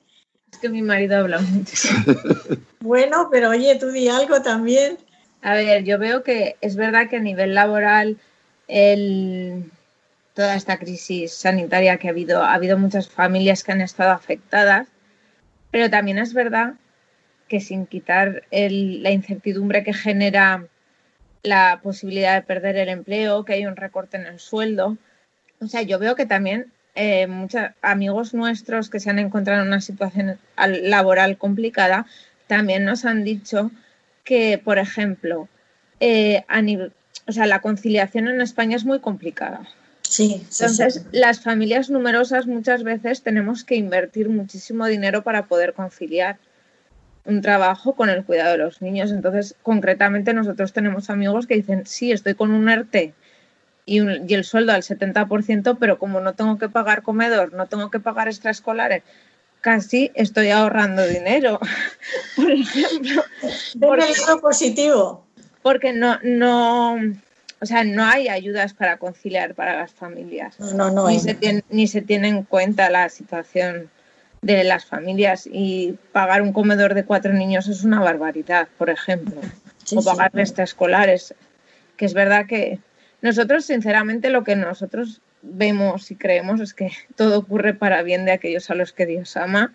Es 0.52 0.60
que 0.60 0.70
mi 0.70 0.82
marido 0.82 1.18
habla 1.18 1.40
mucho. 1.40 1.90
bueno, 2.80 3.30
pero 3.32 3.50
oye, 3.50 3.78
tú 3.80 3.92
di 3.92 4.08
algo 4.08 4.42
también. 4.42 4.98
A 5.42 5.54
ver, 5.54 5.84
yo 5.84 5.98
veo 5.98 6.24
que 6.24 6.58
es 6.62 6.76
verdad 6.76 7.10
que 7.10 7.18
a 7.18 7.22
nivel 7.22 7.56
laboral 7.56 8.18
el, 8.68 9.72
toda 10.36 10.56
esta 10.56 10.78
crisis 10.78 11.34
sanitaria 11.34 11.98
que 11.98 12.08
ha 12.08 12.12
habido, 12.12 12.44
ha 12.44 12.54
habido 12.54 12.78
muchas 12.78 13.10
familias 13.10 13.64
que 13.64 13.72
han 13.72 13.82
estado 13.82 14.12
afectadas, 14.12 14.88
pero 15.72 15.90
también 15.90 16.20
es 16.20 16.34
verdad 16.34 16.76
que 17.48 17.62
sin 17.62 17.88
quitar 17.88 18.44
la 18.52 19.12
incertidumbre 19.12 19.84
que 19.84 19.94
genera 19.94 20.68
la 21.42 21.80
posibilidad 21.82 22.36
de 22.36 22.42
perder 22.42 22.76
el 22.78 22.90
empleo, 22.90 23.46
que 23.46 23.54
hay 23.54 23.66
un 23.66 23.76
recorte 23.76 24.18
en 24.18 24.26
el 24.26 24.40
sueldo, 24.40 24.98
o 25.62 25.68
sea, 25.68 25.82
yo 25.84 26.00
veo 26.00 26.16
que 26.16 26.26
también 26.26 26.72
eh, 26.96 27.28
muchos 27.28 27.62
amigos 27.82 28.34
nuestros 28.34 28.90
que 28.90 29.00
se 29.00 29.10
han 29.10 29.20
encontrado 29.20 29.62
en 29.62 29.68
una 29.68 29.82
situación 29.82 30.38
laboral 30.58 31.38
complicada 31.38 32.06
también 32.48 32.86
nos 32.86 33.06
han 33.06 33.24
dicho 33.24 33.72
que, 34.24 34.58
por 34.64 34.78
ejemplo, 34.80 35.48
eh, 36.00 36.44
o 37.28 37.32
sea, 37.32 37.46
la 37.48 37.62
conciliación 37.62 38.28
en 38.28 38.42
España 38.42 38.76
es 38.76 38.86
muy 38.86 39.00
complicada. 39.00 39.68
Sí, 40.08 40.46
Entonces, 40.52 41.06
las 41.12 41.42
familias 41.42 41.90
numerosas 41.90 42.46
muchas 42.46 42.84
veces 42.84 43.22
tenemos 43.22 43.64
que 43.64 43.76
invertir 43.76 44.30
muchísimo 44.30 44.86
dinero 44.86 45.24
para 45.24 45.46
poder 45.46 45.74
conciliar 45.74 46.38
un 47.26 47.42
trabajo 47.42 47.96
con 47.96 48.10
el 48.10 48.24
cuidado 48.24 48.52
de 48.52 48.58
los 48.60 48.82
niños. 48.82 49.12
Entonces, 49.12 49.56
concretamente, 49.64 50.34
nosotros 50.34 50.74
tenemos 50.74 51.10
amigos 51.10 51.48
que 51.48 51.56
dicen, 51.56 51.86
sí, 51.86 52.12
estoy 52.12 52.36
con 52.36 52.52
un 52.52 52.70
ERTE 52.70 53.14
y, 53.86 53.98
el 54.00 54.44
sueldo 54.44 54.74
al 54.74 54.84
70%, 54.84 55.78
pero 55.80 55.98
como 55.98 56.20
no 56.22 56.34
tengo 56.34 56.58
que 56.58 56.70
pagar 56.70 57.02
comedor, 57.02 57.54
no 57.54 57.68
tengo 57.68 57.90
que 57.90 58.00
pagar 58.00 58.28
extraescolares, 58.28 59.04
casi 59.62 60.12
estoy 60.14 60.50
ahorrando 60.50 61.06
dinero, 61.08 61.60
por 62.36 62.52
ejemplo. 62.52 63.24
Por 63.80 64.00
el 64.00 64.12
lado 64.12 64.40
positivo. 64.40 65.26
Porque 65.62 65.94
no, 65.94 66.20
no, 66.22 67.00
o 67.62 67.66
sea, 67.66 67.84
no 67.84 68.04
hay 68.04 68.28
ayudas 68.28 68.74
para 68.74 68.98
conciliar 68.98 69.56
para 69.56 69.78
las 69.78 69.94
familias. 69.94 70.60
No, 70.60 70.92
no, 70.92 71.08
ni, 71.08 71.20
se 71.20 71.34
tiene, 71.34 71.64
ni 71.70 71.88
se 71.88 72.02
tiene 72.02 72.28
en 72.28 72.44
cuenta 72.44 72.90
la 72.90 73.10
situación 73.10 73.90
de 74.42 74.64
las 74.64 74.86
familias. 74.86 75.48
Y 75.52 75.98
pagar 76.12 76.42
un 76.42 76.54
comedor 76.54 76.94
de 76.94 77.06
cuatro 77.06 77.34
niños 77.34 77.68
es 77.68 77.84
una 77.84 78.00
barbaridad, 78.00 78.68
por 78.78 78.90
ejemplo. 78.90 79.42
o 79.96 80.04
pagar 80.04 80.32
extraescolares, 80.36 81.34
que 81.98 82.06
es 82.06 82.14
verdad 82.14 82.46
que 82.46 82.80
nosotros, 83.22 83.66
sinceramente, 83.66 84.30
lo 84.30 84.44
que 84.44 84.56
nosotros 84.56 85.22
vemos 85.42 86.12
y 86.12 86.16
creemos 86.16 86.60
es 86.60 86.74
que 86.74 86.92
todo 87.16 87.40
ocurre 87.40 87.74
para 87.74 88.04
bien 88.04 88.26
de 88.26 88.34
aquellos 88.34 88.70
a 88.70 88.76
los 88.76 88.92
que 88.92 89.06
Dios 89.06 89.38
ama. 89.38 89.74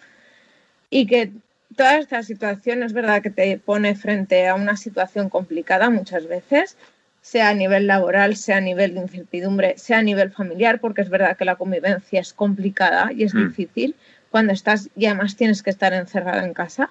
Y 0.90 1.06
que 1.06 1.32
toda 1.76 1.98
esta 1.98 2.22
situación 2.22 2.82
es 2.82 2.92
verdad 2.92 3.22
que 3.22 3.30
te 3.30 3.58
pone 3.58 3.94
frente 3.94 4.48
a 4.48 4.54
una 4.54 4.76
situación 4.76 5.28
complicada 5.28 5.88
muchas 5.88 6.26
veces, 6.26 6.76
sea 7.20 7.50
a 7.50 7.54
nivel 7.54 7.86
laboral, 7.86 8.36
sea 8.36 8.58
a 8.58 8.60
nivel 8.60 8.94
de 8.94 9.00
incertidumbre, 9.00 9.78
sea 9.78 9.98
a 9.98 10.02
nivel 10.02 10.30
familiar, 10.30 10.80
porque 10.80 11.02
es 11.02 11.10
verdad 11.10 11.36
que 11.36 11.44
la 11.44 11.56
convivencia 11.56 12.20
es 12.20 12.32
complicada 12.32 13.12
y 13.12 13.24
es 13.24 13.34
mm. 13.34 13.48
difícil 13.48 13.96
cuando 14.30 14.52
estás 14.52 14.88
y 14.96 15.06
además 15.06 15.36
tienes 15.36 15.62
que 15.62 15.70
estar 15.70 15.92
encerrado 15.92 16.44
en 16.44 16.54
casa, 16.54 16.90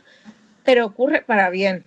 pero 0.64 0.86
ocurre 0.86 1.22
para 1.22 1.50
bien. 1.50 1.84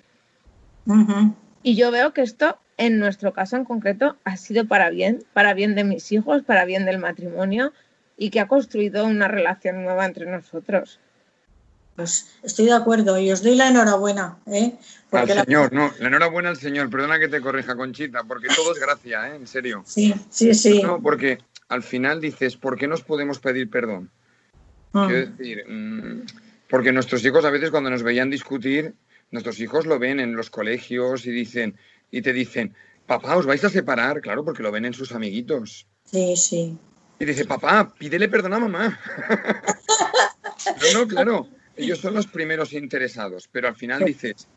Y 1.62 1.76
yo 1.76 1.90
veo 1.90 2.12
que 2.12 2.22
esto 2.22 2.59
en 2.78 2.98
nuestro 2.98 3.33
caso 3.33 3.57
en 3.57 3.64
concreto 3.64 4.16
ha 4.24 4.37
sido 4.37 4.66
para 4.66 4.90
bien, 4.90 5.22
para 5.33 5.55
bien 5.55 5.74
de 5.74 5.85
mis 5.85 6.11
hijos, 6.11 6.42
para 6.42 6.64
bien 6.64 6.85
del 6.85 6.98
matrimonio 6.98 7.72
y 8.16 8.31
que 8.31 8.40
ha 8.40 8.48
construido 8.48 9.07
una 9.07 9.28
relación 9.28 9.85
nueva 9.85 10.07
entre 10.07 10.26
nosotros. 10.26 10.98
Pues 11.96 12.35
estoy 12.42 12.66
de 12.66 12.72
acuerdo 12.72 13.18
y 13.18 13.31
os 13.31 13.42
doy 13.42 13.55
la 13.55 13.68
enhorabuena. 13.68 14.38
¿eh? 14.46 14.74
al 15.11 15.44
Señor, 15.44 15.72
no, 15.72 15.92
la 15.98 16.09
enhorabuena 16.09 16.48
al 16.48 16.57
Señor. 16.57 16.88
Perdona 16.88 17.18
que 17.18 17.28
te 17.28 17.40
corrija, 17.40 17.76
Conchita, 17.76 18.24
porque 18.24 18.48
todo 18.48 18.72
es 18.72 18.81
gracia, 18.81 19.28
¿eh? 19.28 19.37
en 19.37 19.46
serio. 19.46 19.83
Sí, 19.87 20.14
sí, 20.31 20.55
sí. 20.55 20.83
No, 20.83 21.02
porque 21.02 21.38
al 21.68 21.83
final 21.83 22.20
dices, 22.20 22.57
¿por 22.57 22.78
qué 22.78 22.87
nos 22.88 23.02
podemos 23.02 23.38
pedir 23.38 23.68
perdón? 23.68 24.11
Ah. 24.94 25.07
Quiero 25.09 25.31
decir, 25.31 25.64
mm, 25.68 26.26
porque 26.68 26.92
nuestros 26.92 27.24
hijos 27.24 27.44
a 27.44 27.50
veces 27.50 27.70
cuando 27.70 27.90
nos 27.90 28.02
veían 28.02 28.31
discutir, 28.31 28.94
nuestros 29.31 29.61
hijos 29.61 29.85
lo 29.87 29.98
ven 29.98 30.20
en 30.20 30.35
los 30.35 30.48
colegios 30.48 31.26
y 31.26 31.31
dicen, 31.31 31.76
y 32.11 32.22
te 32.22 32.33
dicen, 32.33 32.74
papá, 33.07 33.37
os 33.37 33.46
vais 33.46 33.64
a 33.64 33.70
separar, 33.70 34.20
claro, 34.20 34.44
porque 34.44 34.62
lo 34.62 34.72
ven 34.72 34.87
en 34.87 34.94
sus 34.94 35.12
amiguitos. 35.12 35.87
Sí, 36.05 36.37
sí. 36.37 36.78
Y 37.18 37.24
dice, 37.24 37.44
papá, 37.44 37.92
pídele 37.98 38.28
perdón 38.28 38.55
a 38.55 38.59
mamá. 38.59 38.98
no, 40.94 41.00
no, 41.00 41.09
claro, 41.09 41.48
ellos 41.77 41.99
son 41.99 42.15
los 42.15 42.27
primeros 42.27 42.73
interesados, 42.73 43.49
pero 43.51 43.69
al 43.69 43.77
final 43.77 44.05
dices, 44.05 44.49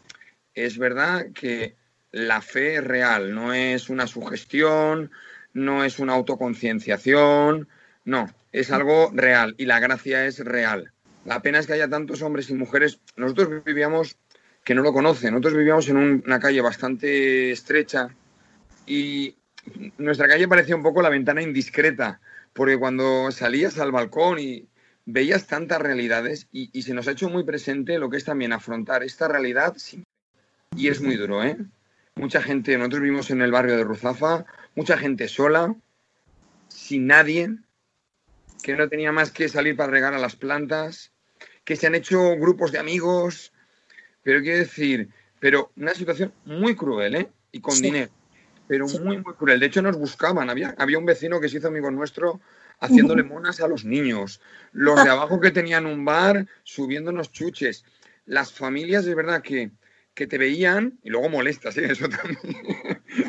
es 0.53 0.77
verdad 0.77 1.27
que 1.33 1.75
la 2.11 2.41
fe 2.41 2.75
es 2.75 2.83
real, 2.83 3.33
no 3.33 3.53
es 3.53 3.89
una 3.89 4.07
sugestión, 4.07 5.11
no 5.53 5.83
es 5.83 5.99
una 5.99 6.13
autoconcienciación, 6.13 7.67
no, 8.03 8.29
es 8.51 8.71
algo 8.71 9.11
real 9.13 9.55
y 9.57 9.65
la 9.65 9.79
gracia 9.79 10.25
es 10.25 10.39
real. 10.39 10.91
La 11.25 11.41
pena 11.41 11.59
es 11.59 11.67
que 11.67 11.73
haya 11.73 11.89
tantos 11.89 12.21
hombres 12.21 12.49
y 12.49 12.53
mujeres. 12.53 12.99
Nosotros 13.17 13.63
vivíamos 13.65 14.17
que 14.63 14.75
no 14.75 14.83
lo 14.83 14.93
conocen. 14.93 15.31
Nosotros 15.31 15.55
vivíamos 15.55 15.89
en 15.89 15.97
una 15.97 16.39
calle 16.39 16.61
bastante 16.61 17.51
estrecha 17.51 18.09
y 18.85 19.35
nuestra 19.97 20.27
calle 20.27 20.47
parecía 20.47 20.75
un 20.75 20.83
poco 20.83 21.01
la 21.01 21.09
ventana 21.09 21.41
indiscreta, 21.41 22.19
porque 22.53 22.77
cuando 22.77 23.31
salías 23.31 23.79
al 23.79 23.91
balcón 23.91 24.39
y 24.39 24.67
veías 25.05 25.47
tantas 25.47 25.81
realidades 25.81 26.47
y, 26.51 26.81
se 26.81 26.93
nos 26.93 27.07
ha 27.07 27.11
hecho 27.11 27.29
muy 27.29 27.43
presente 27.43 27.99
lo 27.99 28.09
que 28.09 28.17
es 28.17 28.25
también 28.25 28.53
afrontar 28.53 29.03
esta 29.03 29.27
realidad 29.27 29.75
y 30.75 30.87
es 30.87 31.01
muy 31.01 31.15
duro, 31.15 31.43
¿eh? 31.43 31.57
Mucha 32.15 32.41
gente, 32.41 32.77
nosotros 32.77 33.01
vivimos 33.01 33.29
en 33.29 33.41
el 33.41 33.51
barrio 33.51 33.77
de 33.77 33.83
Ruzafa, 33.83 34.45
mucha 34.73 34.97
gente 34.97 35.27
sola, 35.27 35.75
sin 36.69 37.07
nadie, 37.07 37.55
que 38.63 38.75
no 38.75 38.89
tenía 38.89 39.11
más 39.11 39.31
que 39.31 39.49
salir 39.49 39.75
para 39.75 39.91
regar 39.91 40.13
a 40.13 40.19
las 40.19 40.35
plantas, 40.35 41.11
que 41.63 41.75
se 41.75 41.87
han 41.87 41.95
hecho 41.95 42.35
grupos 42.37 42.71
de 42.71 42.79
amigos, 42.79 43.51
pero 44.23 44.41
quiero 44.41 44.59
decir, 44.59 45.09
pero 45.39 45.71
una 45.75 45.93
situación 45.93 46.33
muy 46.45 46.75
cruel, 46.75 47.15
¿eh? 47.15 47.29
Y 47.51 47.59
con 47.59 47.79
dinero. 47.79 48.11
Pero 48.67 48.87
muy, 48.87 49.17
muy 49.17 49.33
cruel. 49.35 49.59
De 49.59 49.67
hecho, 49.67 49.81
nos 49.81 49.97
buscaban. 49.97 50.49
Había, 50.49 50.73
había 50.77 50.97
un 50.97 51.05
vecino 51.05 51.39
que 51.39 51.49
se 51.49 51.57
hizo 51.57 51.67
amigo 51.67 51.91
nuestro 51.91 52.41
haciéndole 52.79 53.23
monas 53.23 53.59
a 53.61 53.67
los 53.67 53.85
niños. 53.85 54.41
Los 54.71 55.03
de 55.03 55.09
abajo 55.09 55.39
que 55.39 55.51
tenían 55.51 55.85
un 55.85 56.05
bar 56.05 56.47
subiéndonos 56.63 57.31
chuches. 57.31 57.85
Las 58.25 58.51
familias, 58.51 59.05
de 59.05 59.15
verdad, 59.15 59.41
que, 59.41 59.71
que 60.13 60.27
te 60.27 60.37
veían, 60.37 60.99
y 61.03 61.09
luego 61.09 61.29
molestas, 61.29 61.77
¿eh? 61.77 61.85
eso 61.91 62.09
también. 62.09 62.39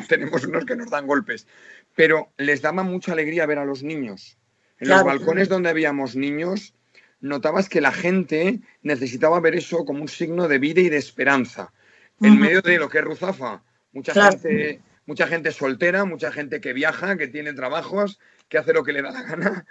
Tenemos 0.07 0.43
unos 0.45 0.65
que 0.65 0.75
nos 0.75 0.89
dan 0.89 1.07
golpes. 1.07 1.47
Pero 1.95 2.31
les 2.37 2.61
daba 2.61 2.83
mucha 2.83 3.13
alegría 3.13 3.45
ver 3.45 3.59
a 3.59 3.65
los 3.65 3.83
niños. 3.83 4.37
En 4.79 4.89
los 4.89 5.03
balcones 5.03 5.49
donde 5.49 5.69
habíamos 5.69 6.15
niños, 6.15 6.75
notabas 7.19 7.69
que 7.69 7.81
la 7.81 7.91
gente 7.91 8.59
necesitaba 8.83 9.39
ver 9.39 9.55
eso 9.55 9.85
como 9.85 10.01
un 10.01 10.07
signo 10.07 10.47
de 10.47 10.59
vida 10.59 10.81
y 10.81 10.89
de 10.89 10.97
esperanza. 10.97 11.73
En 12.21 12.39
medio 12.39 12.61
de 12.61 12.77
lo 12.77 12.89
que 12.89 12.99
es 12.99 13.03
Ruzafa, 13.03 13.63
mucha 13.91 14.13
gente, 14.13 14.81
mucha 15.05 15.27
gente 15.27 15.51
soltera, 15.51 16.05
mucha 16.05 16.31
gente 16.31 16.61
que 16.61 16.73
viaja, 16.73 17.17
que 17.17 17.27
tiene 17.27 17.53
trabajos, 17.53 18.19
que 18.49 18.57
hace 18.57 18.73
lo 18.73 18.83
que 18.83 18.93
le 18.93 19.01
da 19.01 19.11
la 19.11 19.23
gana, 19.23 19.65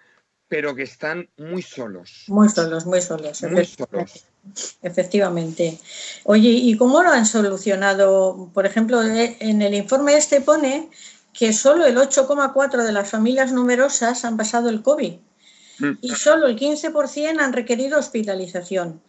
pero 0.48 0.74
que 0.74 0.82
están 0.82 1.28
muy 1.36 1.62
solos. 1.62 2.24
Muy 2.28 2.48
solos, 2.48 2.86
muy 2.86 3.00
solos. 3.00 3.42
Muy 3.42 3.64
solos. 3.64 4.24
Efectivamente. 4.82 5.78
Oye, 6.24 6.50
¿y 6.50 6.76
cómo 6.76 7.02
lo 7.02 7.10
han 7.10 7.26
solucionado? 7.26 8.50
Por 8.54 8.66
ejemplo, 8.66 9.02
eh, 9.02 9.36
en 9.40 9.62
el 9.62 9.74
informe 9.74 10.16
este 10.16 10.40
pone 10.40 10.90
que 11.32 11.52
solo 11.52 11.84
el 11.84 11.96
8,4 11.96 12.84
de 12.84 12.92
las 12.92 13.10
familias 13.10 13.52
numerosas 13.52 14.24
han 14.24 14.36
pasado 14.36 14.68
el 14.68 14.82
COVID. 14.82 15.14
Mm. 15.78 15.98
y 16.00 16.10
solo 16.10 16.46
el 16.46 16.56
15% 16.58 17.38
han 17.38 17.52
requerido 17.52 17.98
hospitalización. 17.98 19.02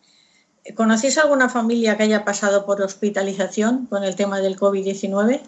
¿Conocéis 0.76 1.18
alguna 1.18 1.47
familia 1.47 1.95
que 1.95 2.03
haya 2.03 2.26
pasado 2.26 2.65
por 2.65 2.82
hospitalización 2.82 3.86
con 3.86 4.03
el 4.03 4.15
tema 4.15 4.41
del 4.41 4.57
COVID-19? 4.57 5.41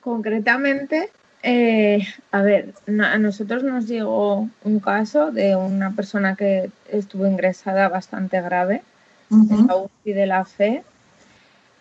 Concretamente, 0.00 1.10
eh, 1.48 2.04
a 2.32 2.42
ver, 2.42 2.74
a 2.88 3.18
nosotros 3.18 3.62
nos 3.62 3.86
llegó 3.86 4.48
un 4.64 4.80
caso 4.80 5.30
de 5.30 5.54
una 5.54 5.92
persona 5.92 6.34
que 6.34 6.72
estuvo 6.90 7.24
ingresada 7.24 7.88
bastante 7.88 8.42
grave 8.42 8.82
en 9.30 9.68
la 9.68 9.76
UCI 9.76 10.12
de 10.12 10.26
la 10.26 10.44
fe, 10.44 10.82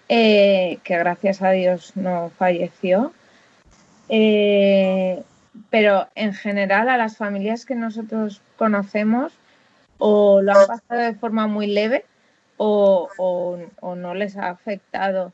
eh, 0.07 0.77
que 0.83 0.99
gracias 0.99 1.41
a 1.41 1.49
Dios 1.49 1.93
no 1.95 2.31
falleció. 2.37 3.11
Eh, 4.07 5.23
pero 5.71 6.09
en 6.13 6.35
general 6.35 6.87
a 6.87 6.97
las 6.97 7.17
familias 7.17 7.65
que 7.65 7.73
nosotros 7.73 8.43
conocemos 8.57 9.33
o 9.97 10.43
lo 10.43 10.51
han 10.51 10.67
pasado 10.67 11.01
de 11.01 11.15
forma 11.15 11.47
muy 11.47 11.65
leve 11.65 12.05
o, 12.57 13.09
no 13.97 14.13
les 14.13 14.37
ha 14.37 14.49
afectado. 14.49 15.33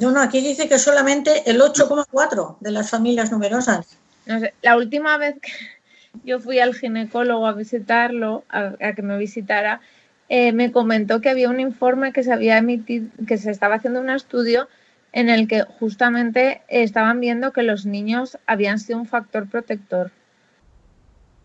No, 0.00 0.10
no, 0.10 0.20
aquí 0.20 0.40
dice 0.40 0.68
que 0.68 0.78
solamente 0.78 1.50
el 1.50 1.60
8,4 1.60 2.56
de 2.60 2.70
las 2.70 2.90
familias 2.90 3.30
numerosas. 3.30 3.98
No 4.26 4.40
sé, 4.40 4.54
la 4.62 4.76
última 4.76 5.18
vez 5.18 5.36
que 5.40 5.50
yo 6.24 6.40
fui 6.40 6.58
al 6.58 6.74
ginecólogo 6.74 7.46
a 7.46 7.52
visitarlo, 7.52 8.44
a, 8.48 8.74
que 8.94 9.02
me 9.02 9.18
visitara, 9.18 9.80
eh, 10.28 10.52
me 10.52 10.72
comentó 10.72 11.20
que 11.20 11.28
había 11.28 11.50
un 11.50 11.60
informe 11.60 12.12
que 12.12 12.22
se 12.22 12.32
había 12.32 12.56
emitido, 12.58 13.08
que 13.26 13.36
se 13.36 13.50
estaba 13.50 13.74
haciendo 13.76 14.00
un 14.00 14.10
estudio 14.10 14.68
en 15.12 15.28
el 15.28 15.46
que 15.46 15.62
justamente 15.78 16.62
estaban 16.68 17.20
viendo 17.20 17.52
que 17.52 17.62
los 17.62 17.84
niños 17.84 18.38
habían 18.46 18.78
sido 18.78 18.98
un 18.98 19.06
factor 19.06 19.46
protector 19.48 20.10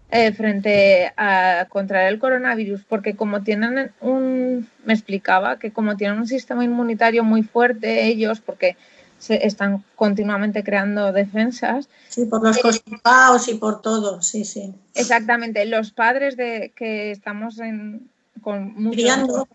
eh, 0.10 0.32
frente 0.32 1.12
a 1.18 1.68
contraer 1.70 2.14
el 2.14 2.20
coronavirus, 2.20 2.84
porque 2.88 3.16
como 3.16 3.44
tienen 3.44 3.92
un, 4.00 4.68
me 4.86 4.94
explicaba 4.94 5.60
que 5.60 5.72
como 5.72 5.98
tienen 5.98 6.18
un 6.18 6.28
sistema 6.28 6.64
inmunitario 6.64 7.24
muy 7.24 7.44
fuerte 7.44 8.06
ellos, 8.06 8.40
porque 8.40 8.78
se 9.20 9.46
están 9.46 9.84
continuamente 9.96 10.64
creando 10.64 11.12
defensas. 11.12 11.90
Sí, 12.08 12.26
por 12.26 12.44
los 12.44 12.58
constipados 12.60 13.48
y 13.48 13.56
por 13.56 13.82
todo, 13.82 14.22
sí, 14.22 14.46
sí. 14.46 14.76
Exactamente, 14.94 15.66
los 15.66 15.92
padres 15.92 16.38
de 16.38 16.72
que 16.76 17.12
estamos 17.12 17.60
en, 17.60 18.10
con 18.48 18.74
mucho 18.82 19.46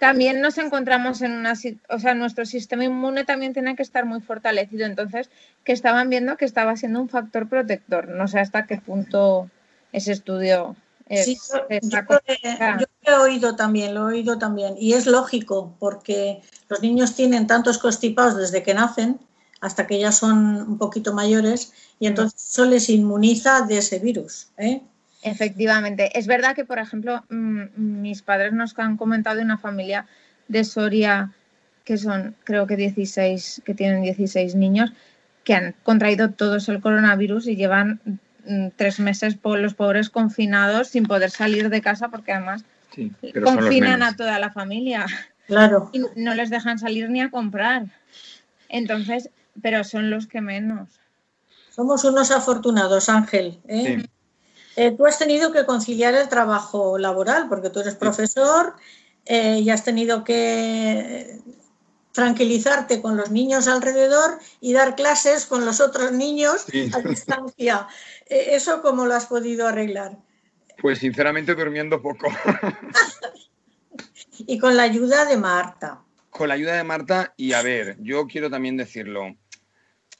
también 0.00 0.40
nos 0.40 0.56
encontramos 0.56 1.20
en 1.20 1.32
una, 1.32 1.52
o 1.90 1.98
sea, 1.98 2.14
nuestro 2.14 2.46
sistema 2.46 2.84
inmune 2.84 3.26
también 3.26 3.52
tiene 3.52 3.76
que 3.76 3.82
estar 3.82 4.06
muy 4.06 4.22
fortalecido, 4.22 4.86
entonces 4.86 5.28
que 5.62 5.74
estaban 5.74 6.08
viendo 6.08 6.38
que 6.38 6.46
estaba 6.46 6.74
siendo 6.76 7.02
un 7.02 7.10
factor 7.10 7.50
protector, 7.50 8.08
no 8.08 8.28
sé 8.28 8.38
hasta 8.40 8.66
qué 8.66 8.78
punto 8.78 9.50
ese 9.92 10.12
estudio 10.12 10.74
sí, 11.10 11.38
yo, 11.82 12.86
he 13.02 13.14
oído 13.14 13.56
también, 13.56 13.94
lo 13.94 14.08
he 14.08 14.14
oído 14.14 14.38
también. 14.38 14.74
Y 14.78 14.94
es 14.94 15.06
lógico, 15.06 15.76
porque 15.78 16.40
los 16.70 16.80
niños 16.80 17.14
tienen 17.14 17.46
tantos 17.46 17.76
constipados 17.76 18.38
desde 18.38 18.62
que 18.62 18.72
nacen 18.72 19.20
hasta 19.60 19.86
que 19.86 19.98
ya 19.98 20.12
son 20.12 20.62
un 20.62 20.78
poquito 20.78 21.12
mayores 21.12 21.74
y 21.98 22.06
entonces 22.06 22.42
eso 22.52 22.64
les 22.64 22.88
inmuniza 22.88 23.60
de 23.66 23.78
ese 23.78 23.98
virus. 23.98 24.48
¿eh? 24.56 24.82
Efectivamente. 25.26 26.16
Es 26.16 26.28
verdad 26.28 26.54
que, 26.54 26.64
por 26.64 26.78
ejemplo, 26.78 27.24
mm, 27.28 27.62
mis 27.76 28.22
padres 28.22 28.52
nos 28.52 28.78
han 28.78 28.96
comentado 28.96 29.36
de 29.36 29.42
una 29.42 29.58
familia 29.58 30.06
de 30.46 30.62
Soria 30.62 31.32
que 31.84 31.98
son, 31.98 32.36
creo 32.44 32.66
que 32.66 32.76
16, 32.76 33.62
que 33.64 33.74
tienen 33.74 34.02
16 34.02 34.54
niños, 34.54 34.92
que 35.44 35.54
han 35.54 35.74
contraído 35.82 36.30
todos 36.30 36.68
el 36.68 36.80
coronavirus 36.80 37.48
y 37.48 37.56
llevan 37.56 38.00
mm, 38.44 38.68
tres 38.76 39.00
meses 39.00 39.34
por 39.34 39.58
los 39.58 39.74
pobres 39.74 40.10
confinados 40.10 40.88
sin 40.88 41.06
poder 41.06 41.30
salir 41.30 41.70
de 41.70 41.80
casa 41.80 42.08
porque 42.08 42.32
además 42.32 42.64
confinan 43.42 44.02
a 44.02 44.14
toda 44.14 44.38
la 44.38 44.50
familia. 44.50 45.06
Claro. 45.48 45.90
Y 45.92 46.02
no 46.16 46.34
les 46.34 46.50
dejan 46.50 46.78
salir 46.78 47.10
ni 47.10 47.20
a 47.20 47.30
comprar. 47.30 47.86
Entonces, 48.68 49.30
pero 49.60 49.84
son 49.84 50.10
los 50.10 50.26
que 50.26 50.40
menos. 50.40 50.88
Somos 51.70 52.04
unos 52.04 52.30
afortunados, 52.30 53.08
Ángel. 53.08 53.60
¿eh? 53.68 54.04
Eh, 54.76 54.92
tú 54.92 55.06
has 55.06 55.18
tenido 55.18 55.52
que 55.52 55.64
conciliar 55.64 56.14
el 56.14 56.28
trabajo 56.28 56.98
laboral 56.98 57.48
porque 57.48 57.70
tú 57.70 57.80
eres 57.80 57.94
profesor 57.94 58.74
eh, 59.24 59.60
y 59.60 59.70
has 59.70 59.84
tenido 59.84 60.22
que 60.22 61.40
tranquilizarte 62.12 63.02
con 63.02 63.16
los 63.16 63.30
niños 63.30 63.68
alrededor 63.68 64.38
y 64.60 64.72
dar 64.72 64.96
clases 64.96 65.46
con 65.46 65.64
los 65.64 65.80
otros 65.80 66.12
niños 66.12 66.66
a 66.92 67.00
distancia. 67.00 67.88
Eh, 68.28 68.56
¿Eso 68.56 68.82
cómo 68.82 69.06
lo 69.06 69.14
has 69.14 69.26
podido 69.26 69.68
arreglar? 69.68 70.18
Pues 70.82 70.98
sinceramente 70.98 71.54
durmiendo 71.54 72.02
poco. 72.02 72.26
y 74.38 74.58
con 74.58 74.76
la 74.76 74.82
ayuda 74.82 75.26
de 75.26 75.36
Marta. 75.36 76.02
Con 76.30 76.48
la 76.48 76.54
ayuda 76.54 76.72
de 76.72 76.82
Marta 76.82 77.34
y 77.36 77.52
a 77.52 77.62
ver, 77.62 77.98
yo 78.00 78.26
quiero 78.26 78.50
también 78.50 78.76
decirlo, 78.76 79.36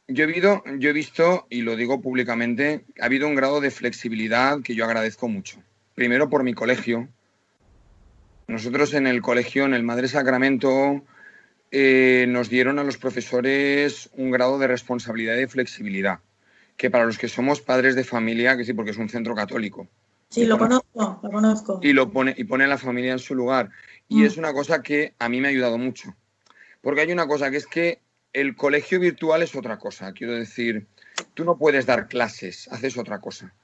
yo 0.09 0.24
he, 0.24 0.26
visto, 0.26 0.62
yo 0.78 0.90
he 0.90 0.92
visto, 0.92 1.46
y 1.50 1.62
lo 1.62 1.76
digo 1.76 2.00
públicamente, 2.00 2.84
ha 3.00 3.07
habido 3.07 3.26
un 3.26 3.34
grado 3.34 3.61
de 3.61 3.70
flexibilidad 3.70 4.61
que 4.62 4.74
yo 4.74 4.84
agradezco 4.84 5.28
mucho. 5.28 5.62
Primero 5.94 6.28
por 6.30 6.44
mi 6.44 6.54
colegio. 6.54 7.09
Nosotros 8.46 8.94
en 8.94 9.07
el 9.07 9.22
colegio, 9.22 9.64
en 9.64 9.74
el 9.74 9.82
Madre 9.82 10.07
Sacramento, 10.07 11.02
eh, 11.72 12.26
nos 12.28 12.48
dieron 12.48 12.78
a 12.78 12.84
los 12.84 12.96
profesores 12.96 14.09
un 14.16 14.30
grado 14.30 14.59
de 14.59 14.68
responsabilidad 14.68 15.36
y 15.36 15.46
flexibilidad, 15.46 16.20
que 16.76 16.90
para 16.90 17.07
los 17.07 17.18
que 17.18 17.28
somos 17.28 17.61
padres 17.61 17.96
de 17.96 18.04
familia, 18.04 18.57
que 18.57 18.64
sí, 18.64 18.72
porque 18.72 18.92
es 18.92 18.98
un 18.98 19.09
centro 19.09 19.34
católico. 19.34 19.88
Sí, 20.28 20.44
lo 20.44 20.59
conozco, 20.59 21.20
lo 21.22 21.30
conozco. 21.30 21.80
Y, 21.82 21.92
lo 21.92 22.12
pone, 22.12 22.34
y 22.36 22.44
pone 22.44 22.64
a 22.64 22.68
la 22.68 22.78
familia 22.78 23.12
en 23.12 23.18
su 23.18 23.34
lugar. 23.34 23.70
Y 24.09 24.22
mm. 24.22 24.24
es 24.24 24.36
una 24.36 24.52
cosa 24.52 24.82
que 24.82 25.14
a 25.18 25.28
mí 25.28 25.40
me 25.40 25.48
ha 25.48 25.50
ayudado 25.50 25.78
mucho. 25.78 26.14
Porque 26.80 27.00
hay 27.00 27.12
una 27.12 27.26
cosa 27.26 27.50
que 27.50 27.57
es 27.57 27.66
que 27.66 28.00
el 28.32 28.56
colegio 28.56 29.00
virtual 29.00 29.42
es 29.42 29.54
otra 29.54 29.78
cosa. 29.78 30.12
Quiero 30.12 30.34
decir, 30.34 30.86
tú 31.34 31.44
no 31.44 31.56
puedes 31.56 31.86
dar 31.86 32.08
clases, 32.08 32.68
haces 32.68 32.96
otra 32.96 33.20
cosa. 33.20 33.54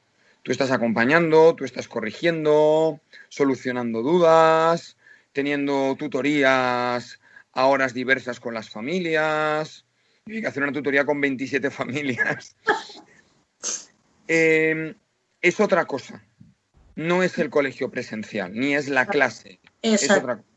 Tú 0.43 0.51
estás 0.51 0.71
acompañando, 0.71 1.55
tú 1.55 1.65
estás 1.65 1.89
corrigiendo, 1.89 3.01
solucionando 3.29 4.03
dudas, 4.03 4.97
teniendo 5.33 5.95
tutorías 5.97 7.21
a 7.53 7.67
horas 7.67 7.95
diversas 7.95 8.41
con 8.41 8.55
las 8.55 8.71
familias. 8.71 9.85
Yo 10.27 10.41
que 10.41 10.47
hacer 10.47 10.63
una 10.63 10.73
tutoría 10.73 11.05
con 11.05 11.21
27 11.21 11.71
familias. 11.73 12.57
Em, 14.27 14.95
es 15.41 15.61
otra 15.61 15.85
cosa. 15.85 16.25
No 16.95 17.23
es 17.23 17.39
el 17.39 17.51
colegio 17.51 17.91
presencial, 17.91 18.53
ni 18.55 18.75
es 18.75 18.89
la 18.89 19.07
clase. 19.07 19.61
Es 19.81 20.11
otra 20.11 20.37
cosa. 20.37 20.52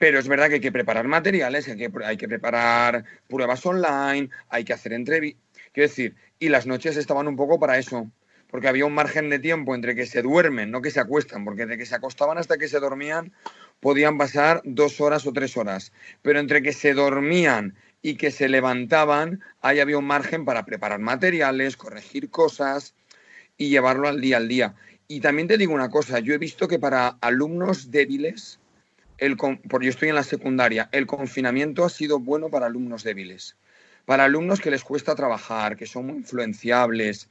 Pero 0.00 0.18
es 0.18 0.28
verdad 0.28 0.48
que 0.48 0.54
hay 0.54 0.60
que 0.60 0.72
preparar 0.72 1.06
materiales, 1.06 1.68
hay 1.68 1.76
que, 1.76 1.90
hay 2.06 2.16
que 2.16 2.26
preparar 2.26 3.04
pruebas 3.28 3.66
online, 3.66 4.30
hay 4.48 4.64
que 4.64 4.72
hacer 4.72 4.94
entrevistas. 4.94 5.42
Quiero 5.74 5.90
decir, 5.90 6.16
y 6.38 6.48
las 6.48 6.66
noches 6.66 6.96
estaban 6.96 7.28
un 7.28 7.36
poco 7.36 7.60
para 7.60 7.76
eso, 7.76 8.10
porque 8.50 8.68
había 8.68 8.86
un 8.86 8.94
margen 8.94 9.28
de 9.28 9.38
tiempo 9.38 9.74
entre 9.74 9.94
que 9.94 10.06
se 10.06 10.22
duermen, 10.22 10.70
no 10.70 10.80
que 10.80 10.90
se 10.90 11.00
acuestan, 11.00 11.44
porque 11.44 11.66
de 11.66 11.76
que 11.76 11.84
se 11.84 11.94
acostaban 11.94 12.38
hasta 12.38 12.56
que 12.56 12.66
se 12.66 12.80
dormían 12.80 13.34
podían 13.80 14.16
pasar 14.16 14.62
dos 14.64 15.02
horas 15.02 15.26
o 15.26 15.34
tres 15.34 15.58
horas. 15.58 15.92
Pero 16.22 16.40
entre 16.40 16.62
que 16.62 16.72
se 16.72 16.94
dormían 16.94 17.74
y 18.00 18.14
que 18.14 18.30
se 18.30 18.48
levantaban, 18.48 19.42
ahí 19.60 19.80
había 19.80 19.98
un 19.98 20.06
margen 20.06 20.46
para 20.46 20.64
preparar 20.64 21.00
materiales, 21.00 21.76
corregir 21.76 22.30
cosas 22.30 22.94
y 23.58 23.68
llevarlo 23.68 24.08
al 24.08 24.22
día 24.22 24.38
al 24.38 24.48
día. 24.48 24.74
Y 25.08 25.20
también 25.20 25.46
te 25.46 25.58
digo 25.58 25.74
una 25.74 25.90
cosa, 25.90 26.20
yo 26.20 26.32
he 26.32 26.38
visto 26.38 26.68
que 26.68 26.78
para 26.78 27.18
alumnos 27.20 27.90
débiles, 27.90 28.59
el, 29.20 29.36
porque 29.36 29.86
yo 29.86 29.90
estoy 29.90 30.08
en 30.08 30.14
la 30.14 30.24
secundaria, 30.24 30.88
el 30.92 31.06
confinamiento 31.06 31.84
ha 31.84 31.90
sido 31.90 32.18
bueno 32.18 32.48
para 32.48 32.66
alumnos 32.66 33.04
débiles, 33.04 33.56
para 34.06 34.24
alumnos 34.24 34.60
que 34.60 34.70
les 34.70 34.82
cuesta 34.82 35.14
trabajar, 35.14 35.76
que 35.76 35.86
son 35.86 36.06
muy 36.06 36.16
influenciables. 36.16 37.28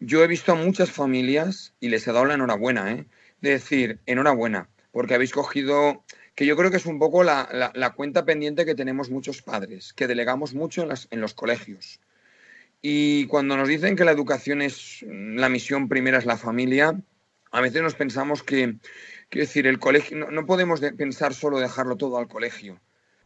Yo 0.00 0.22
he 0.22 0.26
visto 0.26 0.52
a 0.52 0.56
muchas 0.56 0.90
familias 0.90 1.74
y 1.80 1.88
les 1.88 2.06
he 2.06 2.12
dado 2.12 2.26
la 2.26 2.34
enhorabuena, 2.34 2.92
¿eh? 2.92 3.06
de 3.40 3.50
decir, 3.50 4.00
enhorabuena, 4.06 4.68
porque 4.90 5.14
habéis 5.14 5.32
cogido, 5.32 6.04
que 6.34 6.44
yo 6.44 6.56
creo 6.56 6.70
que 6.70 6.76
es 6.76 6.86
un 6.86 6.98
poco 6.98 7.22
la, 7.22 7.92
cuenta 7.96 8.24
pendiente 8.24 8.64
que 8.64 8.74
tenemos 8.74 9.10
muchos 9.10 9.42
padres, 9.42 9.92
que 9.92 10.08
delegamos 10.08 10.54
mucho 10.54 10.86
en, 11.10 11.20
los 11.20 11.34
colegios. 11.34 12.00
Y 12.80 13.26
cuando 13.26 13.56
nos 13.56 13.68
dicen 13.68 13.94
que 13.94 14.04
la 14.04 14.10
educación 14.10 14.60
es 14.60 15.04
la 15.08 15.48
misión 15.48 15.88
primera 15.88 16.18
es 16.18 16.26
la 16.26 16.36
familia, 16.36 17.00
a 17.52 17.60
veces 17.60 17.82
nos 17.82 17.94
pensamos 17.94 18.42
que 18.42 18.76
Quiero 19.32 19.46
decir, 19.46 19.66
el 19.66 19.78
colegio, 19.78 20.30
no, 20.30 20.44
podemos 20.44 20.80
pensar 20.94 21.32
solo 21.32 21.58
dejarlo 21.58 21.96
todo 21.96 22.18
al 22.18 22.28
colegio. 22.28 22.78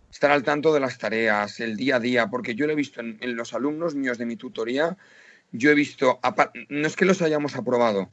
Estar 0.08 0.30
al 0.30 0.44
tanto 0.44 0.72
de 0.72 0.78
las 0.78 0.98
tareas, 0.98 1.58
el 1.58 1.76
día 1.76 1.96
a 1.96 1.98
día, 2.00 2.28
porque 2.28 2.54
yo 2.54 2.68
lo 2.68 2.74
he 2.74 2.76
visto 2.76 3.00
en, 3.00 3.18
los 3.36 3.54
alumnos 3.54 3.96
míos 3.96 4.16
de 4.16 4.24
mi 4.24 4.36
tutoría, 4.36 4.96
yo 5.50 5.68
he 5.72 5.74
visto, 5.74 6.20
no 6.68 6.86
es 6.86 6.94
que 6.94 7.06
los 7.06 7.22
hayamos 7.22 7.56
aprobado, 7.56 8.08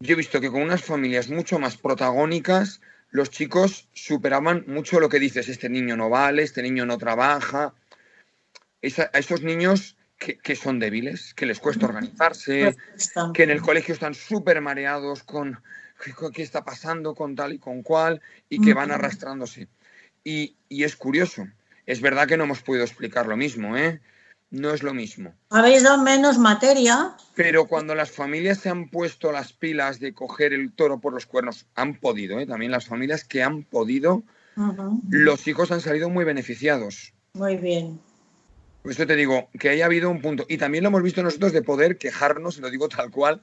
yo 0.00 0.14
he 0.14 0.16
visto 0.16 0.40
que 0.40 0.50
con 0.50 0.62
unas 0.62 0.82
familias 0.82 1.28
mucho 1.28 1.60
más 1.60 1.76
protagónicas, 1.76 2.80
los 3.12 3.30
chicos 3.30 3.88
superaban 3.92 4.64
mucho 4.66 4.98
lo 4.98 5.08
que 5.08 5.20
dices, 5.20 5.48
este 5.48 5.68
niño 5.68 5.96
no 5.96 6.10
vale, 6.10 6.42
este 6.42 6.60
niño 6.60 6.86
no 6.86 6.98
trabaja. 6.98 7.72
a 8.82 9.18
esos 9.18 9.42
niños 9.42 9.96
que, 10.18 10.38
que, 10.38 10.56
son 10.56 10.80
débiles, 10.80 11.34
que 11.34 11.46
les 11.46 11.60
cuesta 11.60 11.86
organizarse, 11.86 12.76
que 13.32 13.44
en 13.44 13.50
el 13.50 13.62
colegio 13.62 13.94
están 13.94 14.14
súper 14.14 14.60
mareados 14.60 15.22
con 15.22 15.62
qué 16.32 16.42
está 16.42 16.64
pasando 16.64 17.14
con 17.14 17.34
tal 17.34 17.52
y 17.52 17.58
con 17.58 17.82
cual 17.82 18.20
y 18.48 18.60
que 18.60 18.74
van 18.74 18.90
arrastrándose. 18.90 19.68
Y, 20.24 20.56
es 20.68 20.96
curioso, 20.96 21.46
es 21.86 22.00
verdad 22.00 22.26
que 22.26 22.36
no 22.36 22.44
hemos 22.44 22.62
podido 22.62 22.84
explicar 22.84 23.26
lo 23.26 23.36
mismo, 23.36 23.76
¿eh? 23.76 24.00
no 24.50 24.70
es 24.70 24.82
lo 24.82 24.94
mismo. 24.94 25.34
Habéis 25.50 25.82
dado 25.82 26.02
menos 26.02 26.38
materia. 26.38 27.16
Pero 27.34 27.66
cuando 27.66 27.94
las 27.94 28.10
familias 28.10 28.58
se 28.58 28.68
han 28.68 28.88
puesto 28.88 29.32
las 29.32 29.52
pilas 29.52 30.00
de 30.00 30.14
coger 30.14 30.52
el 30.52 30.72
toro 30.72 31.00
por 31.00 31.12
los 31.12 31.26
cuernos, 31.26 31.66
han 31.74 31.94
podido, 31.98 32.38
¿eh? 32.38 32.46
también 32.46 32.70
las 32.70 32.86
familias 32.86 33.24
que 33.24 33.42
han 33.42 33.64
podido, 33.64 34.22
los 35.10 35.46
hijos 35.48 35.72
han 35.72 35.80
salido 35.80 36.08
muy 36.08 36.24
beneficiados. 36.24 37.12
Muy 37.34 37.56
bien. 37.56 38.00
Por 38.82 38.92
eso 38.92 39.06
te 39.06 39.16
digo 39.16 39.48
que 39.58 39.70
haya 39.70 39.86
habido 39.86 40.10
un 40.10 40.20
punto. 40.20 40.46
Y 40.48 40.58
también 40.58 40.84
lo 40.84 40.88
hemos 40.88 41.02
visto 41.02 41.22
nosotros 41.22 41.52
de 41.52 41.62
poder 41.62 41.98
quejarnos, 41.98 42.58
y 42.58 42.60
lo 42.60 42.70
digo 42.70 42.88
tal 42.88 43.10
cual, 43.10 43.42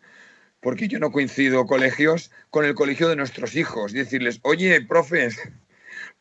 porque 0.62 0.88
yo 0.88 1.00
no 1.00 1.12
coincido 1.12 1.66
colegios 1.66 2.32
con 2.50 2.66
el 2.66 2.76
colegio 2.76 3.10
de 3.10 3.16
nuestros 3.16 3.56
hijos. 3.56 3.94
Y 3.94 3.98
decirles, 3.98 4.40
oye, 4.44 4.80
profes, 4.82 5.38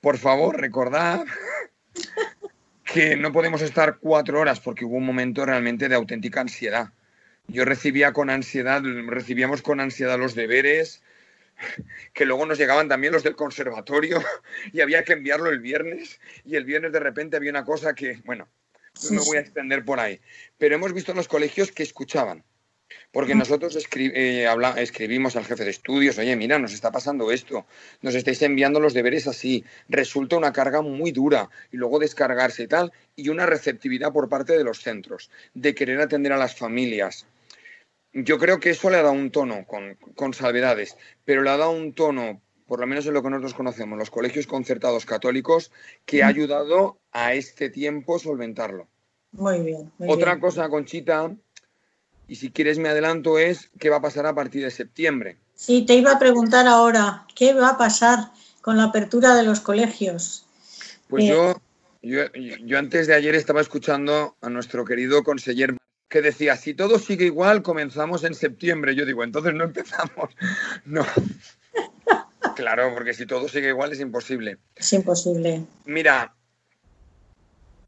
por 0.00 0.18
favor, 0.18 0.60
recordad 0.60 1.24
que 2.84 3.16
no 3.16 3.32
podemos 3.32 3.62
estar 3.62 3.98
cuatro 3.98 4.40
horas 4.40 4.58
porque 4.58 4.84
hubo 4.84 4.96
un 4.96 5.06
momento 5.06 5.44
realmente 5.44 5.88
de 5.88 5.94
auténtica 5.94 6.40
ansiedad. 6.40 6.92
Yo 7.46 7.64
recibía 7.64 8.12
con 8.12 8.30
ansiedad, 8.30 8.82
recibíamos 9.06 9.62
con 9.62 9.80
ansiedad 9.80 10.18
los 10.18 10.34
deberes, 10.34 11.02
que 12.14 12.24
luego 12.24 12.46
nos 12.46 12.58
llegaban 12.58 12.88
también 12.88 13.12
los 13.12 13.22
del 13.22 13.36
conservatorio 13.36 14.22
y 14.72 14.80
había 14.80 15.04
que 15.04 15.12
enviarlo 15.12 15.50
el 15.50 15.60
viernes 15.60 16.20
y 16.44 16.56
el 16.56 16.64
viernes 16.64 16.92
de 16.92 17.00
repente 17.00 17.36
había 17.36 17.50
una 17.50 17.64
cosa 17.64 17.94
que, 17.94 18.20
bueno, 18.24 18.48
no 19.04 19.10
me 19.10 19.24
voy 19.26 19.36
a 19.36 19.40
extender 19.40 19.84
por 19.84 20.00
ahí, 20.00 20.20
pero 20.58 20.74
hemos 20.74 20.92
visto 20.92 21.12
en 21.12 21.18
los 21.18 21.28
colegios 21.28 21.70
que 21.70 21.82
escuchaban. 21.82 22.44
Porque 23.12 23.34
nosotros 23.34 23.76
escri- 23.76 24.12
eh, 24.14 24.46
habla- 24.46 24.80
escribimos 24.80 25.36
al 25.36 25.44
jefe 25.44 25.64
de 25.64 25.70
estudios, 25.70 26.18
oye, 26.18 26.36
mira, 26.36 26.58
nos 26.58 26.72
está 26.72 26.90
pasando 26.90 27.30
esto, 27.30 27.66
nos 28.02 28.14
estáis 28.14 28.40
enviando 28.42 28.80
los 28.80 28.94
deberes 28.94 29.26
así, 29.26 29.64
resulta 29.88 30.36
una 30.36 30.52
carga 30.52 30.80
muy 30.82 31.12
dura 31.12 31.50
y 31.72 31.76
luego 31.76 31.98
descargarse 31.98 32.64
y 32.64 32.66
tal, 32.66 32.92
y 33.16 33.28
una 33.28 33.46
receptividad 33.46 34.12
por 34.12 34.28
parte 34.28 34.56
de 34.56 34.64
los 34.64 34.80
centros, 34.82 35.30
de 35.54 35.74
querer 35.74 36.00
atender 36.00 36.32
a 36.32 36.36
las 36.36 36.56
familias. 36.56 37.26
Yo 38.12 38.38
creo 38.38 38.58
que 38.58 38.70
eso 38.70 38.90
le 38.90 38.96
ha 38.96 39.02
dado 39.02 39.14
un 39.14 39.30
tono, 39.30 39.64
con, 39.66 39.94
con 40.16 40.34
salvedades, 40.34 40.96
pero 41.24 41.42
le 41.42 41.50
ha 41.50 41.56
dado 41.56 41.70
un 41.70 41.92
tono, 41.92 42.40
por 42.66 42.80
lo 42.80 42.86
menos 42.86 43.06
en 43.06 43.14
lo 43.14 43.22
que 43.22 43.30
nosotros 43.30 43.54
conocemos, 43.54 43.98
los 43.98 44.10
colegios 44.10 44.46
concertados 44.46 45.06
católicos, 45.06 45.70
que 46.04 46.22
ha 46.22 46.26
ayudado 46.26 46.98
a 47.12 47.34
este 47.34 47.70
tiempo 47.70 48.18
solventarlo. 48.18 48.88
Muy 49.32 49.60
bien. 49.60 49.92
muy 49.98 50.08
Otra 50.08 50.32
bien. 50.32 50.40
cosa, 50.40 50.68
Conchita, 50.68 51.32
y 52.30 52.36
si 52.36 52.52
quieres 52.52 52.78
me 52.78 52.88
adelanto, 52.88 53.40
es 53.40 53.70
qué 53.80 53.90
va 53.90 53.96
a 53.96 54.00
pasar 54.00 54.24
a 54.24 54.32
partir 54.32 54.62
de 54.62 54.70
septiembre. 54.70 55.36
Sí, 55.56 55.84
te 55.84 55.94
iba 55.94 56.12
a 56.12 56.18
preguntar 56.20 56.68
ahora, 56.68 57.26
¿qué 57.34 57.54
va 57.54 57.70
a 57.70 57.76
pasar 57.76 58.30
con 58.62 58.76
la 58.76 58.84
apertura 58.84 59.34
de 59.34 59.42
los 59.42 59.58
colegios? 59.58 60.46
Pues 61.08 61.24
Eh. 61.24 61.26
yo, 61.26 61.60
yo, 62.02 62.32
yo 62.32 62.78
antes 62.78 63.08
de 63.08 63.14
ayer 63.14 63.34
estaba 63.34 63.60
escuchando 63.60 64.36
a 64.42 64.48
nuestro 64.48 64.84
querido 64.84 65.24
conseller 65.24 65.76
que 66.08 66.22
decía, 66.22 66.54
si 66.54 66.72
todo 66.72 67.00
sigue 67.00 67.24
igual, 67.24 67.62
comenzamos 67.62 68.22
en 68.22 68.34
septiembre. 68.34 68.94
Yo 68.94 69.04
digo, 69.04 69.24
entonces 69.24 69.52
no 69.52 69.64
empezamos. 69.64 70.30
No. 70.84 71.04
Claro, 72.54 72.92
porque 72.94 73.12
si 73.12 73.26
todo 73.26 73.48
sigue 73.48 73.68
igual 73.68 73.92
es 73.92 74.00
imposible. 74.00 74.58
Es 74.76 74.92
imposible. 74.92 75.64
Mira, 75.84 76.34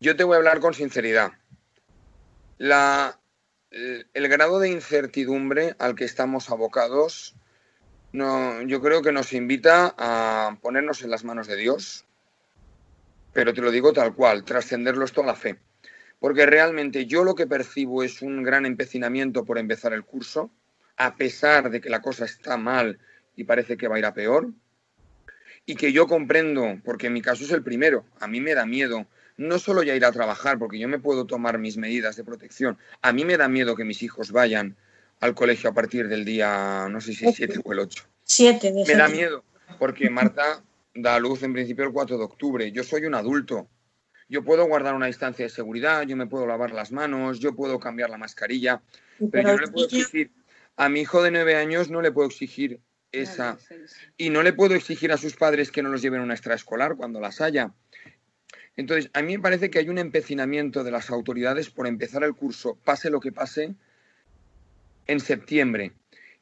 yo 0.00 0.16
te 0.16 0.24
voy 0.24 0.34
a 0.34 0.38
hablar 0.38 0.60
con 0.60 0.74
sinceridad. 0.74 1.32
La, 2.58 3.18
el, 3.72 4.06
el 4.12 4.28
grado 4.28 4.60
de 4.60 4.70
incertidumbre 4.70 5.74
al 5.78 5.94
que 5.94 6.04
estamos 6.04 6.50
abocados, 6.50 7.34
no, 8.12 8.60
yo 8.62 8.82
creo 8.82 9.02
que 9.02 9.12
nos 9.12 9.32
invita 9.32 9.94
a 9.96 10.58
ponernos 10.60 11.02
en 11.02 11.10
las 11.10 11.24
manos 11.24 11.46
de 11.46 11.56
Dios, 11.56 12.04
pero 13.32 13.54
te 13.54 13.62
lo 13.62 13.70
digo 13.70 13.92
tal 13.92 14.14
cual, 14.14 14.44
trascenderlo 14.44 15.04
esto 15.04 15.22
a 15.22 15.26
la 15.26 15.34
fe. 15.34 15.56
Porque 16.20 16.46
realmente 16.46 17.06
yo 17.06 17.24
lo 17.24 17.34
que 17.34 17.46
percibo 17.46 18.02
es 18.02 18.22
un 18.22 18.42
gran 18.42 18.66
empecinamiento 18.66 19.44
por 19.44 19.58
empezar 19.58 19.92
el 19.94 20.04
curso, 20.04 20.50
a 20.96 21.16
pesar 21.16 21.70
de 21.70 21.80
que 21.80 21.88
la 21.88 22.02
cosa 22.02 22.26
está 22.26 22.56
mal 22.56 22.98
y 23.34 23.44
parece 23.44 23.78
que 23.78 23.88
va 23.88 23.96
a 23.96 23.98
ir 23.98 24.04
a 24.04 24.14
peor, 24.14 24.50
y 25.64 25.74
que 25.74 25.92
yo 25.92 26.06
comprendo, 26.06 26.78
porque 26.84 27.06
en 27.06 27.14
mi 27.14 27.22
caso 27.22 27.44
es 27.44 27.50
el 27.50 27.62
primero, 27.62 28.04
a 28.20 28.28
mí 28.28 28.40
me 28.40 28.54
da 28.54 28.66
miedo 28.66 29.06
no 29.36 29.58
solo 29.58 29.82
ya 29.82 29.94
ir 29.94 30.04
a 30.04 30.12
trabajar, 30.12 30.58
porque 30.58 30.78
yo 30.78 30.88
me 30.88 30.98
puedo 30.98 31.26
tomar 31.26 31.58
mis 31.58 31.76
medidas 31.76 32.16
de 32.16 32.24
protección, 32.24 32.78
a 33.00 33.12
mí 33.12 33.24
me 33.24 33.36
da 33.36 33.48
miedo 33.48 33.76
que 33.76 33.84
mis 33.84 34.02
hijos 34.02 34.32
vayan 34.32 34.76
al 35.20 35.34
colegio 35.34 35.70
a 35.70 35.74
partir 35.74 36.08
del 36.08 36.24
día, 36.24 36.88
no 36.90 37.00
sé 37.00 37.14
si 37.14 37.26
el 37.26 37.34
7 37.34 37.60
o 37.64 37.72
el 37.72 37.78
8. 37.78 38.04
Siete 38.24 38.72
de 38.72 38.84
Me 38.86 38.94
da 38.94 39.08
miedo, 39.08 39.44
porque 39.78 40.10
Marta 40.10 40.62
da 40.94 41.14
a 41.14 41.20
luz 41.20 41.42
en 41.42 41.52
principio 41.52 41.84
el 41.84 41.92
4 41.92 42.18
de 42.18 42.24
octubre. 42.24 42.72
Yo 42.72 42.82
soy 42.84 43.04
un 43.04 43.14
adulto. 43.14 43.68
Yo 44.28 44.42
puedo 44.42 44.66
guardar 44.66 44.94
una 44.94 45.06
distancia 45.06 45.44
de 45.44 45.50
seguridad, 45.50 46.02
yo 46.02 46.16
me 46.16 46.26
puedo 46.26 46.46
lavar 46.46 46.72
las 46.72 46.90
manos, 46.90 47.38
yo 47.38 47.54
puedo 47.54 47.78
cambiar 47.78 48.10
la 48.10 48.16
mascarilla, 48.16 48.82
Y 49.18 49.28
pero 49.28 49.50
yo 49.50 49.56
no 49.56 49.60
le 49.66 49.70
puedo 49.70 49.86
exigir 49.86 50.32
a 50.76 50.88
mi 50.88 51.00
hijo 51.00 51.22
de 51.22 51.30
nueve 51.30 51.54
años, 51.54 51.90
no 51.90 52.00
le 52.00 52.12
puedo 52.12 52.28
exigir 52.28 52.80
esa, 53.12 53.58
y 54.16 54.30
no 54.30 54.42
le 54.42 54.54
puedo 54.54 54.74
exigir 54.74 55.12
a 55.12 55.18
sus 55.18 55.36
padres 55.36 55.70
que 55.70 55.82
no 55.82 55.90
los 55.90 56.00
lleven 56.00 56.20
a 56.20 56.24
una 56.24 56.34
extraescolar 56.34 56.96
cuando 56.96 57.20
las 57.20 57.40
haya. 57.40 57.72
Entonces, 58.76 59.10
a 59.12 59.22
mí 59.22 59.36
me 59.36 59.42
parece 59.42 59.70
que 59.70 59.78
hay 59.78 59.88
un 59.88 59.98
empecinamiento 59.98 60.82
de 60.82 60.90
las 60.90 61.10
autoridades 61.10 61.70
por 61.70 61.86
empezar 61.86 62.24
el 62.24 62.34
curso, 62.34 62.78
pase 62.84 63.10
lo 63.10 63.20
que 63.20 63.32
pase, 63.32 63.74
en 65.06 65.20
septiembre. 65.20 65.92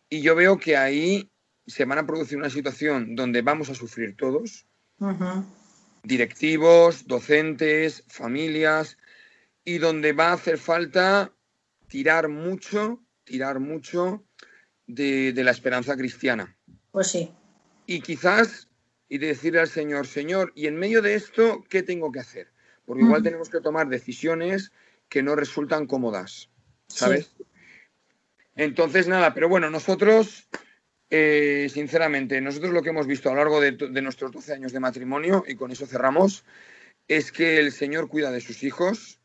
Y 0.08 0.22
yo 0.22 0.34
veo 0.34 0.58
que 0.58 0.76
ahí 0.76 1.30
se 1.66 1.84
van 1.84 1.98
a 1.98 2.06
producir 2.06 2.38
una 2.38 2.50
situación 2.50 3.14
donde 3.16 3.42
vamos 3.42 3.68
a 3.70 3.74
sufrir 3.74 4.16
todos, 4.16 4.66
directivos, 6.02 7.06
docentes, 7.06 8.04
familias, 8.08 8.96
y 9.64 9.78
donde 9.78 10.12
va 10.12 10.28
a 10.28 10.34
hacer 10.34 10.58
falta 10.58 11.32
tirar 11.88 12.28
mucho, 12.28 13.02
tirar 13.24 13.60
mucho 13.60 14.24
de, 14.86 15.32
de 15.32 15.44
la 15.44 15.50
esperanza 15.50 15.96
cristiana. 15.96 16.56
Pues 16.90 17.08
sí. 17.08 17.32
Y 17.86 18.00
quizás, 18.00 18.69
y 19.10 19.18
decirle 19.18 19.58
al 19.58 19.68
Señor, 19.68 20.06
Señor, 20.06 20.52
y 20.54 20.68
en 20.68 20.76
medio 20.76 21.02
de 21.02 21.16
esto, 21.16 21.64
¿qué 21.68 21.82
tengo 21.82 22.12
que 22.12 22.20
hacer? 22.20 22.46
Porque 22.86 23.02
igual 23.02 23.20
Ujú. 23.20 23.24
tenemos 23.24 23.50
que 23.50 23.60
tomar 23.60 23.88
decisiones 23.88 24.72
que 25.08 25.20
no 25.22 25.34
resultan 25.34 25.88
cómodas, 25.88 26.48
¿sabes? 26.86 27.34
Entonces, 28.54 29.08
nada, 29.08 29.34
pero 29.34 29.48
bueno, 29.48 29.68
nosotros, 29.68 30.48
eh, 31.10 31.68
sinceramente, 31.72 32.40
nosotros 32.40 32.72
lo 32.72 32.82
que 32.82 32.90
hemos 32.90 33.08
visto 33.08 33.28
a 33.28 33.32
lo 33.32 33.38
largo 33.38 33.60
de, 33.60 34.00
nuestros 34.00 34.30
12 34.30 34.52
años 34.52 34.72
de 34.72 34.78
matrimonio, 34.78 35.42
y 35.46 35.56
con 35.56 35.72
eso 35.72 35.86
cerramos, 35.86 36.44
es 37.08 37.32
que 37.32 37.58
el 37.58 37.72
Señor 37.72 38.08
cuida 38.08 38.30
de 38.30 38.40
sus 38.40 38.62
hijos 38.62 39.20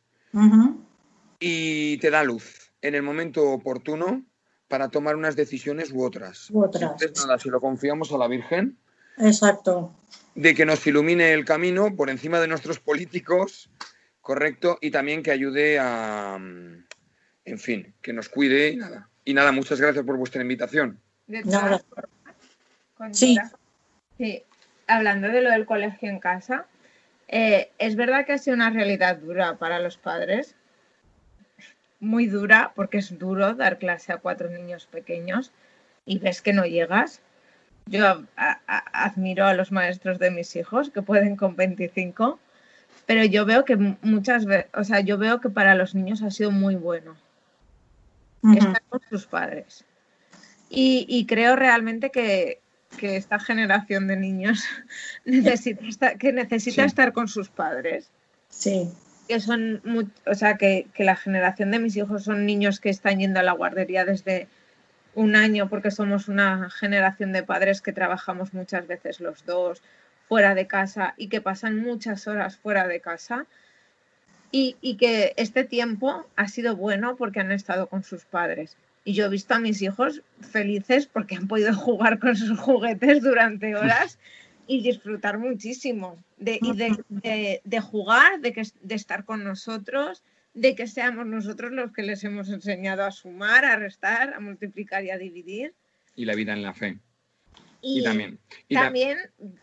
y 1.39 1.97
te 1.99 2.09
da 2.09 2.23
luz 2.23 2.73
en 2.81 2.95
el 2.95 3.03
momento 3.03 3.51
oportuno 3.51 4.25
para 4.67 4.89
tomar 4.89 5.15
unas 5.15 5.35
decisiones 5.35 5.91
u 5.91 6.03
otras. 6.03 6.49
U 6.49 6.63
otras. 6.63 6.81
Entonces, 6.81 7.11
nada, 7.15 7.37
si 7.37 7.49
lo 7.49 7.61
confiamos 7.61 8.11
a 8.11 8.17
la 8.17 8.27
Virgen, 8.27 8.79
Exacto. 9.17 9.93
de 10.35 10.53
que 10.53 10.65
nos 10.65 10.85
ilumine 10.85 11.31
el 11.33 11.45
camino 11.45 11.95
por 11.95 12.09
encima 12.09 12.39
de 12.39 12.47
nuestros 12.47 12.79
políticos, 12.79 13.69
correcto, 14.21 14.77
y 14.81 14.91
también 14.91 15.23
que 15.23 15.31
ayude 15.31 15.79
a, 15.79 16.35
en 16.37 17.59
fin, 17.59 17.93
que 18.01 18.11
nos 18.11 18.27
cuide 18.29 18.69
y 18.69 18.75
nada. 18.77 19.09
Y 19.23 19.33
nada, 19.33 19.51
muchas 19.51 19.79
gracias 19.81 20.05
por 20.05 20.17
vuestra 20.17 20.41
invitación. 20.41 20.99
De 21.27 21.41
Nada. 21.43 21.79
todas 21.79 21.85
formas, 21.85 23.17
Sí. 23.17 23.37
Sí, 24.17 24.43
hablando 24.87 25.27
de 25.29 25.41
lo 25.41 25.49
del 25.49 25.65
colegio 25.65 26.09
en 26.09 26.19
casa, 26.19 26.67
eh, 27.27 27.71
es 27.79 27.95
verdad 27.95 28.25
que 28.25 28.33
ha 28.33 28.37
sido 28.37 28.55
una 28.55 28.69
realidad 28.69 29.17
dura 29.17 29.57
para 29.57 29.79
los 29.79 29.97
padres, 29.97 30.55
muy 31.99 32.27
dura, 32.27 32.71
porque 32.75 32.99
es 32.99 33.17
duro 33.17 33.55
dar 33.55 33.79
clase 33.79 34.13
a 34.13 34.17
cuatro 34.17 34.49
niños 34.49 34.85
pequeños 34.85 35.51
y 36.05 36.19
ves 36.19 36.41
que 36.41 36.53
no 36.53 36.65
llegas. 36.65 37.21
Yo 37.87 38.05
a- 38.35 38.59
a- 38.67 39.05
admiro 39.05 39.45
a 39.45 39.53
los 39.53 39.71
maestros 39.71 40.17
de 40.19 40.31
mis 40.31 40.55
hijos 40.55 40.89
que 40.89 41.01
pueden 41.01 41.35
con 41.35 41.55
25, 41.55 42.39
pero 43.05 43.23
yo 43.23 43.45
veo 43.45 43.63
que 43.65 43.75
mu- 43.75 43.95
muchas 44.01 44.45
veces, 44.45 44.65
o 44.73 44.83
sea, 44.83 45.01
yo 45.01 45.17
veo 45.17 45.39
que 45.39 45.49
para 45.49 45.75
los 45.75 45.93
niños 45.93 46.23
ha 46.23 46.31
sido 46.31 46.51
muy 46.51 46.75
bueno 46.75 47.15
estar 48.53 48.81
con 48.89 49.01
sus 49.09 49.25
padres. 49.25 49.85
Y, 50.69 51.05
y 51.09 51.25
creo 51.25 51.55
realmente 51.55 52.09
que, 52.11 52.59
que 52.97 53.17
esta 53.17 53.39
generación 53.39 54.07
de 54.07 54.17
niños 54.17 54.63
necesita 55.25 55.85
estar, 55.87 56.17
que 56.17 56.31
necesita 56.33 56.81
Sí. 56.83 56.87
estar 56.87 57.13
con 57.13 57.27
sus 57.27 57.49
padres. 57.49 58.09
Sí. 58.49 58.89
Que 59.27 59.39
son, 59.39 59.81
o 60.27 60.33
sea, 60.35 60.57
que, 60.57 60.87
que 60.93 61.03
la 61.03 61.15
generación 61.15 61.71
de 61.71 61.79
mis 61.79 61.95
hijos 61.97 62.23
son 62.23 62.45
niños 62.45 62.79
que 62.79 62.89
están 62.89 63.19
yendo 63.19 63.39
a 63.39 63.43
la 63.43 63.53
guardería 63.53 64.05
desde 64.05 64.47
un 65.15 65.35
año, 65.35 65.69
porque 65.69 65.91
somos 65.91 66.27
una 66.27 66.69
generación 66.69 67.31
de 67.31 67.43
padres 67.43 67.81
que 67.81 67.93
trabajamos 67.93 68.53
muchas 68.53 68.85
veces 68.87 69.19
los 69.19 69.45
dos 69.45 69.81
fuera 70.27 70.53
de 70.55 70.67
casa 70.67 71.13
y 71.17 71.27
que 71.29 71.41
pasan 71.41 71.79
muchas 71.79 72.27
horas 72.27 72.57
fuera 72.57 72.87
de 72.87 72.99
casa. 72.99 73.45
Y, 74.51 74.77
y 74.79 74.95
que 74.97 75.33
este 75.37 75.63
tiempo 75.65 76.25
ha 76.35 76.47
sido 76.47 76.75
bueno 76.75 77.15
porque 77.17 77.39
han 77.41 77.51
estado 77.51 77.87
con 77.87 78.03
sus 78.03 78.23
padres. 78.25 78.77
Y 79.03 79.13
yo 79.13 79.25
he 79.25 79.29
visto 79.29 79.53
a 79.53 79.59
mis 79.59 79.81
hijos 79.81 80.21
felices 80.39 81.07
porque 81.07 81.35
han 81.35 81.47
podido 81.47 81.73
jugar 81.75 82.19
con 82.19 82.35
sus 82.35 82.57
juguetes 82.59 83.21
durante 83.21 83.75
horas 83.75 84.17
y 84.67 84.81
disfrutar 84.81 85.37
muchísimo 85.37 86.17
de, 86.37 86.59
y 86.61 86.75
de, 86.75 86.97
de- 87.09 87.61
de 87.63 87.79
jugar, 87.81 88.39
de, 88.39 88.53
que, 88.53 88.63
de 88.81 88.95
estar 88.95 89.25
con 89.25 89.43
nosotros, 89.43 90.23
de 90.55 90.73
que 90.73 90.87
seamos 90.87 91.27
nosotros 91.27 91.71
los 91.71 91.91
que 91.91 92.01
les 92.01 92.23
hemos 92.23 92.49
enseñado 92.49 93.03
a 93.03 93.11
sumar, 93.11 93.65
a 93.65 93.75
restar, 93.77 94.33
a 94.33 94.39
multiplicar 94.39 95.03
y 95.03 95.11
a 95.11 95.17
dividir. 95.17 95.73
Y 96.15 96.25
la 96.25 96.33
vida 96.33 96.53
en 96.53 96.63
la 96.63 96.73
fe. 96.73 96.97
Y, 97.81 97.99
Y 97.99 98.03
también. 98.03 98.39
y 98.69 98.73
también 98.73 99.17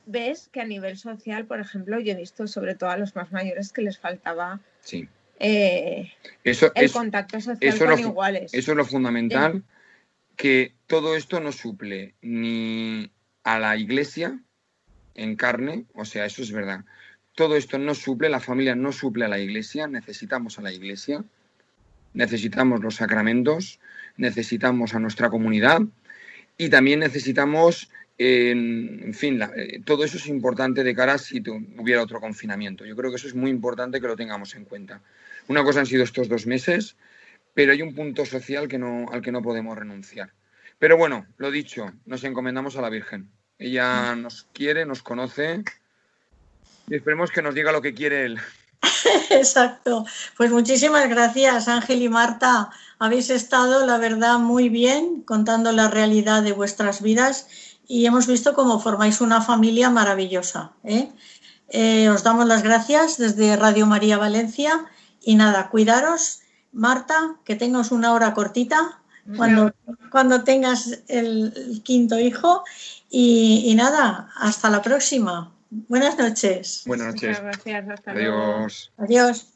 ves 0.07 0.49
que 0.53 0.61
a 0.61 0.65
nivel 0.65 0.97
social, 0.99 1.47
por 1.47 1.59
ejemplo, 1.59 1.99
yo 1.99 2.13
he 2.13 2.17
visto 2.17 2.47
sobre 2.47 2.75
todo 2.75 2.91
a 2.91 2.99
los 2.99 3.17
más 3.17 3.33
mayores 3.33 3.73
que 3.73 3.83
les 3.83 3.99
faltaba 3.99 4.61
Sí. 4.81 5.09
eh, 5.41 6.13
Eso, 6.45 6.71
el 6.75 6.93
contacto 6.93 7.41
social 7.41 7.59
eso 7.75 7.85
con 7.87 7.95
lo 7.95 7.99
iguales. 7.99 8.55
eso 8.55 8.73
es 8.73 8.77
lo 8.77 8.85
fundamental, 8.85 9.65
que 10.37 10.75
todo 10.87 11.17
esto 11.17 11.41
no 11.41 11.53
suple 11.53 12.15
ni 12.21 13.11
a 13.45 13.59
la 13.59 13.77
iglesia 13.77 14.39
en 15.15 15.37
carne, 15.37 15.87
o 15.95 16.05
sea, 16.05 16.27
eso 16.27 16.43
es 16.43 16.53
verdad. 16.53 16.85
Todo 17.35 17.57
esto 17.57 17.79
no 17.79 17.95
suple, 17.95 18.29
la 18.29 18.41
familia 18.41 18.75
no 18.75 18.93
suple 18.93 19.25
a 19.25 19.29
la 19.29 19.39
iglesia, 19.39 19.87
necesitamos 19.87 20.59
a 20.59 20.63
la 20.63 20.73
iglesia, 20.73 21.25
necesitamos 22.15 22.83
los 22.83 22.97
sacramentos, 22.97 23.81
necesitamos 24.17 24.95
a 24.95 24.99
nuestra 24.99 25.31
comunidad 25.31 25.81
y 26.59 26.69
también 26.69 27.01
necesitamos, 27.01 27.91
en, 28.19 29.01
en 29.05 29.15
fin, 29.15 29.39
la- 29.39 29.51
eh, 29.57 29.81
todo 29.85 30.05
eso 30.05 30.19
es 30.19 30.27
importante 30.27 30.85
de 30.85 30.95
cara 30.95 31.15
a 31.15 31.19
si 31.19 31.43
hubiera 31.79 32.03
otro 32.03 32.21
confinamiento. 32.21 32.85
Yo 32.85 32.95
creo 32.97 33.11
que 33.11 33.17
eso 33.17 33.29
es 33.29 33.35
muy 33.35 33.51
importante 33.51 34.01
que 34.01 34.07
lo 34.07 34.17
tengamos 34.17 34.55
en 34.55 34.65
cuenta. 34.67 35.01
Una 35.49 35.65
cosa 35.65 35.81
han 35.81 35.87
sido 35.87 36.05
estos 36.05 36.29
dos 36.29 36.47
meses, 36.47 36.97
pero 37.55 37.73
hay 37.73 37.81
un 37.83 37.95
punto 37.95 38.27
social 38.27 38.69
que 38.69 38.79
no, 38.79 39.07
al 39.11 39.23
que 39.23 39.33
no 39.33 39.43
podemos 39.43 39.77
renunciar. 39.77 40.31
Pero 40.79 40.97
bueno, 40.99 41.27
lo 41.39 41.51
dicho, 41.51 41.93
nos 42.05 42.25
encomendamos 42.25 42.77
a 42.77 42.83
la 42.83 42.91
Virgen. 42.91 43.29
Ella 43.59 44.15
nos 44.17 44.49
quiere, 44.53 44.85
nos 44.85 45.03
conoce 45.03 45.63
y 46.93 46.97
esperemos 46.97 47.31
que 47.31 47.41
nos 47.41 47.55
diga 47.55 47.73
lo 47.73 47.81
que 47.81 47.95
quiere 47.95 48.27
Él. 48.27 48.39
Exacto. 49.31 50.05
Pues 50.37 50.51
muchísimas 50.51 51.09
gracias, 51.09 51.67
Ángel 51.67 52.03
y 52.03 52.11
Marta. 52.11 52.69
Habéis 52.99 53.31
estado, 53.31 53.87
la 53.87 53.97
verdad, 53.97 54.39
muy 54.39 54.69
bien 54.69 55.23
contando 55.23 55.73
la 55.73 55.89
realidad 55.89 56.43
de 56.43 56.53
vuestras 56.53 57.01
vidas 57.01 57.47
y 57.89 58.05
hemos 58.05 58.27
visto 58.27 58.53
cómo 58.53 58.79
formáis 58.79 59.23
una 59.23 59.41
familia 59.41 59.89
maravillosa. 59.89 60.73
¿eh? 60.85 61.11
Eh, 61.71 62.11
os 62.11 62.25
damos 62.25 62.47
las 62.47 62.63
gracias 62.63 63.17
desde 63.17 63.57
Radio 63.57 63.87
María 63.87 64.19
Valencia 64.19 64.85
y 65.23 65.37
nada, 65.37 65.71
cuidaros. 65.71 66.41
Marta, 66.73 67.37
que 67.45 67.57
tengas 67.57 67.91
una 67.91 68.13
hora 68.13 68.35
cortita 68.35 68.99
cuando, 69.37 69.73
cuando 70.11 70.43
tengas 70.43 71.01
el, 71.09 71.53
el 71.55 71.83
quinto 71.83 72.19
hijo 72.19 72.65
y, 73.11 73.65
y 73.67 73.75
nada, 73.75 74.31
hasta 74.37 74.69
la 74.69 74.83
próxima. 74.83 75.53
Buenas 75.75 76.19
noches. 76.19 76.83
Buenas 76.85 77.15
noches. 77.15 77.31
Muchas 77.31 77.43
gracias, 77.43 77.89
hasta 77.89 78.13
luego. 78.13 78.43
Adiós. 78.43 78.93
Adiós. 78.99 79.47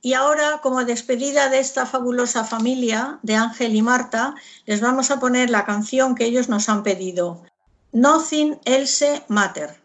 Y 0.00 0.14
ahora, 0.14 0.60
como 0.62 0.82
despedida 0.84 1.50
de 1.50 1.58
esta 1.58 1.84
fabulosa 1.84 2.44
familia 2.44 3.18
de 3.22 3.34
Ángel 3.34 3.76
y 3.76 3.82
Marta, 3.82 4.34
les 4.64 4.80
vamos 4.80 5.10
a 5.10 5.20
poner 5.20 5.50
la 5.50 5.66
canción 5.66 6.14
que 6.14 6.24
ellos 6.24 6.48
nos 6.48 6.70
han 6.70 6.82
pedido. 6.82 7.44
Nothing 7.92 8.58
else 8.64 9.22
matter. 9.28 9.81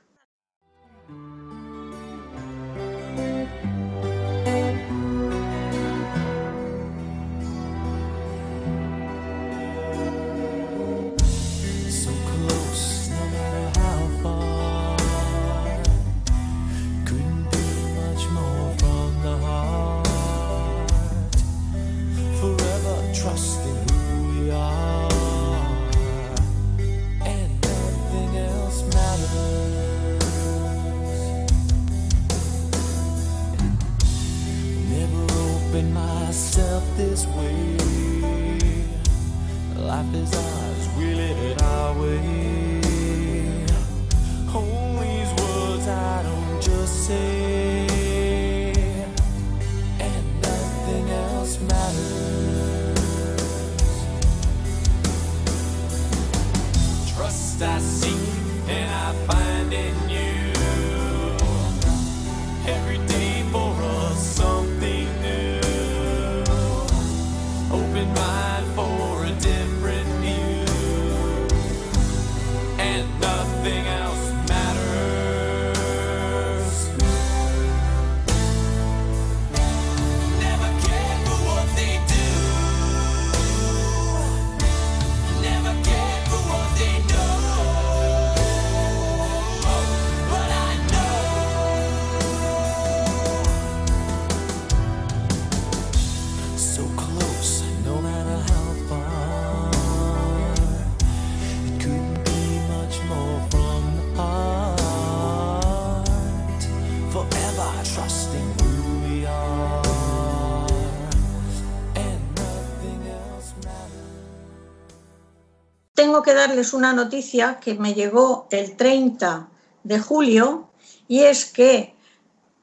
Tengo 116.18 116.26
que 116.26 116.34
darles 116.34 116.74
una 116.74 116.93
noticia 116.93 117.59
que 117.59 117.76
me 117.76 117.93
llegó 117.93 118.47
el 118.49 118.76
30 118.76 119.49
de 119.84 119.99
julio 119.99 120.68
y 121.07 121.20
es 121.26 121.45
que 121.45 121.93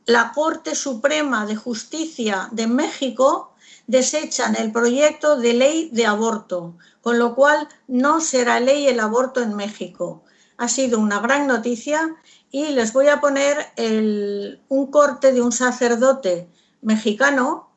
la 0.07 0.33
Corte 0.35 0.75
Suprema 0.75 1.47
de 1.47 1.55
Justicia 1.55 2.49
de 2.51 2.67
México 2.67 3.53
desechan 3.87 4.57
el 4.57 4.73
proyecto 4.73 5.37
de 5.37 5.53
ley 5.55 5.89
de 5.93 6.05
aborto, 6.05 6.75
con 7.01 7.21
lo 7.21 7.37
cual 7.37 7.69
no 7.87 8.21
será 8.21 8.59
ley 8.59 8.89
el 8.89 8.99
aborto 8.99 9.41
en 9.41 9.55
México. 9.55 10.25
Ha 10.57 10.67
sido 10.67 10.99
una 10.99 11.21
gran 11.21 11.47
noticia 11.47 12.17
y 12.51 12.73
les 12.73 12.93
voy 12.93 13.07
a 13.07 13.21
poner 13.21 13.69
el- 13.77 14.61
un 14.69 14.89
corte 14.91 15.33
de 15.33 15.43
un 15.43 15.53
sacerdote 15.53 16.49
mexicano 16.83 17.71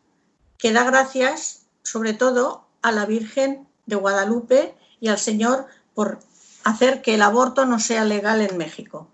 que 0.57 0.71
da 0.73 0.85
gracias 0.85 1.67
sobre 1.83 2.13
todo 2.13 2.65
a 2.81 2.91
la 2.91 3.05
Virgen 3.05 3.67
de 3.85 3.95
Guadalupe 3.95 4.75
y 4.99 5.09
al 5.09 5.19
Señor 5.19 5.67
por 5.95 6.19
hacer 6.63 7.01
que 7.01 7.15
el 7.15 7.21
aborto 7.21 7.65
no 7.65 7.79
sea 7.79 8.03
legal 8.03 8.41
en 8.41 8.57
México. 8.57 9.09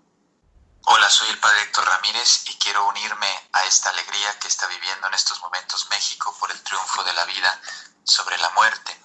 Hola, 0.86 1.08
soy 1.08 1.28
el 1.30 1.38
Padre 1.38 1.62
Héctor 1.62 1.86
Ramírez 1.86 2.44
y 2.46 2.58
quiero 2.58 2.86
unirme 2.88 3.28
a 3.52 3.64
esta 3.64 3.90
alegría 3.90 4.38
que 4.38 4.48
está 4.48 4.66
viviendo 4.66 5.06
en 5.06 5.14
estos 5.14 5.40
momentos 5.40 5.88
México 5.90 6.36
por 6.38 6.50
el 6.50 6.60
triunfo 6.62 7.02
de 7.04 7.12
la 7.14 7.24
vida 7.24 7.60
sobre 8.02 8.36
la 8.38 8.50
muerte. 8.50 9.00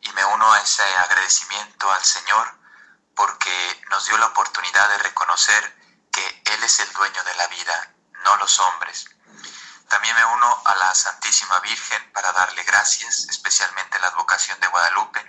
Y 0.00 0.10
me 0.10 0.24
uno 0.24 0.52
a 0.52 0.60
ese 0.60 0.82
agradecimiento 0.82 1.90
al 1.92 2.02
Señor 2.02 2.58
porque 3.14 3.82
nos 3.90 4.06
dio 4.06 4.18
la 4.18 4.26
oportunidad 4.26 4.88
de 4.88 4.98
reconocer 4.98 5.76
que 6.10 6.42
Él 6.46 6.64
es 6.64 6.80
el 6.80 6.92
dueño 6.92 7.22
de 7.22 7.34
la 7.36 7.46
vida, 7.48 7.94
no 8.24 8.36
los 8.38 8.58
hombres. 8.58 9.06
También 9.88 10.16
me 10.16 10.24
uno 10.24 10.62
a 10.64 10.74
la 10.76 10.94
Santísima 10.94 11.60
Virgen 11.60 12.12
para 12.12 12.32
darle 12.32 12.62
gracias, 12.64 13.26
especialmente 13.28 13.98
la 14.00 14.08
advocación 14.08 14.58
de 14.60 14.66
Guadalupe, 14.66 15.26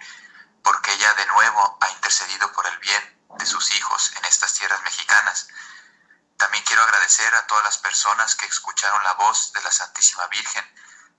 porque 0.64 0.94
ella 0.94 1.14
de 1.14 1.26
nuevo 1.28 1.78
ha 1.82 1.90
intercedido 1.90 2.52
por 2.52 2.66
el 2.68 2.78
bien 2.80 3.28
de 3.38 3.46
sus 3.46 3.74
hijos 3.74 4.12
en 4.18 4.26
estas 4.26 4.54
tierras 4.54 4.82
mexicanas. 4.84 5.48
También 6.38 6.64
quiero 6.64 6.84
agradecer 6.84 7.34
a 7.36 7.46
todas 7.48 7.64
las 7.66 7.78
personas 7.78 8.36
que 8.36 8.46
escucharon 8.46 9.04
la 9.04 9.14
voz 9.14 9.52
de 9.54 9.62
la 9.62 9.72
Santísima 9.72 10.26
Virgen 10.28 10.66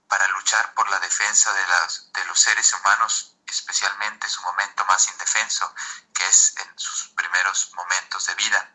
para 0.09 0.27
luchar 0.29 0.75
por 0.75 0.91
la 0.91 0.99
defensa 0.99 1.53
de, 1.53 2.25
los 2.25 2.41
seres 2.41 2.73
humanos, 2.75 3.37
especialmente 3.47 4.27
en 4.27 4.31
su 4.31 4.43
momento 4.43 4.85
más 4.87 5.09
indefenso, 5.09 5.73
que 6.15 6.27
es 6.27 6.55
en 6.57 6.79
sus 6.79 7.09
primeros 7.11 7.71
momentos 7.75 8.27
de 8.27 8.35
vida. 8.35 8.75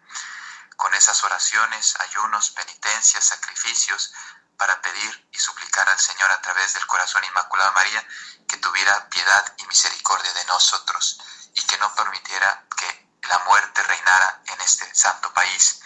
Con 0.77 0.93
esas 0.93 1.23
oraciones, 1.23 1.95
ayunos, 1.99 2.51
penitencias, 2.51 3.25
sacrificios, 3.25 4.13
para 4.57 4.81
pedir 4.81 5.27
y 5.31 5.39
suplicar 5.39 5.89
al 5.89 5.99
Señor 5.99 6.25
través 6.45 6.75
del 6.75 6.85
corazón 6.85 7.23
inmaculado 7.25 7.71
María, 7.73 8.07
que 8.47 8.57
tuviera 8.57 9.09
piedad 9.09 9.53
y 9.57 9.65
misericordia 9.65 10.31
de 10.33 10.45
nosotros 10.45 11.19
y 11.55 11.61
que 11.65 11.77
no 11.79 11.93
permitiera 11.95 12.63
que 12.77 13.09
la 13.23 13.39
muerte 13.39 13.81
reinara 13.81 14.41
en 14.45 14.61
este 14.61 14.93
santo 14.93 15.33
país. 15.33 15.81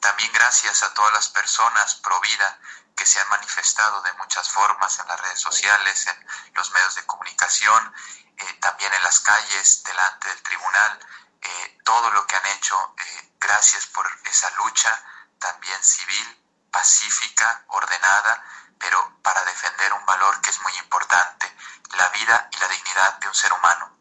También 0.00 0.30
gracias 0.32 0.84
a 0.84 0.94
todas 0.94 1.12
las 1.12 1.28
personas 1.30 1.96
pro 1.96 2.20
vida 2.20 2.60
que 2.96 3.04
se 3.04 3.18
han 3.18 3.28
manifestado 3.28 4.00
de 4.02 4.12
muchas 4.14 4.48
formas 4.50 4.96
en 5.00 5.08
las 5.08 5.20
redes 5.20 5.40
sociales, 5.40 6.06
en 6.06 6.54
los 6.54 6.70
medios 6.70 6.94
de 6.94 7.06
comunicación, 7.06 7.92
eh, 8.36 8.58
también 8.60 8.94
en 8.94 9.02
las 9.02 9.18
calles, 9.18 9.82
delante 9.82 10.28
del 10.28 10.42
tribunal, 10.42 11.00
eh, 11.40 11.78
todo 11.84 12.08
lo 12.12 12.24
que 12.26 12.36
han 12.36 12.46
hecho, 12.46 12.94
eh, 12.98 13.32
gracias 13.40 13.86
por 13.86 14.08
esa 14.26 14.48
lucha 14.50 15.04
también 15.40 15.82
civil, 15.82 16.41
pacífica, 16.72 17.64
ordenada, 17.68 18.44
pero 18.80 19.20
para 19.22 19.44
defender 19.44 19.92
un 19.92 20.04
valor 20.04 20.40
que 20.40 20.50
es 20.50 20.60
muy 20.62 20.76
importante, 20.78 21.56
la 21.92 22.08
vida 22.08 22.48
y 22.50 22.56
la 22.56 22.68
dignidad 22.68 23.18
de 23.18 23.28
un 23.28 23.34
ser 23.34 23.52
humano. 23.52 23.96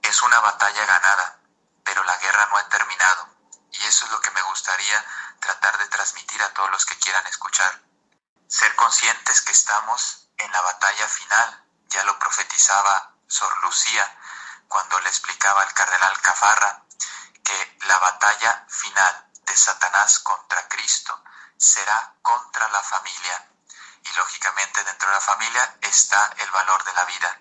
Es 0.00 0.22
una 0.22 0.40
batalla 0.40 0.86
ganada, 0.86 1.40
pero 1.84 2.02
la 2.04 2.16
guerra 2.16 2.48
no 2.50 2.56
ha 2.56 2.68
terminado, 2.70 3.28
y 3.72 3.84
eso 3.84 4.06
es 4.06 4.10
lo 4.10 4.20
que 4.20 4.30
me 4.30 4.42
gustaría 4.42 5.04
tratar 5.40 5.78
de 5.78 5.86
transmitir 5.88 6.42
a 6.42 6.52
todos 6.54 6.70
los 6.70 6.84
que 6.86 6.98
quieran 6.98 7.26
escuchar. 7.26 7.80
Ser 8.48 8.74
conscientes 8.76 9.40
que 9.42 9.52
estamos 9.52 10.28
en 10.36 10.50
la 10.52 10.60
batalla 10.62 11.08
final, 11.08 11.64
ya 11.88 12.02
lo 12.04 12.18
profetizaba 12.18 13.14
Sor 13.26 13.56
Lucía 13.62 14.18
cuando 14.68 14.98
le 15.00 15.08
explicaba 15.08 15.62
al 15.62 15.72
cardenal 15.74 16.20
Cafarra 16.20 16.82
que 17.44 17.78
la 17.86 17.98
batalla 17.98 18.66
final 18.68 19.28
de 19.44 19.56
Satanás 19.56 20.18
contra 20.20 20.68
Cristo 20.68 21.22
será 21.56 22.14
contra 22.22 22.68
la 22.68 22.82
familia. 22.82 23.48
Y 24.04 24.12
lógicamente 24.12 24.84
dentro 24.84 25.08
de 25.08 25.14
la 25.14 25.20
familia 25.20 25.78
está 25.82 26.32
el 26.38 26.50
valor 26.50 26.82
de 26.84 26.92
la 26.94 27.04
vida. 27.04 27.40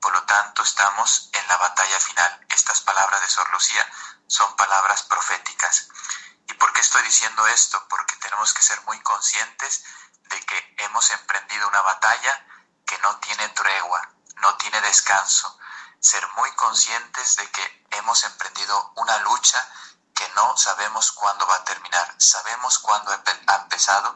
Por 0.00 0.12
lo 0.12 0.22
tanto, 0.24 0.62
estamos 0.62 1.30
en 1.32 1.46
la 1.48 1.56
batalla 1.56 2.00
final. 2.00 2.46
Estas 2.48 2.80
palabras 2.80 3.20
de 3.20 3.28
Sor 3.28 3.50
Lucía 3.50 3.86
son 4.26 4.54
palabras 4.56 5.02
proféticas. 5.04 5.88
¿Y 6.48 6.54
por 6.54 6.72
qué 6.72 6.80
estoy 6.80 7.02
diciendo 7.02 7.46
esto? 7.46 7.82
Porque 7.88 8.16
tenemos 8.16 8.52
que 8.52 8.62
ser 8.62 8.80
muy 8.82 9.00
conscientes 9.00 9.84
de 10.28 10.40
que 10.40 10.74
hemos 10.78 11.10
emprendido 11.10 11.68
una 11.68 11.80
batalla 11.82 12.46
que 12.84 12.98
no 12.98 13.16
tiene 13.20 13.48
tregua, 13.50 14.10
no 14.36 14.54
tiene 14.56 14.80
descanso. 14.82 15.58
Ser 16.00 16.26
muy 16.36 16.50
conscientes 16.52 17.36
de 17.36 17.50
que 17.50 17.86
hemos 17.92 18.22
emprendido 18.24 18.92
una 18.96 19.16
lucha 19.20 19.66
que 20.14 20.28
no 20.34 20.56
sabemos 20.56 21.12
cuándo 21.12 21.46
va 21.46 21.56
a 21.56 21.64
terminar. 21.64 22.14
Sabemos 22.18 22.78
cuándo 22.80 23.12
ha 23.12 23.54
empezado, 23.54 24.14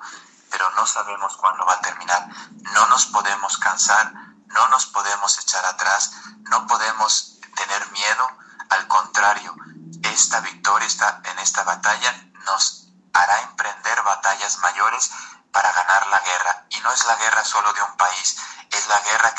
pero 0.50 0.68
no 0.70 0.86
sabemos 0.86 1.36
cuándo 1.38 1.64
va 1.64 1.74
a 1.74 1.80
terminar. 1.80 2.28
No 2.74 2.86
nos 2.88 3.06
podemos 3.06 3.56
cansar, 3.58 4.12
no 4.48 4.68
nos 4.68 4.86
podemos 4.86 5.38
echar 5.38 5.64
atrás, 5.64 6.10
no 6.50 6.66
podemos 6.66 7.38
tener 7.54 7.90
miedo. 7.92 8.28
Al 8.68 8.88
contrario, 8.88 9.54
esta 10.02 10.40
victoria 10.40 10.86
está 10.86 11.22
en 11.24 11.38
esta 11.38 11.62
batalla 11.62 12.26
nos 12.46 12.86
hará 13.12 13.42
emprender 13.42 14.02
batallas 14.02 14.58
mayores 14.58 15.10
para 15.52 15.72
ganar 15.72 16.06
la 16.06 16.20
guerra. 16.20 16.66
Y 16.70 16.80
no 16.80 16.92
es 16.92 17.04
la 17.06 17.16
guerra 17.16 17.44
solo 17.44 17.72
de 17.72 17.82
un 17.82 17.96
país, 17.96 18.36
es 18.70 18.86
la 18.88 19.00
guerra 19.00 19.34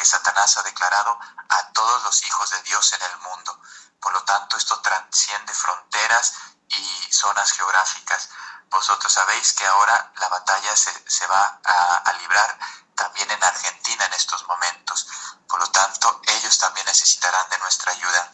que 0.47 0.53
Satanás 0.53 0.57
ha 0.57 0.63
declarado 0.63 1.19
a 1.49 1.73
todos 1.73 2.03
los 2.03 2.23
hijos 2.23 2.49
de 2.51 2.61
Dios 2.63 2.93
en 2.93 3.01
el 3.01 3.17
mundo. 3.17 3.59
Por 3.99 4.13
lo 4.13 4.23
tanto, 4.23 4.55
esto 4.55 4.79
trasciende 4.81 5.53
fronteras 5.53 6.33
y 6.69 7.11
zonas 7.11 7.51
geográficas. 7.51 8.29
Vosotros 8.69 9.11
sabéis 9.11 9.53
que 9.53 9.65
ahora 9.65 10.11
la 10.15 10.29
batalla 10.29 10.75
se, 10.75 11.27
va 11.27 11.59
a, 11.63 11.97
a 11.97 12.13
librar 12.13 12.57
también 12.95 13.29
en 13.31 13.43
Argentina 13.43 14.05
en 14.05 14.13
estos 14.13 14.47
momentos. 14.47 15.07
Por 15.47 15.59
lo 15.59 15.67
tanto, 15.71 16.21
ellos 16.23 16.57
también 16.57 16.85
necesitarán 16.85 17.49
de 17.49 17.57
nuestra 17.59 17.91
ayuda. 17.91 18.31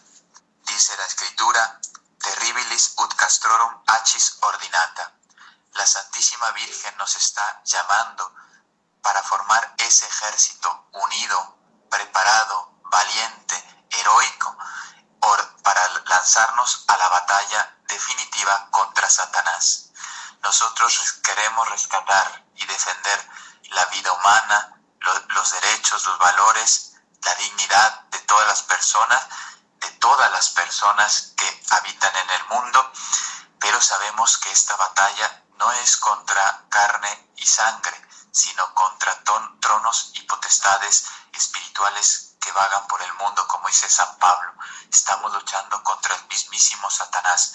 Dice 0.65 0.95
la 0.97 1.05
escritura, 1.05 1.79
terribilis 2.19 2.93
ut 2.97 3.15
castrorum 3.15 3.83
achis 3.87 4.37
ordinata. 4.41 5.13
La 5.73 5.85
Santísima 5.85 6.51
Virgen 6.51 6.95
nos 6.97 7.15
está 7.15 7.61
llamando 7.65 8.31
para 9.01 9.21
formar 9.23 9.73
ese 9.77 10.05
ejército 10.05 10.87
unido, 10.93 11.62
preparado, 11.93 12.73
valiente, 12.89 13.87
heroico, 13.91 14.57
para 15.63 15.87
lanzarnos 16.05 16.85
a 16.87 16.97
la 16.97 17.07
batalla 17.07 17.77
definitiva 17.87 18.67
contra 18.71 19.09
Satanás. 19.09 19.91
Nosotros 20.41 21.13
queremos 21.23 21.69
rescatar 21.69 22.43
y 22.55 22.65
defender 22.65 23.29
la 23.69 23.85
vida 23.85 24.11
humana, 24.11 24.75
los 25.29 25.51
derechos, 25.61 26.03
los 26.05 26.17
valores, 26.17 26.95
la 27.21 27.35
dignidad 27.35 28.01
de 28.09 28.19
todas 28.19 28.47
las 28.47 28.63
personas, 28.63 29.23
de 29.79 29.89
todas 29.91 30.31
las 30.31 30.49
personas 30.49 31.33
que 31.37 31.63
habitan 31.69 32.15
en 32.15 32.29
el 32.31 32.43
mundo, 32.45 32.91
pero 33.59 33.79
sabemos 33.79 34.37
que 34.39 34.51
esta 34.51 34.75
batalla 34.75 35.43
no 35.59 35.71
es 35.73 35.95
contra 35.97 36.65
carne 36.69 37.29
y 37.37 37.45
sangre, 37.45 38.02
sino 38.33 38.73
contra 38.73 39.23
tronos 39.59 40.11
y 40.15 40.21
potestades 40.23 41.05
espirituales 41.31 42.35
que 42.41 42.51
vagan 42.51 42.87
por 42.87 43.01
el 43.01 43.13
mundo, 43.13 43.47
como 43.47 43.67
dice 43.67 43.87
San 43.87 44.17
Pablo. 44.17 44.53
Estamos 44.91 45.31
luchando 45.31 45.81
contra 45.83 46.15
el 46.15 46.27
mismísimo 46.27 46.89
Satanás. 46.89 47.53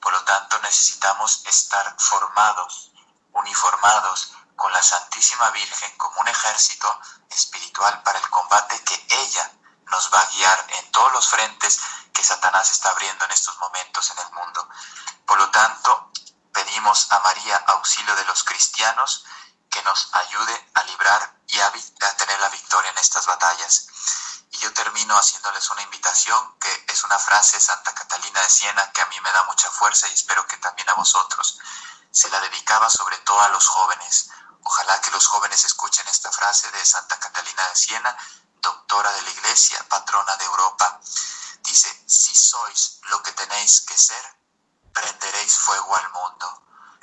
Por 0.00 0.12
lo 0.12 0.22
tanto, 0.24 0.58
necesitamos 0.60 1.42
estar 1.46 1.96
formados, 1.98 2.92
uniformados 3.32 4.32
con 4.54 4.72
la 4.72 4.82
Santísima 4.82 5.50
Virgen 5.50 5.96
como 5.98 6.20
un 6.20 6.28
ejército 6.28 7.00
espiritual 7.28 8.02
para 8.02 8.18
el 8.18 8.30
combate 8.30 8.82
que 8.84 9.06
ella 9.08 9.50
nos 9.86 10.14
va 10.14 10.20
a 10.20 10.26
guiar 10.26 10.66
en 10.68 10.92
todos 10.92 11.12
los 11.12 11.28
frentes 11.28 11.80
que 12.12 12.22
Satanás 12.22 12.70
está 12.70 12.90
abriendo 12.90 13.24
en 13.24 13.32
estos 13.32 13.58
momentos 13.58 14.10
en 14.10 14.18
el 14.18 14.32
mundo. 14.32 14.68
Por 15.26 15.38
lo 15.38 15.50
tanto, 15.50 16.12
pedimos 16.52 17.10
a 17.10 17.18
María, 17.20 17.56
auxilio 17.66 18.14
de 18.14 18.24
los 18.26 18.44
cristianos, 18.44 19.24
que 19.70 19.82
nos 19.82 20.08
ayude 20.12 20.70
a 20.74 20.84
librar 20.84 21.34
y 21.46 21.58
a, 21.60 21.72
tener 22.16 22.40
la 22.40 22.48
victoria 22.48 22.90
en 22.90 22.98
estas 22.98 23.26
batallas. 23.26 23.86
Y 24.50 24.58
yo 24.58 24.72
termino 24.72 25.16
haciéndoles 25.16 25.70
una 25.70 25.82
invitación, 25.82 26.58
que 26.58 26.84
es 26.88 27.04
una 27.04 27.18
frase 27.18 27.56
de 27.56 27.62
Santa 27.62 27.94
Catalina 27.94 28.40
de 28.40 28.50
Siena 28.50 28.92
que 28.92 29.00
a 29.00 29.06
mí 29.06 29.20
me 29.20 29.32
da 29.32 29.44
mucha 29.44 29.70
fuerza 29.70 30.08
y 30.08 30.12
espero 30.12 30.46
que 30.46 30.56
también 30.58 30.90
a 30.90 30.94
vosotros. 30.94 31.58
Se 32.10 32.28
la 32.30 32.40
dedicaba 32.40 32.90
sobre 32.90 33.18
todo 33.18 33.40
a 33.40 33.48
los 33.50 33.66
jóvenes. 33.68 34.30
Ojalá 34.62 35.00
que 35.00 35.10
los 35.10 35.26
jóvenes 35.26 35.64
escuchen 35.64 36.06
esta 36.08 36.30
frase 36.32 36.70
de 36.72 36.84
Santa 36.84 37.18
Catalina 37.18 37.66
de 37.68 37.76
Siena 37.76 38.16
doctora 38.60 39.10
de 39.12 39.22
la 39.22 39.30
Iglesia, 39.30 39.86
patrona 39.88 40.36
de 40.36 40.44
Europa. 40.44 41.00
Dice, 41.62 42.04
si 42.06 42.34
sois 42.34 43.00
lo 43.10 43.22
que 43.22 43.32
tenéis 43.32 43.80
que 43.82 43.96
ser, 43.96 44.22
prenderéis 44.92 45.56
fuego 45.58 45.96
al 45.96 46.10
mundo. 46.12 46.62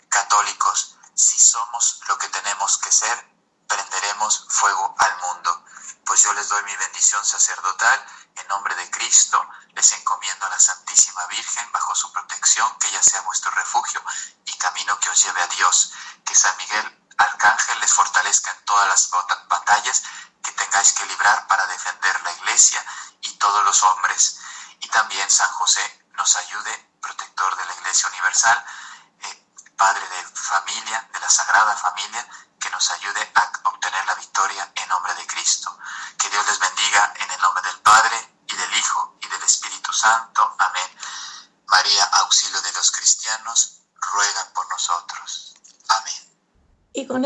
Católicos, 0.09 0.96
si 1.17 1.39
somos 1.39 1.99
lo 2.07 2.17
que 2.17 2.29
tenemos 2.29 2.77
que 2.77 2.91
ser, 2.91 3.27
prenderemos 3.67 4.45
fuego 4.49 4.95
al 4.99 5.17
mundo. 5.17 5.65
Pues 6.05 6.21
yo 6.21 6.31
les 6.33 6.47
doy 6.47 6.63
mi 6.63 6.75
bendición 6.75 7.25
sacerdotal, 7.25 8.05
en 8.35 8.47
nombre 8.47 8.75
de 8.75 8.89
Cristo, 8.91 9.43
les 9.73 9.91
encomiendo 9.93 10.45
a 10.45 10.49
la 10.49 10.59
Santísima 10.59 11.25
Virgen 11.27 11.71
bajo 11.71 11.95
su 11.95 12.11
protección, 12.11 12.71
que 12.79 12.87
ella 12.89 13.01
sea 13.01 13.21
vuestro 13.21 13.49
refugio 13.51 14.01
y 14.45 14.53
camino 14.57 14.99
que 14.99 15.09
os 15.09 15.23
lleve 15.23 15.41
a 15.41 15.47
Dios. 15.47 15.91
Que 16.23 16.35
San 16.35 16.55
Miguel 16.57 17.11
Arcángel 17.17 17.79
les 17.79 17.93
fortalezca 17.93 18.51
en 18.51 18.65
todas 18.65 18.87
las 18.87 19.09
batallas 19.47 20.03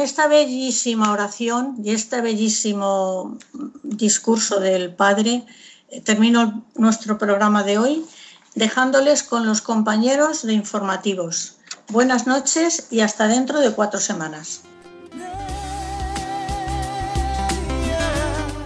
esta 0.04 0.28
bellísima 0.28 1.12
oración 1.12 1.78
y 1.84 1.92
este 1.92 2.22
bellísimo 2.22 3.38
discurso 3.84 4.60
del 4.60 4.94
Padre, 4.94 5.44
eh, 5.90 6.02
termino 6.02 6.66
nuestro 6.76 7.18
programa 7.18 7.64
de 7.64 7.78
hoy 7.78 8.06
dejándoles 8.56 9.24
con 9.24 9.46
los 9.46 9.62
compañeros 9.62 10.44
de 10.44 10.54
informativos. 10.54 11.58
Buenas 11.90 12.28
noches 12.28 12.88
y 12.90 13.02
hasta 13.02 13.28
dentro 13.28 13.60
de 13.60 13.72
cuatro 13.72 14.00
semanas. 14.00 14.62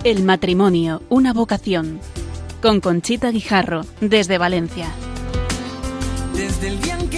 El 0.04 0.24
matrimonio, 0.24 1.02
una 1.10 1.34
vocación. 1.34 2.00
Con 2.62 2.80
Conchita 2.80 3.32
Guijarro, 3.32 3.86
desde 4.02 4.38
Valencia. 4.38 4.88
Desde 6.36 6.68
el 6.68 6.82
día 6.82 6.98
en 7.00 7.10
que 7.10 7.15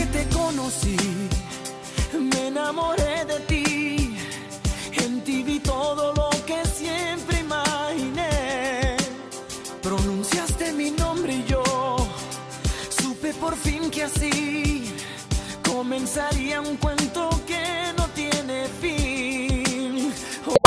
así 14.07 14.85
comenzaría 15.63 16.61
un 16.61 16.77
cuento 16.77 16.96